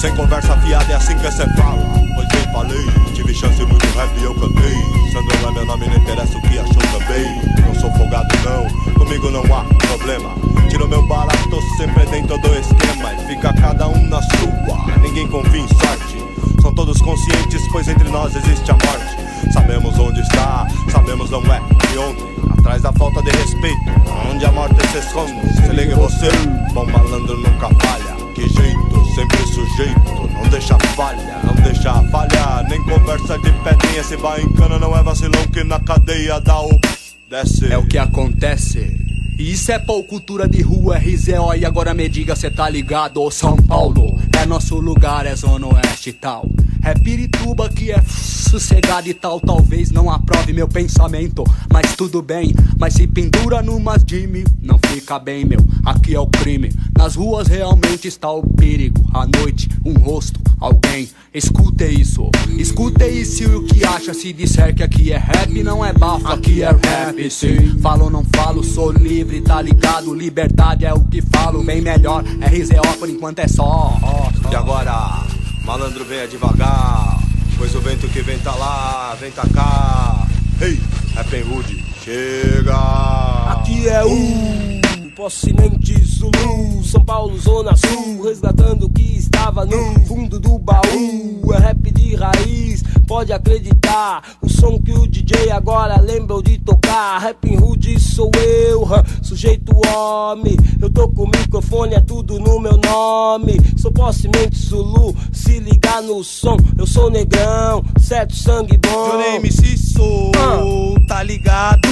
Sem 0.00 0.16
conversa 0.16 0.56
fiada 0.58 0.92
é 0.92 0.96
assim 0.96 1.16
que 1.16 1.30
cê 1.32 1.46
fala 1.56 1.82
Pois 2.14 2.28
bem 2.28 2.52
falei, 2.52 2.86
tive 3.14 3.34
chance 3.34 3.62
muito 3.64 3.86
rap 3.96 4.10
e 4.18 4.24
eu 4.24 4.34
cantei 4.34 4.95
Sandro 5.16 5.40
não 5.40 5.48
é 5.48 5.52
meu 5.52 5.64
nome, 5.64 5.86
não 5.86 5.96
interessa 5.96 6.36
o 6.36 6.42
que 6.42 6.58
achou 6.58 6.74
também 6.74 7.24
Não 7.66 7.74
sou 7.74 7.90
folgado 7.92 8.28
não, 8.44 8.94
comigo 8.94 9.30
não 9.30 9.42
há 9.44 9.64
problema 9.64 10.34
Tiro 10.68 10.86
meu 10.86 11.02
barato, 11.06 11.48
tô 11.48 11.58
sempre 11.78 12.04
dentro 12.06 12.36
do 12.38 12.48
esquema 12.54 13.14
E 13.14 13.26
fica 13.26 13.50
cada 13.54 13.88
um 13.88 14.08
na 14.08 14.20
sua, 14.20 14.98
ninguém 15.00 15.26
confia 15.26 15.60
em 15.60 15.68
sorte 15.68 16.26
são 16.66 16.74
todos 16.74 17.00
conscientes, 17.00 17.62
pois 17.70 17.86
entre 17.86 18.08
nós 18.08 18.34
existe 18.34 18.68
a 18.72 18.74
morte. 18.74 19.52
Sabemos 19.52 19.96
onde 20.00 20.20
está, 20.20 20.66
sabemos 20.90 21.30
não 21.30 21.40
é 21.42 21.60
de 21.92 21.98
ontem. 21.98 22.26
Atrás 22.58 22.82
da 22.82 22.92
falta 22.92 23.22
de 23.22 23.30
respeito, 23.30 23.78
onde 24.28 24.44
a 24.44 24.50
morte 24.50 24.74
se 24.88 24.98
esconde. 24.98 25.32
Se 25.54 25.68
liga 25.68 25.94
você, 25.94 26.28
bom 26.74 26.84
malandro 26.86 27.36
nunca 27.36 27.68
falha. 27.68 28.16
Que 28.34 28.48
jeito, 28.48 28.75
sempre 29.16 29.46
sujeito, 29.46 30.30
não 30.34 30.46
deixa 30.50 30.78
falha, 30.94 31.40
não 31.42 31.54
deixa 31.54 32.02
falha. 32.10 32.62
Nem 32.68 32.82
conversa 32.82 33.38
de 33.38 33.50
pedrinha, 33.50 34.04
se 34.04 34.14
vai 34.16 34.42
em 34.42 34.52
cana, 34.52 34.78
não 34.78 34.94
é 34.94 35.02
vacilão 35.02 35.42
que 35.46 35.64
na 35.64 35.80
cadeia 35.80 36.38
dá 36.38 36.60
o. 36.60 36.78
Desce. 37.28 37.72
É 37.72 37.78
o 37.78 37.86
que 37.86 37.96
acontece. 37.96 38.78
E 39.38 39.52
isso 39.52 39.72
é 39.72 39.78
pau 39.78 40.02
cultura 40.04 40.46
de 40.46 40.60
rua, 40.60 40.98
RZO 40.98 41.54
e 41.56 41.64
agora 41.64 41.94
me 41.94 42.08
diga 42.10 42.36
cê 42.36 42.50
tá 42.50 42.68
ligado, 42.68 43.28
São 43.30 43.56
Paulo 43.56 44.18
É 44.34 44.46
nosso 44.46 44.76
lugar, 44.76 45.26
é 45.26 45.34
zona 45.34 45.66
oeste 45.66 46.10
e 46.10 46.12
tal 46.12 46.46
É 46.86 46.94
Pirituba 46.94 47.68
que 47.68 47.90
é 47.90 48.00
sossegado 48.02 49.08
e 49.08 49.14
tal 49.14 49.40
Talvez 49.40 49.90
não 49.90 50.08
aprove 50.08 50.52
meu 50.52 50.68
pensamento, 50.68 51.42
mas 51.72 51.96
tudo 51.96 52.22
bem 52.22 52.54
Mas 52.78 52.94
se 52.94 53.06
pendura 53.06 53.60
numa 53.60 53.96
Jimmy, 53.98 54.44
não 54.62 54.78
fica 54.78 55.18
bem 55.18 55.44
meu. 55.44 55.58
Aqui 55.84 56.14
é 56.14 56.20
o 56.20 56.26
crime, 56.26 56.72
nas 56.96 57.16
ruas 57.16 57.48
realmente 57.48 58.06
está 58.08 58.30
o 58.30 58.42
perigo. 58.42 59.04
À 59.12 59.26
noite, 59.26 59.68
um 59.84 59.94
rosto, 59.94 60.40
alguém, 60.60 61.08
escute 61.34 61.84
isso. 61.84 62.30
Escute 62.56 63.04
isso 63.06 63.42
e 63.42 63.46
o 63.46 63.64
que 63.64 63.84
acha. 63.84 64.14
Se 64.14 64.32
disser 64.32 64.74
que 64.74 64.82
aqui 64.82 65.12
é 65.12 65.18
rap 65.18 65.62
Não 65.62 65.84
é 65.84 65.92
bafo, 65.92 66.26
aqui 66.28 66.62
é 66.62 66.70
rap 66.70 67.30
sim. 67.30 67.78
Falo 67.80 68.08
não 68.10 68.24
falo, 68.24 68.62
sou 68.62 68.92
livre 68.92 69.16
livre, 69.26 69.40
tá 69.40 69.62
ligado? 69.62 70.14
Liberdade 70.14 70.84
é 70.84 70.92
o 70.92 71.00
que 71.00 71.22
falo, 71.22 71.62
bem 71.62 71.80
melhor. 71.80 72.22
RZO 72.22 72.98
por 72.98 73.08
enquanto 73.08 73.40
é 73.40 73.48
só. 73.48 73.96
E 74.50 74.54
agora, 74.54 75.24
malandro 75.66 76.04
venha 76.04 76.28
devagar. 76.28 77.18
Pois 77.58 77.74
o 77.74 77.80
vento 77.80 78.08
que 78.08 78.22
vem 78.22 78.38
tá 78.38 78.54
lá, 78.54 79.16
vem 79.20 79.32
tá 79.32 79.42
cá. 79.52 80.26
Ei, 80.60 80.80
Rap 81.14 81.42
Hood, 81.42 81.84
chega! 82.04 82.76
Aqui 83.50 83.88
é 83.88 84.04
o 84.04 84.75
Possinente 85.16 85.98
Zulu, 86.04 86.84
São 86.84 87.02
Paulo, 87.02 87.38
Zona 87.38 87.74
Sul, 87.74 88.22
resgatando 88.22 88.84
o 88.84 88.90
que 88.90 89.16
estava 89.16 89.64
no 89.64 89.98
fundo 90.06 90.38
do 90.38 90.58
baú. 90.58 91.40
É 91.54 91.58
rap 91.58 91.90
de 91.90 92.14
raiz, 92.14 92.84
pode 93.06 93.32
acreditar. 93.32 94.22
O 94.42 94.48
som 94.48 94.78
que 94.78 94.92
o 94.92 95.06
DJ 95.06 95.52
agora 95.52 95.98
lembrou 96.02 96.42
de 96.42 96.58
tocar. 96.58 97.18
Rap 97.18 97.46
Hood 97.56 97.98
sou 97.98 98.30
eu, 98.36 98.86
sujeito 99.22 99.72
homem. 99.88 100.54
Eu 100.78 100.90
tô 100.90 101.08
com 101.08 101.22
o 101.22 101.30
microfone, 101.30 101.94
é 101.94 102.00
tudo 102.00 102.38
no 102.38 102.60
meu 102.60 102.76
nome. 102.76 103.58
Sou 103.78 103.90
Possinente 103.90 104.58
Zulu, 104.58 105.16
se 105.32 105.60
ligar 105.60 106.02
no 106.02 106.22
som. 106.22 106.58
Eu 106.76 106.86
sou 106.86 107.10
negrão, 107.10 107.82
certo 107.98 108.36
sangue 108.36 108.76
bom. 108.76 109.08
Meu 109.08 109.18
name 109.18 109.50
sou, 109.50 110.30
tá 111.08 111.22
ligado? 111.22 111.88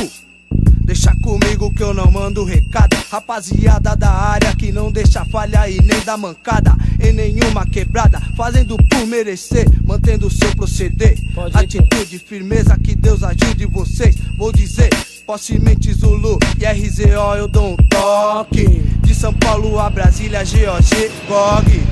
Deixa 0.84 1.14
comigo 1.16 1.72
que 1.72 1.82
eu 1.82 1.94
não 1.94 2.10
mando 2.10 2.44
recado. 2.44 2.94
Rapaziada 3.10 3.96
da 3.96 4.10
área 4.10 4.54
que 4.54 4.70
não 4.70 4.92
deixa 4.92 5.24
falha 5.24 5.68
e 5.68 5.80
nem 5.80 5.98
dá 6.00 6.16
mancada. 6.16 6.76
Em 7.00 7.12
nenhuma 7.12 7.64
quebrada, 7.64 8.20
fazendo 8.36 8.76
por 8.76 9.06
merecer, 9.06 9.66
mantendo 9.84 10.30
seu 10.30 10.54
proceder. 10.54 11.18
Atitude, 11.54 12.18
firmeza, 12.18 12.76
que 12.76 12.94
Deus 12.94 13.22
ajude 13.22 13.64
vocês. 13.64 14.16
Vou 14.36 14.52
dizer. 14.52 14.90
Possimente 15.26 15.90
Zulu 15.94 16.38
e 16.60 16.66
RZO 16.66 17.34
eu 17.38 17.48
dou 17.48 17.72
um 17.72 17.76
toque. 17.76 18.82
De 19.00 19.14
São 19.14 19.32
Paulo 19.32 19.80
a 19.80 19.88
Brasília, 19.88 20.44
GOG, 20.44 21.10
GOG. 21.26 21.82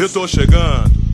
Eu 0.00 0.08
tô 0.08 0.26
chegando. 0.26 1.05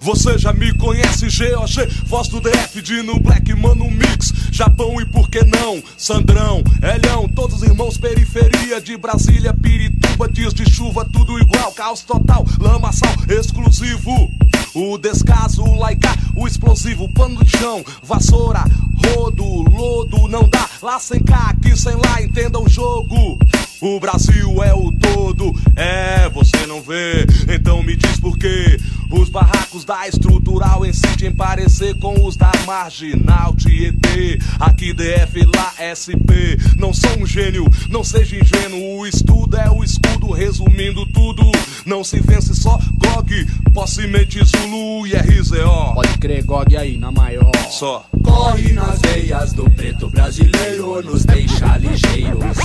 Você 0.00 0.38
já 0.38 0.52
me 0.52 0.72
conhece, 0.74 1.26
GOG, 1.26 1.86
voz 2.06 2.28
do 2.28 2.40
DF, 2.40 2.80
Dino 2.82 3.18
Black, 3.20 3.54
Mano 3.54 3.90
Mix, 3.90 4.32
Japão 4.52 5.00
e 5.00 5.04
por 5.04 5.28
que 5.28 5.44
não? 5.44 5.82
Sandrão, 5.96 6.62
Elhão, 6.82 7.28
todos 7.28 7.62
irmãos, 7.62 7.98
periferia 7.98 8.80
de 8.80 8.96
Brasília, 8.96 9.52
Pirituba, 9.54 10.28
dias 10.28 10.54
de 10.54 10.68
chuva, 10.70 11.04
tudo 11.04 11.38
igual, 11.38 11.72
caos 11.72 12.02
total, 12.02 12.46
lamaçal, 12.58 13.14
exclusivo. 13.28 14.30
O 14.74 14.98
descaso, 14.98 15.62
o 15.62 15.78
laica, 15.78 16.14
o 16.34 16.46
explosivo, 16.46 17.08
pano 17.08 17.42
de 17.42 17.56
chão, 17.56 17.82
vassoura, 18.02 18.62
rodo, 19.06 19.44
lodo, 19.44 20.28
não 20.28 20.48
dá, 20.48 20.68
lá 20.82 20.98
sem 20.98 21.20
cá, 21.22 21.48
aqui 21.50 21.74
sem 21.76 21.94
lá, 21.94 22.22
entenda 22.22 22.58
o 22.60 22.68
jogo. 22.68 23.38
O 23.80 24.00
Brasil 24.00 24.62
é 24.62 24.72
o 24.74 24.90
todo, 24.92 25.54
é, 25.76 26.28
você 26.30 26.66
não 26.66 26.80
vê, 26.80 27.26
então 27.54 27.82
me 27.82 27.94
diz 27.94 28.18
por 28.18 28.36
quê. 28.38 28.78
Os 29.10 29.28
barracos 29.28 29.84
da 29.84 30.06
estrutural 30.08 30.84
insistem 30.84 31.28
em 31.28 31.34
parecer 31.34 31.94
com 31.98 32.26
os 32.26 32.36
da 32.36 32.50
marginal 32.66 33.54
Tietê. 33.54 34.38
Aqui 34.58 34.92
DF, 34.92 35.44
lá 35.54 35.72
SP. 35.78 36.58
Não 36.78 36.92
sou 36.92 37.18
um 37.18 37.26
gênio, 37.26 37.64
não 37.88 38.02
seja 38.02 38.36
ingênuo. 38.36 38.98
O 38.98 39.06
estudo 39.06 39.56
é 39.56 39.70
o 39.70 39.82
escudo, 39.82 40.32
resumindo 40.32 41.06
tudo. 41.06 41.42
Não 41.84 42.02
se 42.02 42.20
vence 42.20 42.54
só 42.54 42.78
GOG, 42.94 43.46
possimente 43.72 44.44
Zulu 44.44 45.06
e 45.06 45.14
RZO. 45.14 45.94
Pode 45.94 46.18
crer, 46.18 46.44
GOG 46.44 46.76
aí, 46.76 46.98
na 46.98 47.10
maior. 47.12 47.50
Só. 47.70 48.06
Corre 48.22 48.72
nas 48.72 49.00
veias 49.00 49.52
do 49.52 49.70
preto 49.70 50.10
brasileiro, 50.10 51.02
nos 51.02 51.24
deixa 51.24 51.76
ligeiros. 51.76 52.56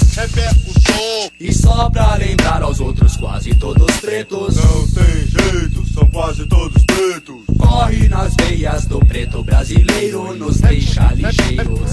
E 1.40 1.54
só 1.54 1.90
pra 1.90 2.16
lembrar 2.16 2.64
aos 2.64 2.80
outros, 2.80 3.16
quase 3.16 3.54
todos 3.56 3.96
pretos. 3.98 4.56
Não 4.56 4.88
tem 4.88 5.28
jeito, 5.28 5.94
são 5.94 6.08
quase 6.08 6.31
todos 6.38 6.84
pretos. 6.84 7.42
Corre 7.58 8.08
nas 8.08 8.34
veias 8.36 8.86
do 8.86 9.00
preto 9.00 9.44
brasileiro, 9.44 10.36
nos 10.36 10.62
deixa 10.62 11.12
ligeiros. 11.14 11.92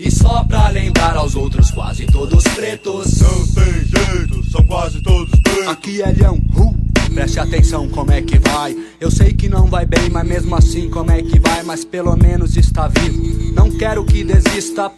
E 0.00 0.10
só 0.10 0.44
pra 0.44 0.68
lembrar 0.68 1.16
aos 1.16 1.36
outros, 1.36 1.70
quase 1.70 2.06
todos 2.06 2.42
pretos. 2.44 3.20
Não 3.20 3.46
tem 3.48 3.74
jeito, 3.84 4.50
são 4.50 4.64
quase 4.64 5.00
todos 5.00 5.38
pretos. 5.40 5.68
Aqui 5.68 6.02
é 6.02 6.12
Leão, 6.12 6.40
uh. 6.56 6.78
Preste 7.14 7.40
atenção 7.40 7.88
como 7.88 8.12
é 8.12 8.22
que 8.22 8.38
vai. 8.38 8.76
Eu 9.00 9.10
sei 9.10 9.32
que 9.32 9.48
não 9.48 9.66
vai 9.66 9.84
bem, 9.84 10.08
mas 10.10 10.26
mesmo 10.26 10.54
assim 10.54 10.88
como 10.88 11.10
é 11.10 11.22
que 11.22 11.38
vai? 11.40 11.62
Mas 11.62 11.84
pelo 11.84 12.16
menos 12.16 12.56
está 12.56 12.88
vivo. 12.88 13.52
Não 13.54 13.70
quero 13.70 14.04
que 14.04 14.24
desista. 14.24 14.90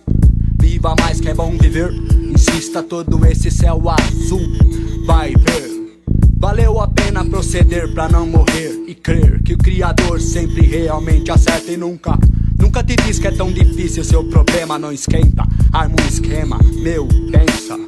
Viva 0.61 0.95
mais 1.01 1.21
que 1.21 1.29
é 1.29 1.35
bom 1.35 1.57
viver. 1.57 1.93
Insista 1.93 2.83
todo 2.83 3.25
esse 3.27 3.51
céu 3.51 3.83
azul. 3.89 4.43
Vai 5.07 5.35
ver. 5.35 5.80
Valeu 6.41 6.81
a 6.81 6.89
pena 6.89 7.23
proceder 7.23 7.93
pra 7.93 8.09
não 8.09 8.27
morrer 8.27 8.85
e 8.89 8.95
crer 8.95 9.43
que 9.43 9.53
o 9.53 9.59
Criador 9.59 10.19
sempre 10.23 10.63
realmente 10.63 11.31
acerta 11.31 11.71
e 11.71 11.77
nunca. 11.77 12.19
Nunca 12.59 12.83
te 12.83 12.97
diz 12.97 13.19
que 13.19 13.29
é 13.29 13.31
tão 13.31 13.53
difícil, 13.53 14.03
seu 14.03 14.25
problema 14.25 14.79
não 14.79 14.91
esquenta. 14.91 15.47
Arma 15.71 15.97
um 16.03 16.09
esquema, 16.09 16.59
meu, 16.83 17.07
pensa. 17.31 17.79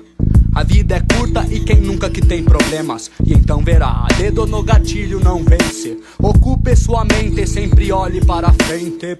A 0.54 0.62
vida 0.64 0.96
é 0.96 1.00
curta 1.16 1.46
e 1.50 1.60
quem 1.60 1.80
nunca 1.80 2.10
que 2.10 2.20
tem 2.20 2.44
problemas 2.44 3.10
E 3.24 3.32
então 3.32 3.64
verá, 3.64 4.06
dedo 4.18 4.46
no 4.46 4.62
gatilho 4.62 5.18
não 5.18 5.42
vence 5.42 5.98
Ocupe 6.18 6.76
sua 6.76 7.06
mente 7.06 7.40
e 7.40 7.46
sempre 7.46 7.90
olhe 7.90 8.22
para 8.22 8.52
frente 8.52 9.16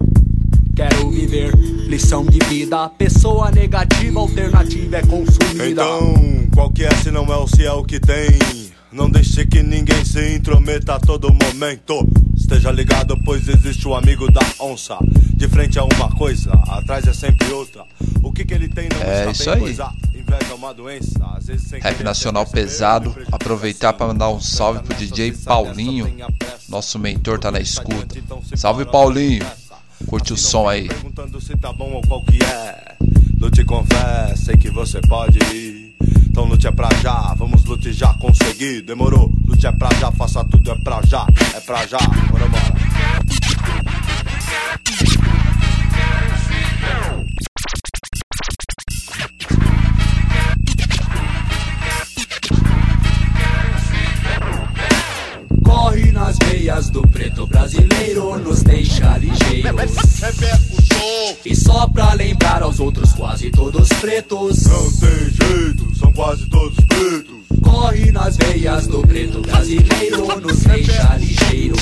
Quero 0.75 1.09
viver, 1.09 1.55
lição 1.87 2.23
de 2.23 2.37
vida 2.47 2.87
Pessoa 2.89 3.49
negativa, 3.49 4.19
alternativa 4.19 4.97
é 4.97 5.01
consumida 5.01 5.71
Então, 5.71 6.47
qual 6.53 6.69
que 6.69 6.83
é 6.83 6.91
se 6.97 7.09
não 7.09 7.25
é 7.25 7.37
o 7.37 7.47
o 7.79 7.83
que 7.83 7.99
tem? 7.99 8.72
Não 8.93 9.09
deixe 9.09 9.43
que 9.47 9.63
ninguém 9.63 10.05
se 10.05 10.35
intrometa 10.35 10.93
a 10.93 10.99
todo 10.99 11.33
momento. 11.33 12.07
Esteja 12.35 12.69
ligado, 12.71 13.17
pois 13.25 13.47
existe 13.47 13.87
o 13.87 13.95
amigo 13.95 14.31
da 14.31 14.41
onça. 14.59 14.97
De 15.35 15.47
frente 15.47 15.79
a 15.79 15.83
uma 15.83 16.11
coisa, 16.11 16.51
atrás 16.67 17.07
é 17.07 17.13
sempre 17.13 17.51
outra. 17.51 17.83
O 18.21 18.31
que, 18.31 18.45
que 18.45 18.53
ele 18.53 18.69
tem 18.69 18.87
não 18.89 19.01
É 19.01 19.31
isso 19.31 19.45
bem, 19.45 19.53
aí. 19.53 19.59
pois 19.59 19.79
a 19.79 19.91
inveja 20.13 20.51
é 20.51 20.53
uma 20.53 20.73
doença. 20.75 21.25
Às 21.35 21.47
vezes 21.47 21.67
sem 21.67 21.81
Rap 21.81 22.03
nacional 22.03 22.45
pesado. 22.45 23.15
Aproveitar 23.31 23.93
para 23.93 24.07
mandar 24.07 24.29
um 24.29 24.39
salve 24.39 24.81
pro 24.83 24.95
DJ 24.95 25.31
Paulinho. 25.31 26.13
Nosso 26.69 26.99
mentor 26.99 27.39
tá 27.39 27.51
na 27.51 27.59
escuta. 27.59 28.15
Salve 28.55 28.85
Paulinho. 28.85 29.43
Curte 30.05 30.33
o 30.33 30.37
som 30.37 30.69
aí. 30.69 30.87
Perguntando 30.87 31.41
se 31.41 31.57
tá 31.57 31.73
bom 31.73 31.93
ou 31.93 32.01
qual 32.03 32.23
que 32.23 32.37
é. 32.43 32.95
Lute 33.39 33.65
com 33.65 33.83
fé, 33.85 34.35
sei 34.35 34.55
que 34.55 34.69
você 34.69 35.01
pode 35.01 35.39
ir. 35.53 35.82
Então 36.33 36.45
lute 36.45 36.65
é 36.65 36.71
pra 36.71 36.89
já, 36.99 37.35
vamos 37.35 37.63
lute 37.63 37.93
já 37.93 38.11
conseguir. 38.15 38.81
Demorou, 38.81 39.31
lute 39.45 39.67
é 39.67 39.71
pra 39.71 39.87
já, 39.99 40.11
faça 40.11 40.43
tudo 40.43 40.71
é 40.71 40.75
pra 40.75 40.99
já, 41.05 41.27
é 41.55 41.59
pra 41.59 41.85
já. 41.85 41.99
Bora, 42.31 42.47
bora. 42.47 42.73
Brasileiro, 57.63 58.37
nos 58.39 58.61
deixa 58.61 59.17
ligeiros. 59.17 59.93
E 61.45 61.55
só 61.55 61.87
pra 61.87 62.13
lembrar 62.13 62.61
aos 62.61 62.79
outros, 62.79 63.13
quase 63.13 63.49
todos 63.51 63.87
pretos. 64.01 64.63
Não 64.63 64.91
tem 64.91 65.29
jeito, 65.29 65.95
são 65.97 66.11
quase 66.11 66.45
todos 66.47 66.77
pretos. 66.85 67.33
Corre 67.63 68.11
nas 68.11 68.35
veias 68.35 68.87
do 68.87 69.01
preto 69.01 69.41
brasileiro, 69.41 70.41
nos 70.41 70.59
deixa 70.59 71.15
ligeiros. 71.15 71.79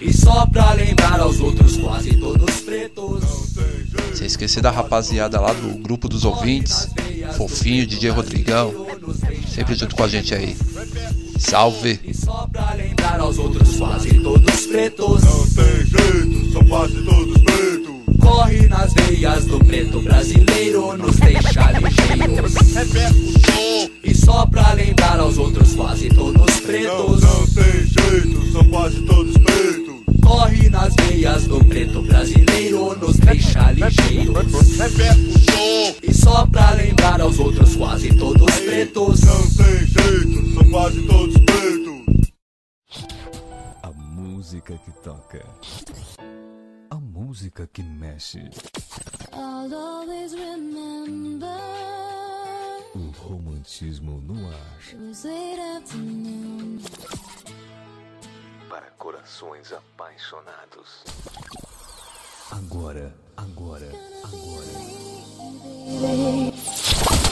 E 0.00 0.12
só 0.12 0.44
pra 0.46 0.74
lembrar 0.74 1.20
aos 1.20 1.40
outros, 1.40 1.78
quase 1.78 2.14
todos 2.16 2.60
pretos. 2.60 3.24
Sem 4.14 4.26
esquecer 4.26 4.62
da 4.62 4.70
rapaziada 4.70 5.40
lá 5.40 5.54
do 5.54 5.78
grupo 5.78 6.08
dos 6.08 6.24
ouvintes. 6.24 6.88
Fofinho, 7.38 7.86
DJ 7.86 8.10
Rodrigão. 8.10 8.86
Sempre 9.48 9.74
junto 9.74 9.96
com 9.96 10.04
a 10.04 10.08
gente 10.08 10.34
aí. 10.34 10.54
Salve! 11.40 11.98
E 12.04 12.14
só 12.14 12.46
pra 12.52 12.74
lembrar 12.74 13.18
aos 13.18 13.38
outros, 13.38 13.76
quase 13.76 14.12
todos 14.20 14.66
pretos. 14.66 15.22
Não 15.22 15.46
tem 15.46 15.86
jeito, 15.86 16.52
são 16.52 16.64
quase 16.66 17.02
todos 17.02 17.42
pretos. 17.42 17.90
Corre 18.20 18.68
nas 18.68 18.92
veias 18.92 19.46
do 19.46 19.58
preto 19.58 20.00
brasileiro, 20.02 20.96
nos 20.98 21.16
deixa 21.16 21.72
ligeiros. 21.72 22.54
E 24.04 24.14
só 24.14 24.44
pra 24.46 24.74
lembrar 24.74 25.18
aos 25.18 25.38
outros, 25.38 25.74
quase 25.74 26.10
todos 26.10 26.60
pretos. 26.60 27.22
Não, 27.22 27.40
não 27.40 27.46
tem 27.46 27.86
jeito, 27.86 28.52
são 28.52 28.64
quase 28.66 29.00
todos 29.00 29.36
pretos. 29.38 29.89
Corre 30.30 30.70
nas 30.70 30.94
veias 30.94 31.48
do 31.48 31.58
preto 31.64 32.02
brasileiro, 32.02 32.96
nos 33.00 33.18
deixa 33.18 33.72
ligeiros. 33.72 34.46
E 36.00 36.14
só 36.14 36.46
pra 36.46 36.70
lembrar 36.70 37.20
aos 37.20 37.36
outros, 37.40 37.74
quase 37.74 38.14
todos 38.16 38.60
pretos. 38.60 39.22
Não 39.22 39.42
tem 39.56 39.86
jeito, 39.88 40.54
são 40.54 40.70
quase 40.70 41.02
todos 41.02 41.34
pretos. 41.36 42.32
A 43.82 43.90
música 43.90 44.78
que 44.84 44.92
toca. 45.02 45.44
A 46.90 46.94
música 46.94 47.68
que 47.72 47.82
mexe. 47.82 48.38
I'll 49.32 49.74
always 49.74 50.32
remember 50.32 51.48
O 52.94 53.10
romantismo 53.18 54.20
no 54.20 54.48
ar. 54.48 54.78
Para 58.70 58.86
corações 58.98 59.72
apaixonados. 59.72 61.02
Agora, 62.52 63.12
agora, 63.36 63.90
agora. 64.22 64.70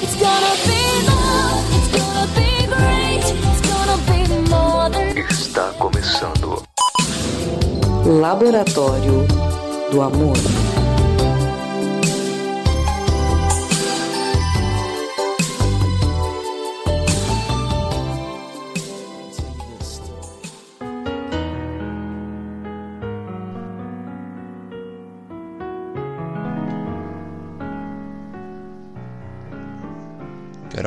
It's 0.03 0.17
gonna 0.17 0.55
be 0.67 0.83
love, 1.07 1.63
it's 1.77 1.89
gonna 1.95 2.27
be 2.35 2.67
great, 2.67 3.23
it's 3.23 3.63
gonna 3.71 3.97
be 4.09 4.19
more 4.51 4.91
than 4.91 5.17
Está 5.31 5.73
começando. 5.79 6.63
Laboratório 8.05 9.27
do 9.93 10.03
Amor. 10.03 10.68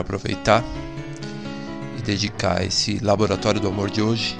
Quero 0.01 0.15
aproveitar 0.15 0.63
e 1.97 2.01
dedicar 2.01 2.63
esse 2.63 2.97
laboratório 3.03 3.61
do 3.61 3.67
amor 3.67 3.89
de 3.89 4.01
hoje 4.01 4.35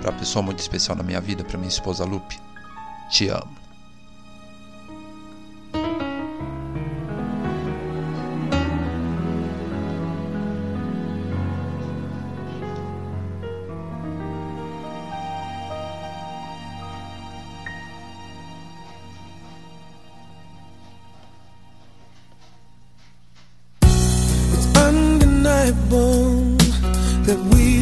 para 0.00 0.10
uma 0.10 0.18
pessoa 0.18 0.42
muito 0.42 0.60
especial 0.60 0.96
na 0.96 1.02
minha 1.02 1.20
vida, 1.20 1.44
para 1.44 1.58
minha 1.58 1.68
esposa 1.68 2.04
Lupe. 2.04 2.40
Te 3.10 3.28
amo. 3.28 3.63
That 27.34 27.54
we 27.54 27.73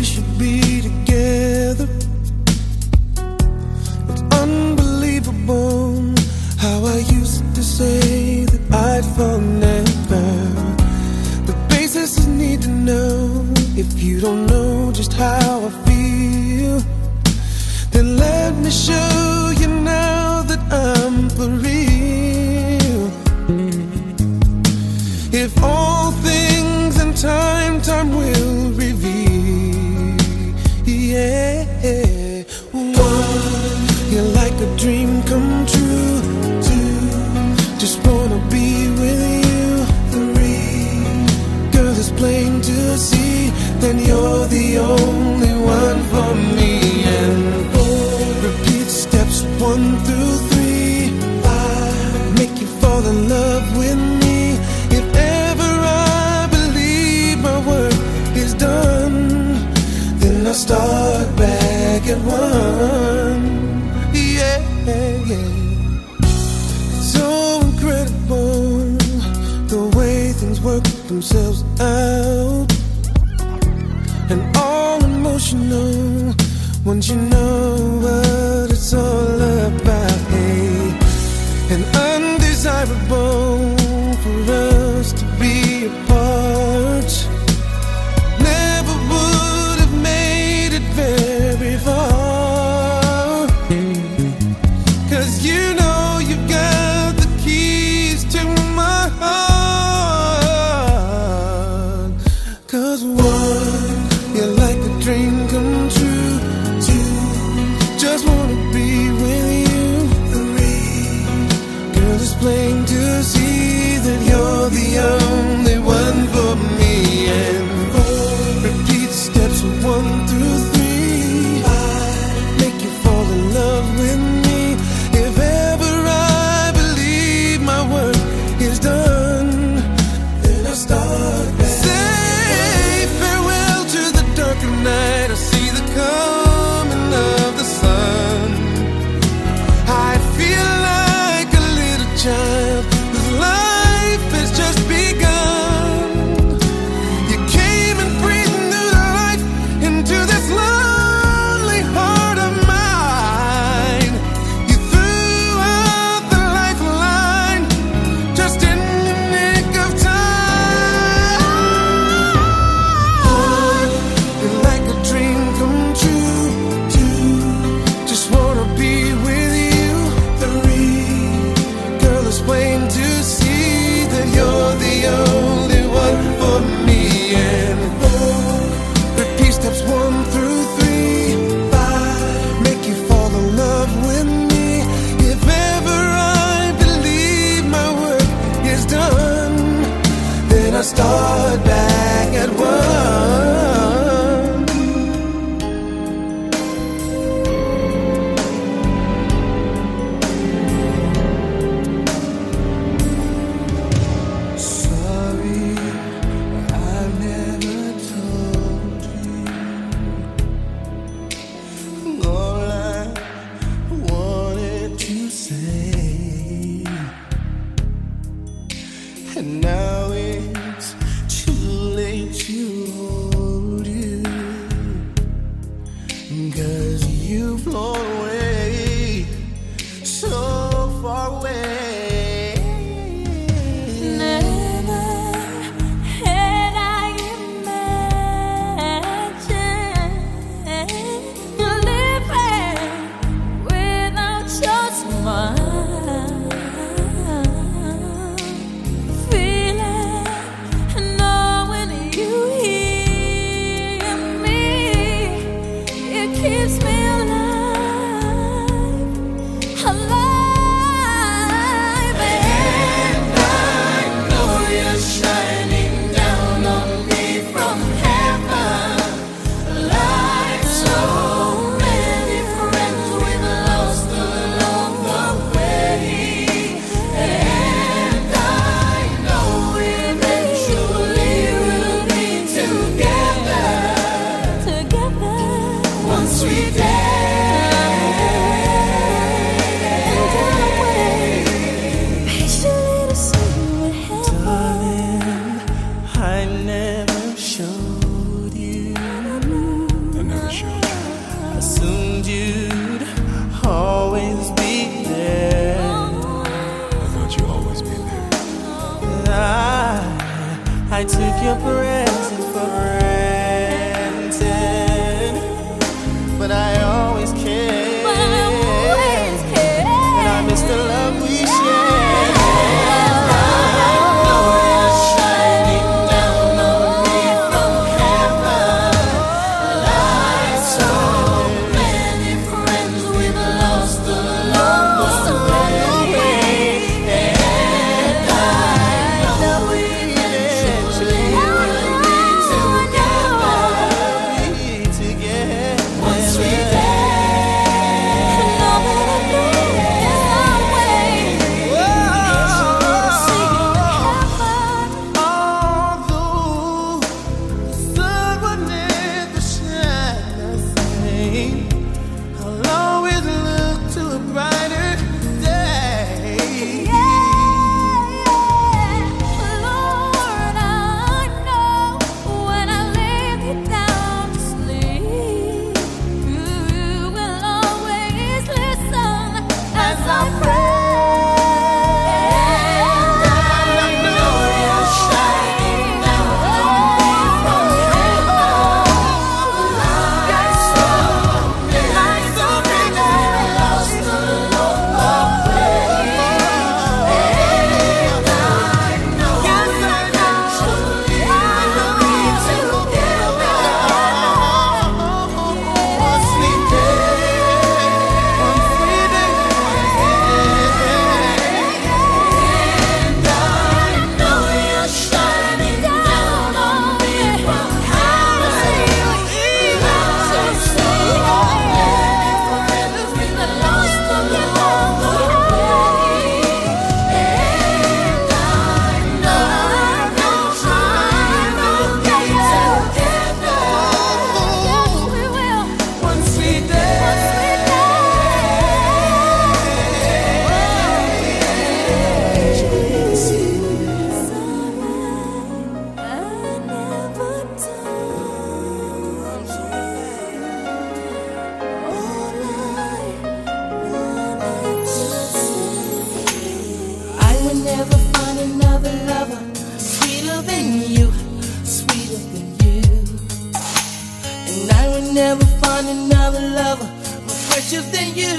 precious 467.72 467.90
than 467.90 468.14
you, 468.14 468.34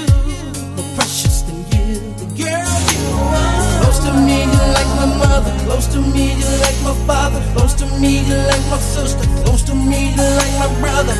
more 0.76 0.94
precious 0.94 1.42
than 1.42 1.56
you, 1.74 1.98
the 2.22 2.26
girl 2.38 2.74
you 2.94 3.02
are. 3.18 3.82
Close 3.82 3.98
to 4.06 4.12
me, 4.12 4.44
you're 4.44 4.72
like 4.78 4.86
my 4.94 5.06
mother. 5.18 5.50
Close 5.64 5.88
to 5.88 5.98
me, 5.98 6.38
you're 6.38 6.58
like 6.60 6.78
my 6.84 6.94
father. 7.04 7.42
Close 7.52 7.74
to 7.74 7.86
me, 7.98 8.20
you're 8.28 8.46
like 8.46 8.64
my 8.70 8.78
sister. 8.78 9.26
Close 9.42 9.62
to 9.64 9.74
me, 9.74 10.14
you're 10.14 10.36
like 10.38 10.54
my 10.62 10.70
brother. 10.78 11.16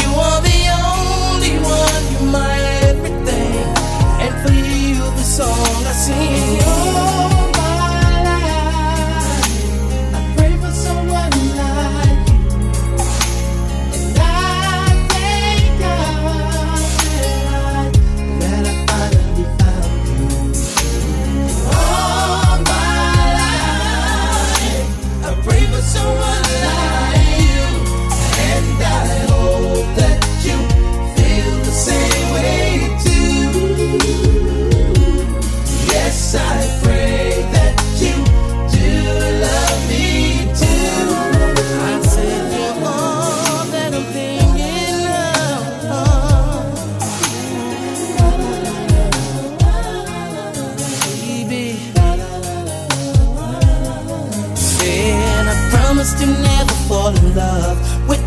You 0.00 0.08
are 0.16 0.40
the 0.40 0.60
only 0.80 1.58
one, 1.60 2.04
you're 2.12 2.32
my 2.32 2.56
everything. 2.88 3.68
And 4.24 4.32
for 4.40 4.54
you, 4.54 4.96
the 4.96 5.24
song 5.24 5.84
I 5.84 5.92
sing. 5.92 6.93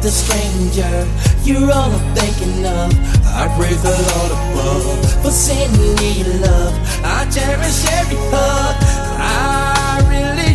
a 0.07 0.09
stranger. 0.09 1.05
You're 1.43 1.69
all 1.69 1.91
I'm 1.91 2.15
thinking 2.15 2.65
of. 2.65 2.93
I 3.25 3.43
praise 3.57 3.81
the 3.83 3.91
Lord 4.09 4.31
above. 4.39 5.23
For 5.23 5.31
sending 5.31 5.95
me 5.95 6.23
love. 6.39 6.73
I 7.03 7.29
cherish 7.29 7.79
every 7.99 8.15
hug 8.31 8.75
I 9.19 9.99
really 10.11 10.46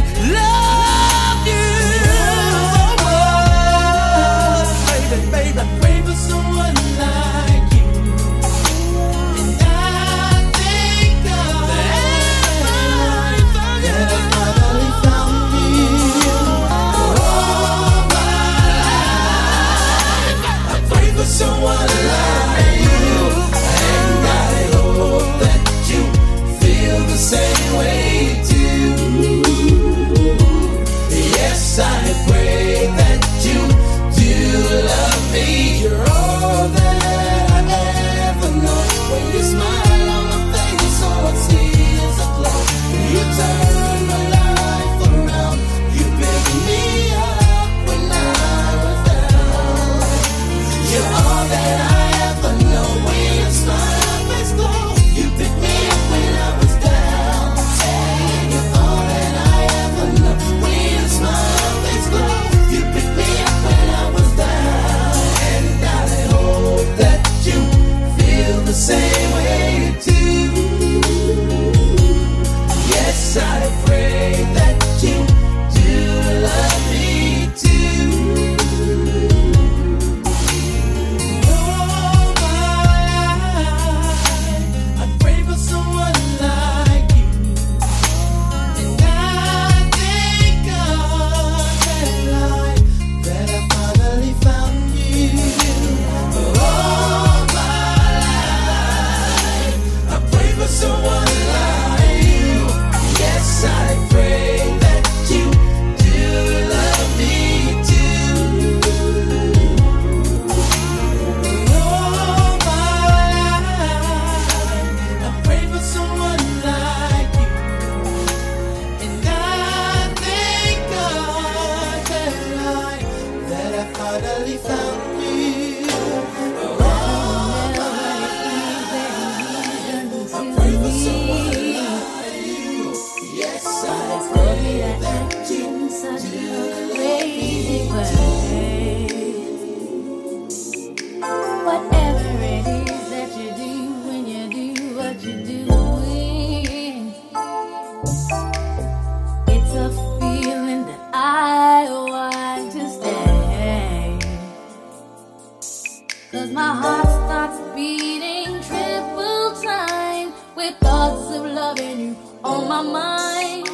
on 162.44 162.68
my 162.68 162.82
mind. 162.82 163.68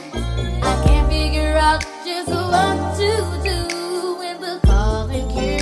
I 0.62 0.82
can't 0.86 1.09
figure 1.09 1.57
out 1.57 1.82
just 2.05 2.28
what 2.28 2.97
to 2.97 3.11
do 3.43 4.16
when 4.19 4.40
the 4.40 4.61
calling 4.65 5.31
you. 5.31 5.59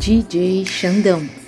DJ 0.00 0.64
Xandão. 0.64 1.47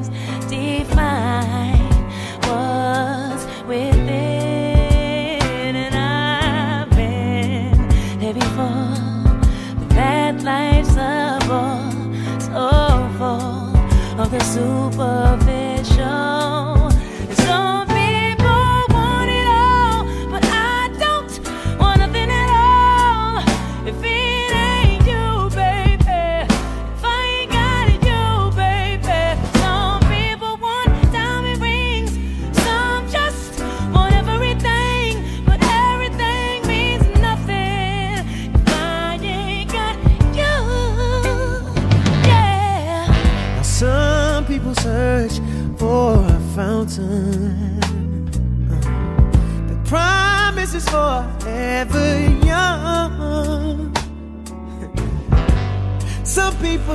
the 14.31 14.39
superficial. 14.39 15.50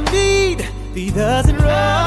for 0.04 0.10
he 0.94 1.10
doesn't 1.10 1.56
run. 1.58 2.05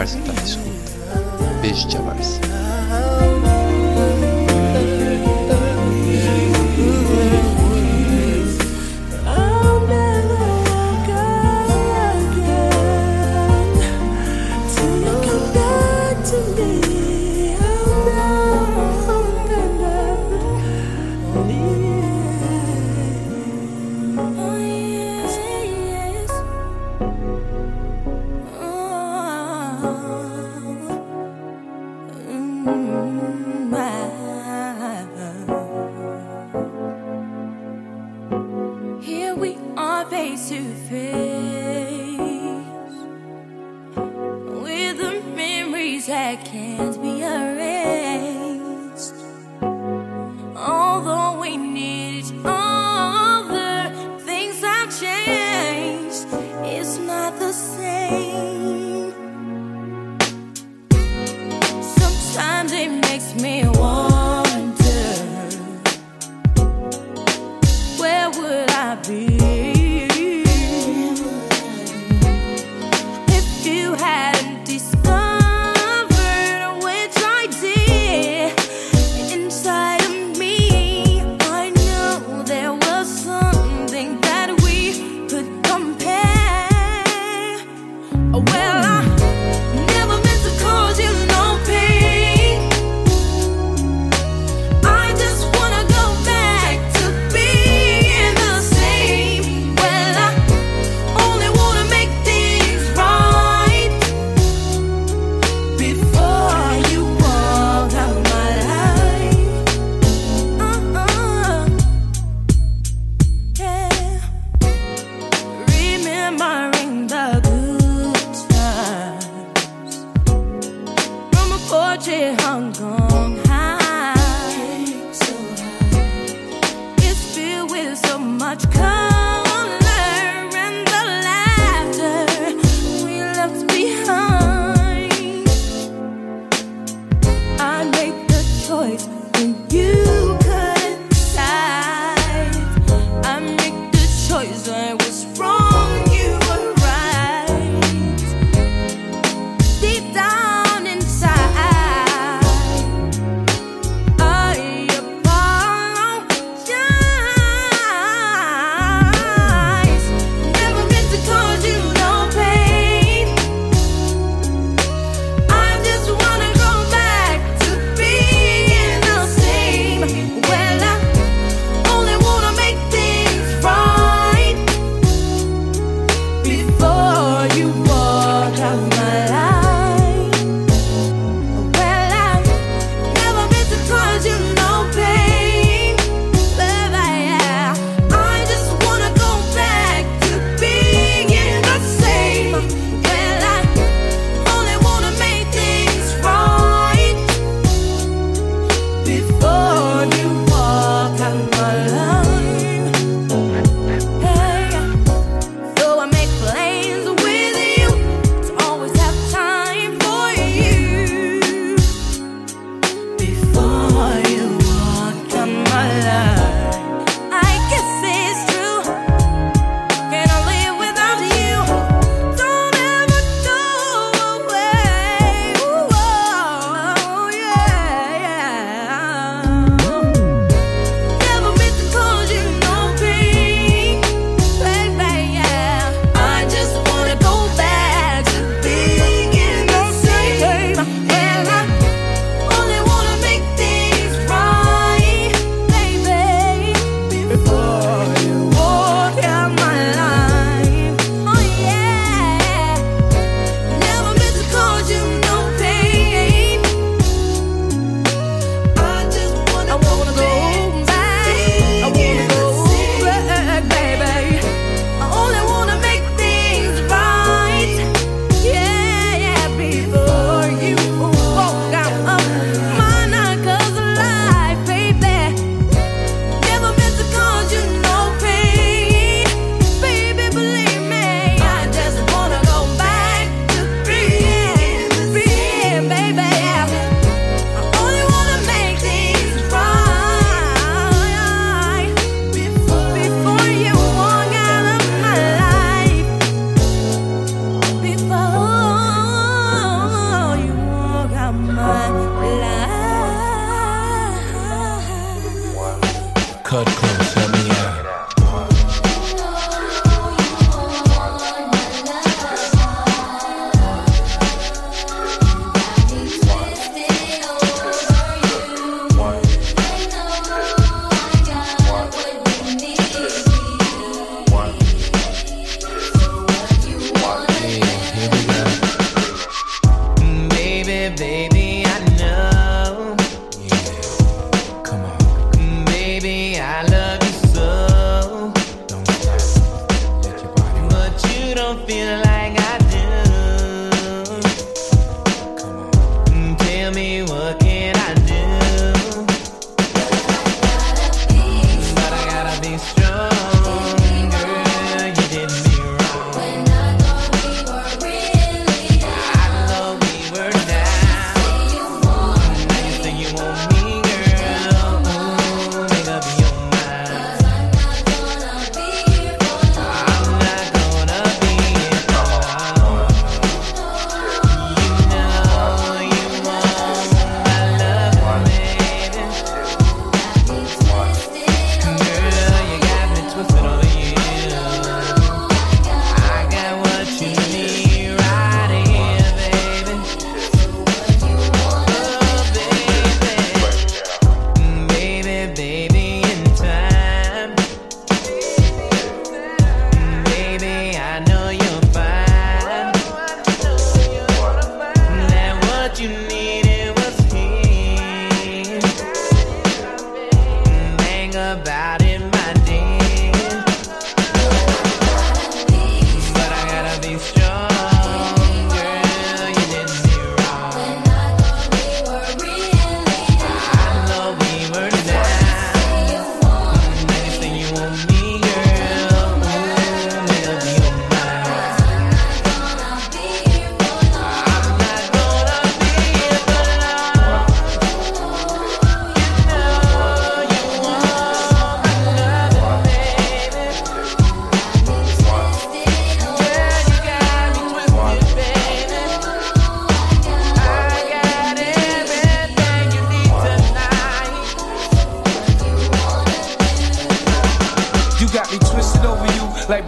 Márcia 0.00 0.18
que 0.18 0.26
tá 0.26 0.32
na. 0.32 1.60
Beijo, 1.60 1.86
tia 1.88 2.00
Márcia. 2.00 2.29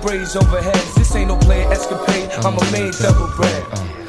Braids 0.03 0.35
overheads. 0.35 0.95
This 0.95 1.15
ain't 1.15 1.29
no 1.29 1.39
play 1.39 1.63
escapade. 1.65 2.31
I'm 2.45 2.59
a 2.59 2.73
main 2.73 2.93
double 3.01 3.29
beat 3.39 4.02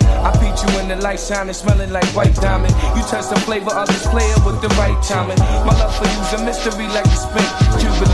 you 0.64 0.80
in 0.80 0.88
the 0.88 0.96
light 0.98 1.20
shining, 1.20 1.54
smelling 1.54 1.92
like 1.92 2.06
white 2.16 2.36
diamond. 2.36 2.74
You 2.96 3.04
touch 3.04 3.28
the 3.30 3.40
flavor 3.44 3.74
of 3.74 3.88
this 3.88 4.08
player 4.08 4.36
with 4.46 4.62
the 4.62 4.70
right 4.80 4.98
timing. 5.04 5.40
My 5.68 5.76
love 5.76 5.96
for 5.96 6.08
you's 6.08 6.34
a 6.34 6.46
mystery 6.46 6.88
like 6.96 7.06
the 7.06 7.20
spink. 7.20 7.50
Cuban 7.80 8.14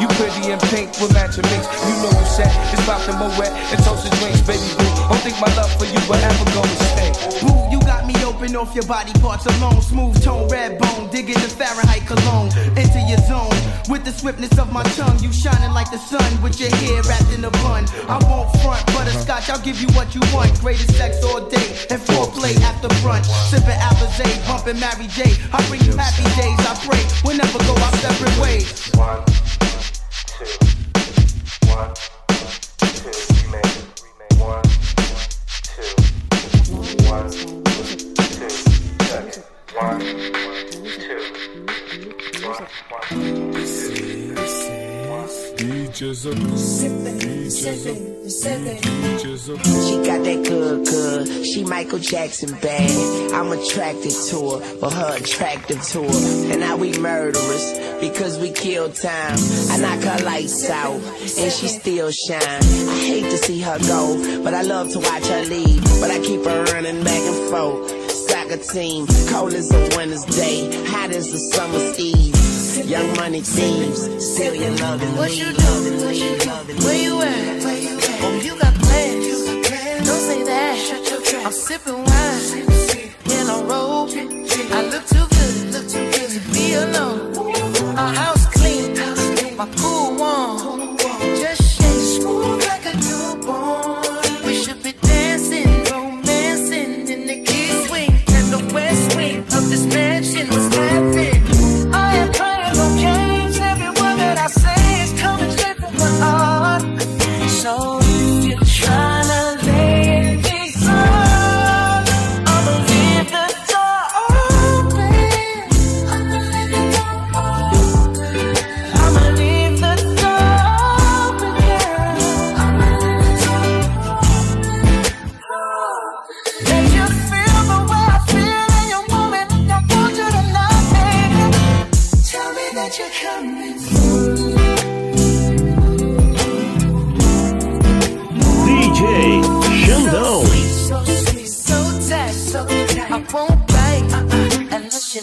you 0.00 0.08
pretty 0.16 0.50
in 0.50 0.58
pink 0.72 0.88
with 1.00 1.12
matching 1.12 1.44
mix. 1.52 1.64
You 1.84 1.94
know 2.00 2.12
you 2.12 2.26
set, 2.26 2.52
it's 2.72 2.82
about 2.84 3.04
the 3.06 3.12
moet 3.16 3.48
and 3.48 3.78
toast 3.84 4.04
the 4.04 4.10
drinks, 4.16 4.40
baby 4.42 4.64
boo. 4.78 4.88
Don't 5.08 5.20
think 5.20 5.36
my 5.40 5.50
love 5.56 5.72
for 5.76 5.84
you 5.84 6.00
will 6.08 6.20
ever 6.20 6.46
go 6.56 6.62
to 6.62 6.76
stay. 6.92 7.10
Boo, 7.44 7.52
you 7.70 7.80
got 7.80 8.06
me 8.06 8.14
open 8.24 8.56
off 8.56 8.74
your 8.74 8.86
body 8.86 9.12
parts 9.20 9.46
alone. 9.46 9.80
Smooth 9.82 10.22
tone, 10.22 10.48
red 10.48 10.78
bone, 10.78 11.08
digging 11.10 11.40
the 11.40 11.50
Fahrenheit 11.50 12.06
cologne. 12.06 12.48
Into 12.76 13.00
your 13.08 13.20
zone 13.28 13.52
with 13.88 14.04
the 14.04 14.12
swiftness 14.12 14.56
of 14.58 14.72
my 14.72 14.82
tongue. 14.96 15.18
You 15.20 15.32
shining 15.32 15.72
like 15.72 15.90
the 15.90 15.98
sun 15.98 16.30
with 16.42 16.60
your 16.60 16.70
hair 16.76 17.02
wrapped 17.02 17.32
in 17.32 17.44
a 17.44 17.50
bun. 17.62 17.84
I 18.08 18.16
won't 18.28 18.48
front 18.62 18.84
butterscotch, 18.94 19.50
I'll 19.50 19.60
give 19.60 19.80
you 19.80 19.88
what 19.92 20.14
you 20.14 20.22
want. 20.32 20.58
Greatest 20.60 20.96
sex 20.96 21.22
all 21.24 21.44
day 21.48 21.68
and 21.90 22.00
foreplay 22.02 22.54
after 22.60 22.88
brunch. 23.02 23.26
Sipping 23.50 23.78
Alizé, 23.88 24.26
bumping 24.46 24.78
Mary 24.78 25.06
J. 25.08 25.34
I 25.52 25.66
bring 25.68 25.82
you 25.82 25.96
happy 25.96 26.22
days, 26.38 26.60
I 26.66 26.74
pray. 26.86 27.02
We'll 27.24 27.36
never 27.36 27.58
go 27.58 27.74
our 27.74 27.92
separate 27.98 28.38
ways. 28.38 28.90
One, 28.94 29.24
two, 30.26 30.46
one, 31.68 31.94
DJs 46.00 46.30
up, 46.30 46.34
DJs 46.34 47.90
up, 47.90 47.96
DJs 48.40 49.52
up. 49.52 49.60
She 49.84 49.96
got 49.96 50.24
that 50.24 50.48
good, 50.48 50.86
good. 50.86 51.44
She 51.44 51.62
Michael 51.62 51.98
Jackson 51.98 52.58
bad. 52.62 53.34
I'm 53.34 53.52
attracted 53.52 54.14
to 54.30 54.50
her, 54.50 54.78
but 54.80 54.94
her 54.94 55.18
attractive 55.18 55.82
to 55.82 56.02
her. 56.02 56.52
And 56.52 56.60
now 56.60 56.78
we 56.78 56.96
murderers 56.96 57.74
because 58.00 58.38
we 58.38 58.50
kill 58.50 58.90
time. 58.90 59.36
I 59.68 59.76
knock 59.76 60.02
her 60.02 60.24
lights 60.24 60.70
out 60.70 60.94
and 60.94 61.52
she 61.52 61.68
still 61.68 62.10
shine. 62.10 62.40
I 62.40 62.98
hate 62.98 63.24
to 63.24 63.36
see 63.36 63.60
her 63.60 63.78
go, 63.80 64.42
but 64.42 64.54
I 64.54 64.62
love 64.62 64.90
to 64.92 65.00
watch 65.00 65.26
her 65.26 65.44
leave. 65.44 65.84
But 66.00 66.10
I 66.10 66.18
keep 66.20 66.42
her 66.46 66.64
running 66.72 67.04
back 67.04 67.20
and 67.20 67.50
forth. 67.50 68.10
Soccer 68.10 68.56
team, 68.56 69.06
cold 69.28 69.52
as 69.52 69.70
a 69.70 69.96
winter's 69.98 70.24
day, 70.24 70.86
hot 70.86 71.10
as 71.10 71.30
the 71.30 71.38
summer's 71.38 72.00
eve. 72.00 72.39
Young 72.90 73.14
money 73.14 73.40
thieves, 73.40 74.00
still 74.18 74.52
your 74.52 74.72
love 74.78 75.00
and 75.00 75.16
What 75.16 75.32
you 75.36 75.52
do? 75.52 76.04
What 76.04 76.16
you 76.16 76.36
do? 76.38 76.50
Where 76.84 77.00
you 77.00 77.22
at? 77.22 77.62
Where 77.62 77.78
you 77.78 77.96
at? 77.96 78.18
Oh, 78.20 78.40
you 78.42 78.58
got 78.58 78.74
plans. 78.82 79.46
Don't 80.08 80.22
say 80.28 80.42
that. 80.42 81.44
I'm 81.46 81.52
sipping 81.52 82.02
wine 82.02 82.66
in 83.30 83.48
a 83.48 83.62
robe. 83.62 84.10
I 84.72 84.82
look 84.90 85.06
too 85.06 85.24
good, 85.36 85.72
look 85.72 85.86
too 85.88 86.04
good 86.10 86.30
to 86.34 86.40
be 86.52 86.74
alone. 86.74 87.94
My 87.94 88.12
house 88.12 88.46
clean, 88.46 88.96
my 89.56 89.66
pool 89.76 90.16
warm. 90.16 90.96
Just 90.98 91.62
shake 91.62 92.20
smooth 92.20 92.66
like 92.66 92.86
a 92.86 92.96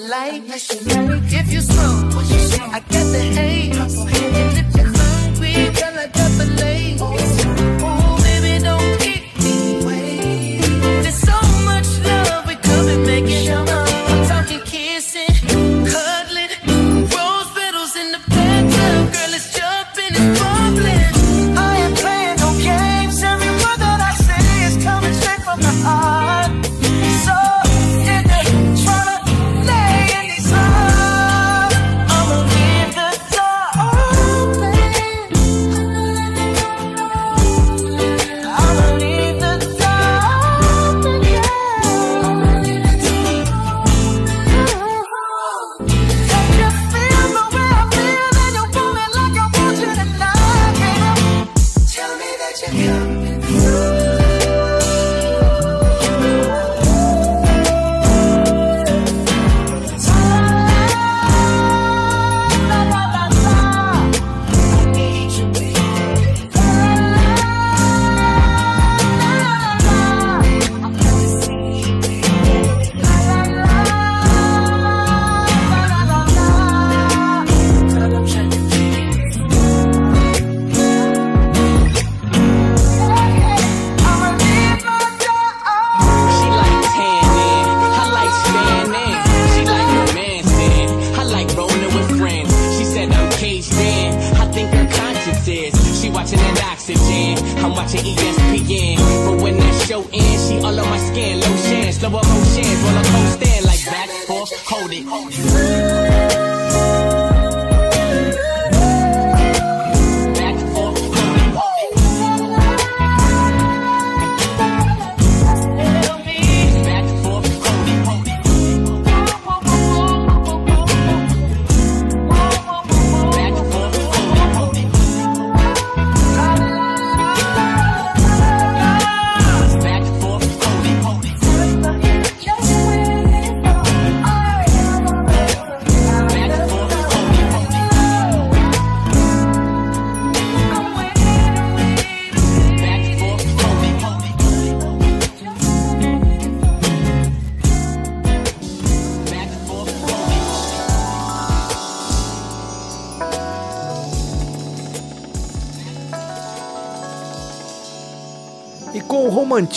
like. 0.07 0.43
If 0.47 1.51
you're 1.51 1.61
strong, 1.61 2.13
I 2.73 2.79
get 2.79 3.03
the 3.11 3.19
hate. 3.19 4.16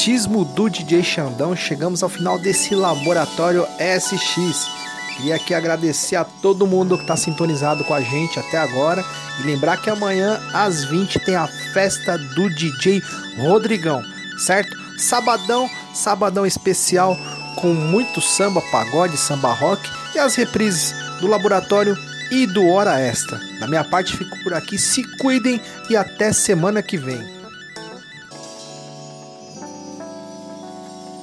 O 0.01 0.03
romantismo 0.03 0.47
do 0.47 0.71
DJ 0.71 1.03
Xandão, 1.03 1.55
chegamos 1.55 2.03
ao 2.03 2.09
final 2.09 2.39
desse 2.39 2.75
laboratório 2.75 3.67
SX. 3.79 4.67
Queria 5.15 5.35
aqui 5.35 5.53
agradecer 5.53 6.17
a 6.17 6.25
todo 6.25 6.67
mundo 6.67 6.97
que 6.97 7.03
está 7.03 7.19
sintonizado 7.19 7.85
com 7.85 7.93
a 7.93 8.01
gente 8.01 8.39
até 8.39 8.57
agora 8.57 9.05
e 9.39 9.43
lembrar 9.43 9.77
que 9.77 9.91
amanhã 9.91 10.41
às 10.55 10.85
20 10.85 11.19
tem 11.21 11.37
a 11.37 11.47
festa 11.75 12.17
do 12.17 12.49
DJ 12.49 13.03
Rodrigão, 13.41 14.03
certo? 14.39 14.75
Sabadão, 14.97 15.69
sabadão 15.93 16.47
especial 16.47 17.15
com 17.57 17.75
muito 17.75 18.23
samba, 18.23 18.63
pagode, 18.73 19.19
samba 19.19 19.53
rock 19.53 19.87
e 20.15 20.19
as 20.19 20.35
reprises 20.35 20.95
do 21.21 21.27
laboratório 21.27 21.95
e 22.31 22.47
do 22.47 22.67
Hora 22.69 22.99
Extra. 22.99 23.39
Da 23.59 23.69
minha 23.69 23.85
parte, 23.85 24.17
fico 24.17 24.43
por 24.43 24.55
aqui. 24.55 24.79
Se 24.79 25.03
cuidem 25.19 25.61
e 25.91 25.97
até 25.97 26.33
semana 26.33 26.83
que 26.83 26.97
vem. 26.97 27.40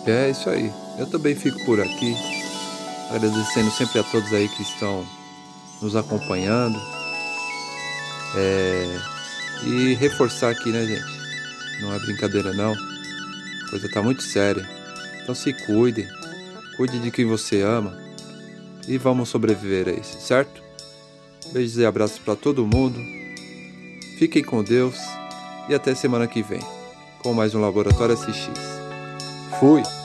É 0.07 0.29
isso 0.29 0.49
aí. 0.49 0.71
Eu 0.97 1.05
também 1.05 1.35
fico 1.35 1.63
por 1.65 1.81
aqui, 1.81 2.15
agradecendo 3.11 3.69
sempre 3.71 3.99
a 3.99 4.03
todos 4.03 4.31
aí 4.33 4.47
que 4.47 4.61
estão 4.63 5.05
nos 5.81 5.95
acompanhando. 5.95 6.79
É, 8.35 8.99
E 9.65 9.95
reforçar 9.95 10.51
aqui, 10.51 10.71
né, 10.71 10.85
gente? 10.85 11.81
Não 11.81 11.93
é 11.93 11.99
brincadeira 11.99 12.53
não. 12.53 12.73
A 12.73 13.69
coisa 13.69 13.89
tá 13.89 14.01
muito 14.01 14.21
séria. 14.21 14.67
Então 15.21 15.33
se 15.35 15.51
cuidem. 15.65 16.07
Cuide 16.77 16.99
de 16.99 17.11
quem 17.11 17.25
você 17.25 17.61
ama. 17.61 17.97
E 18.87 18.97
vamos 18.97 19.29
sobreviver 19.29 19.89
a 19.89 19.91
isso, 19.91 20.19
certo? 20.21 20.61
Beijos 21.51 21.77
e 21.77 21.85
abraços 21.85 22.19
para 22.19 22.35
todo 22.35 22.65
mundo. 22.65 22.99
Fiquem 24.17 24.43
com 24.43 24.63
Deus 24.63 24.95
e 25.67 25.75
até 25.75 25.93
semana 25.93 26.27
que 26.27 26.41
vem 26.41 26.61
com 27.19 27.33
mais 27.33 27.53
um 27.53 27.61
Laboratório 27.61 28.15
SX. 28.15 28.49
Fui! 29.59 29.96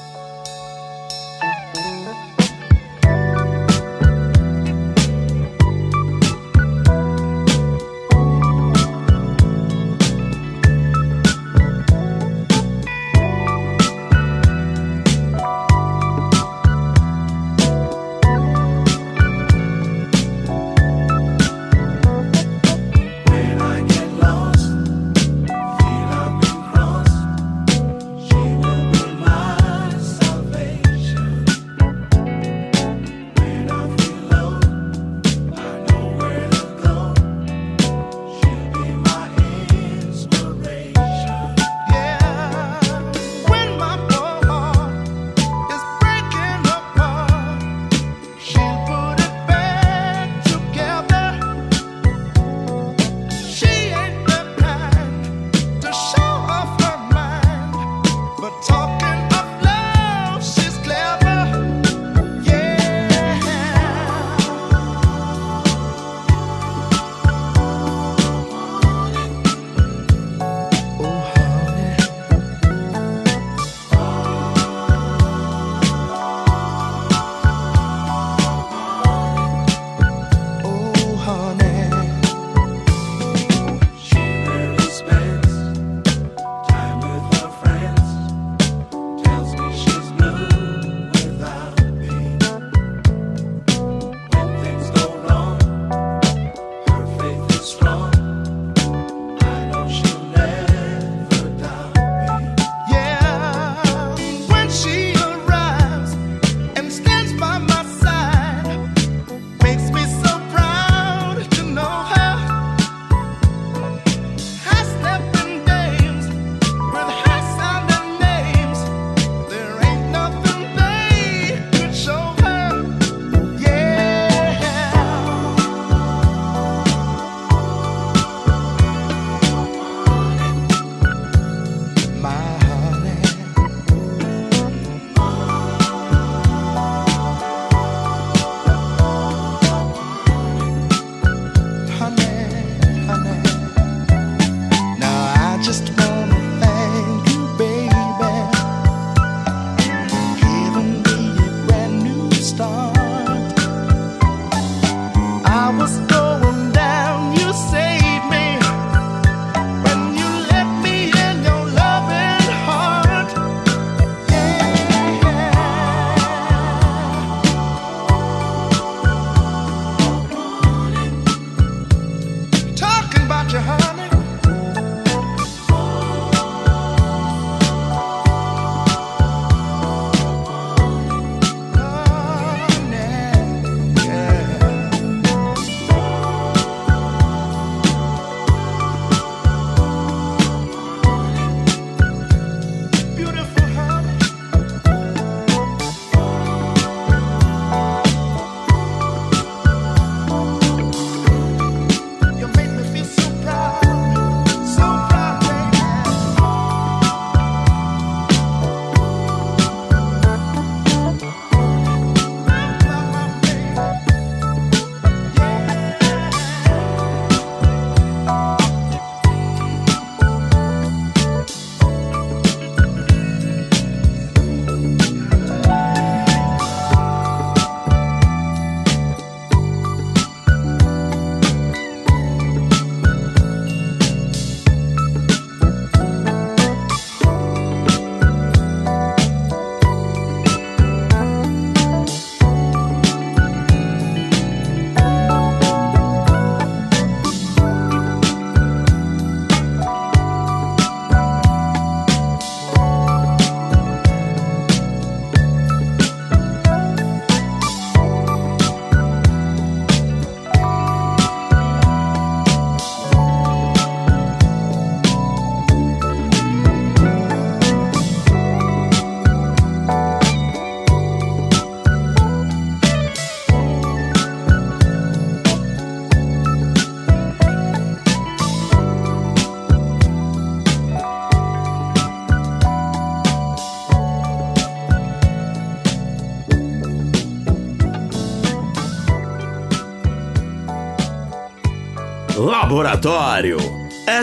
Laboratório 292.72 293.58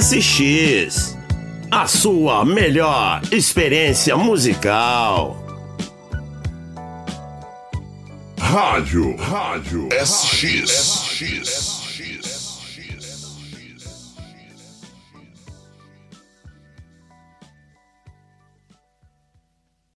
SX. 0.01 1.15
A 1.69 1.85
sua 1.85 2.43
melhor 2.43 3.21
experiência 3.31 4.17
musical. 4.17 5.37
Rádio, 8.39 9.15
Rádio 9.17 9.87
SX. 10.03 10.88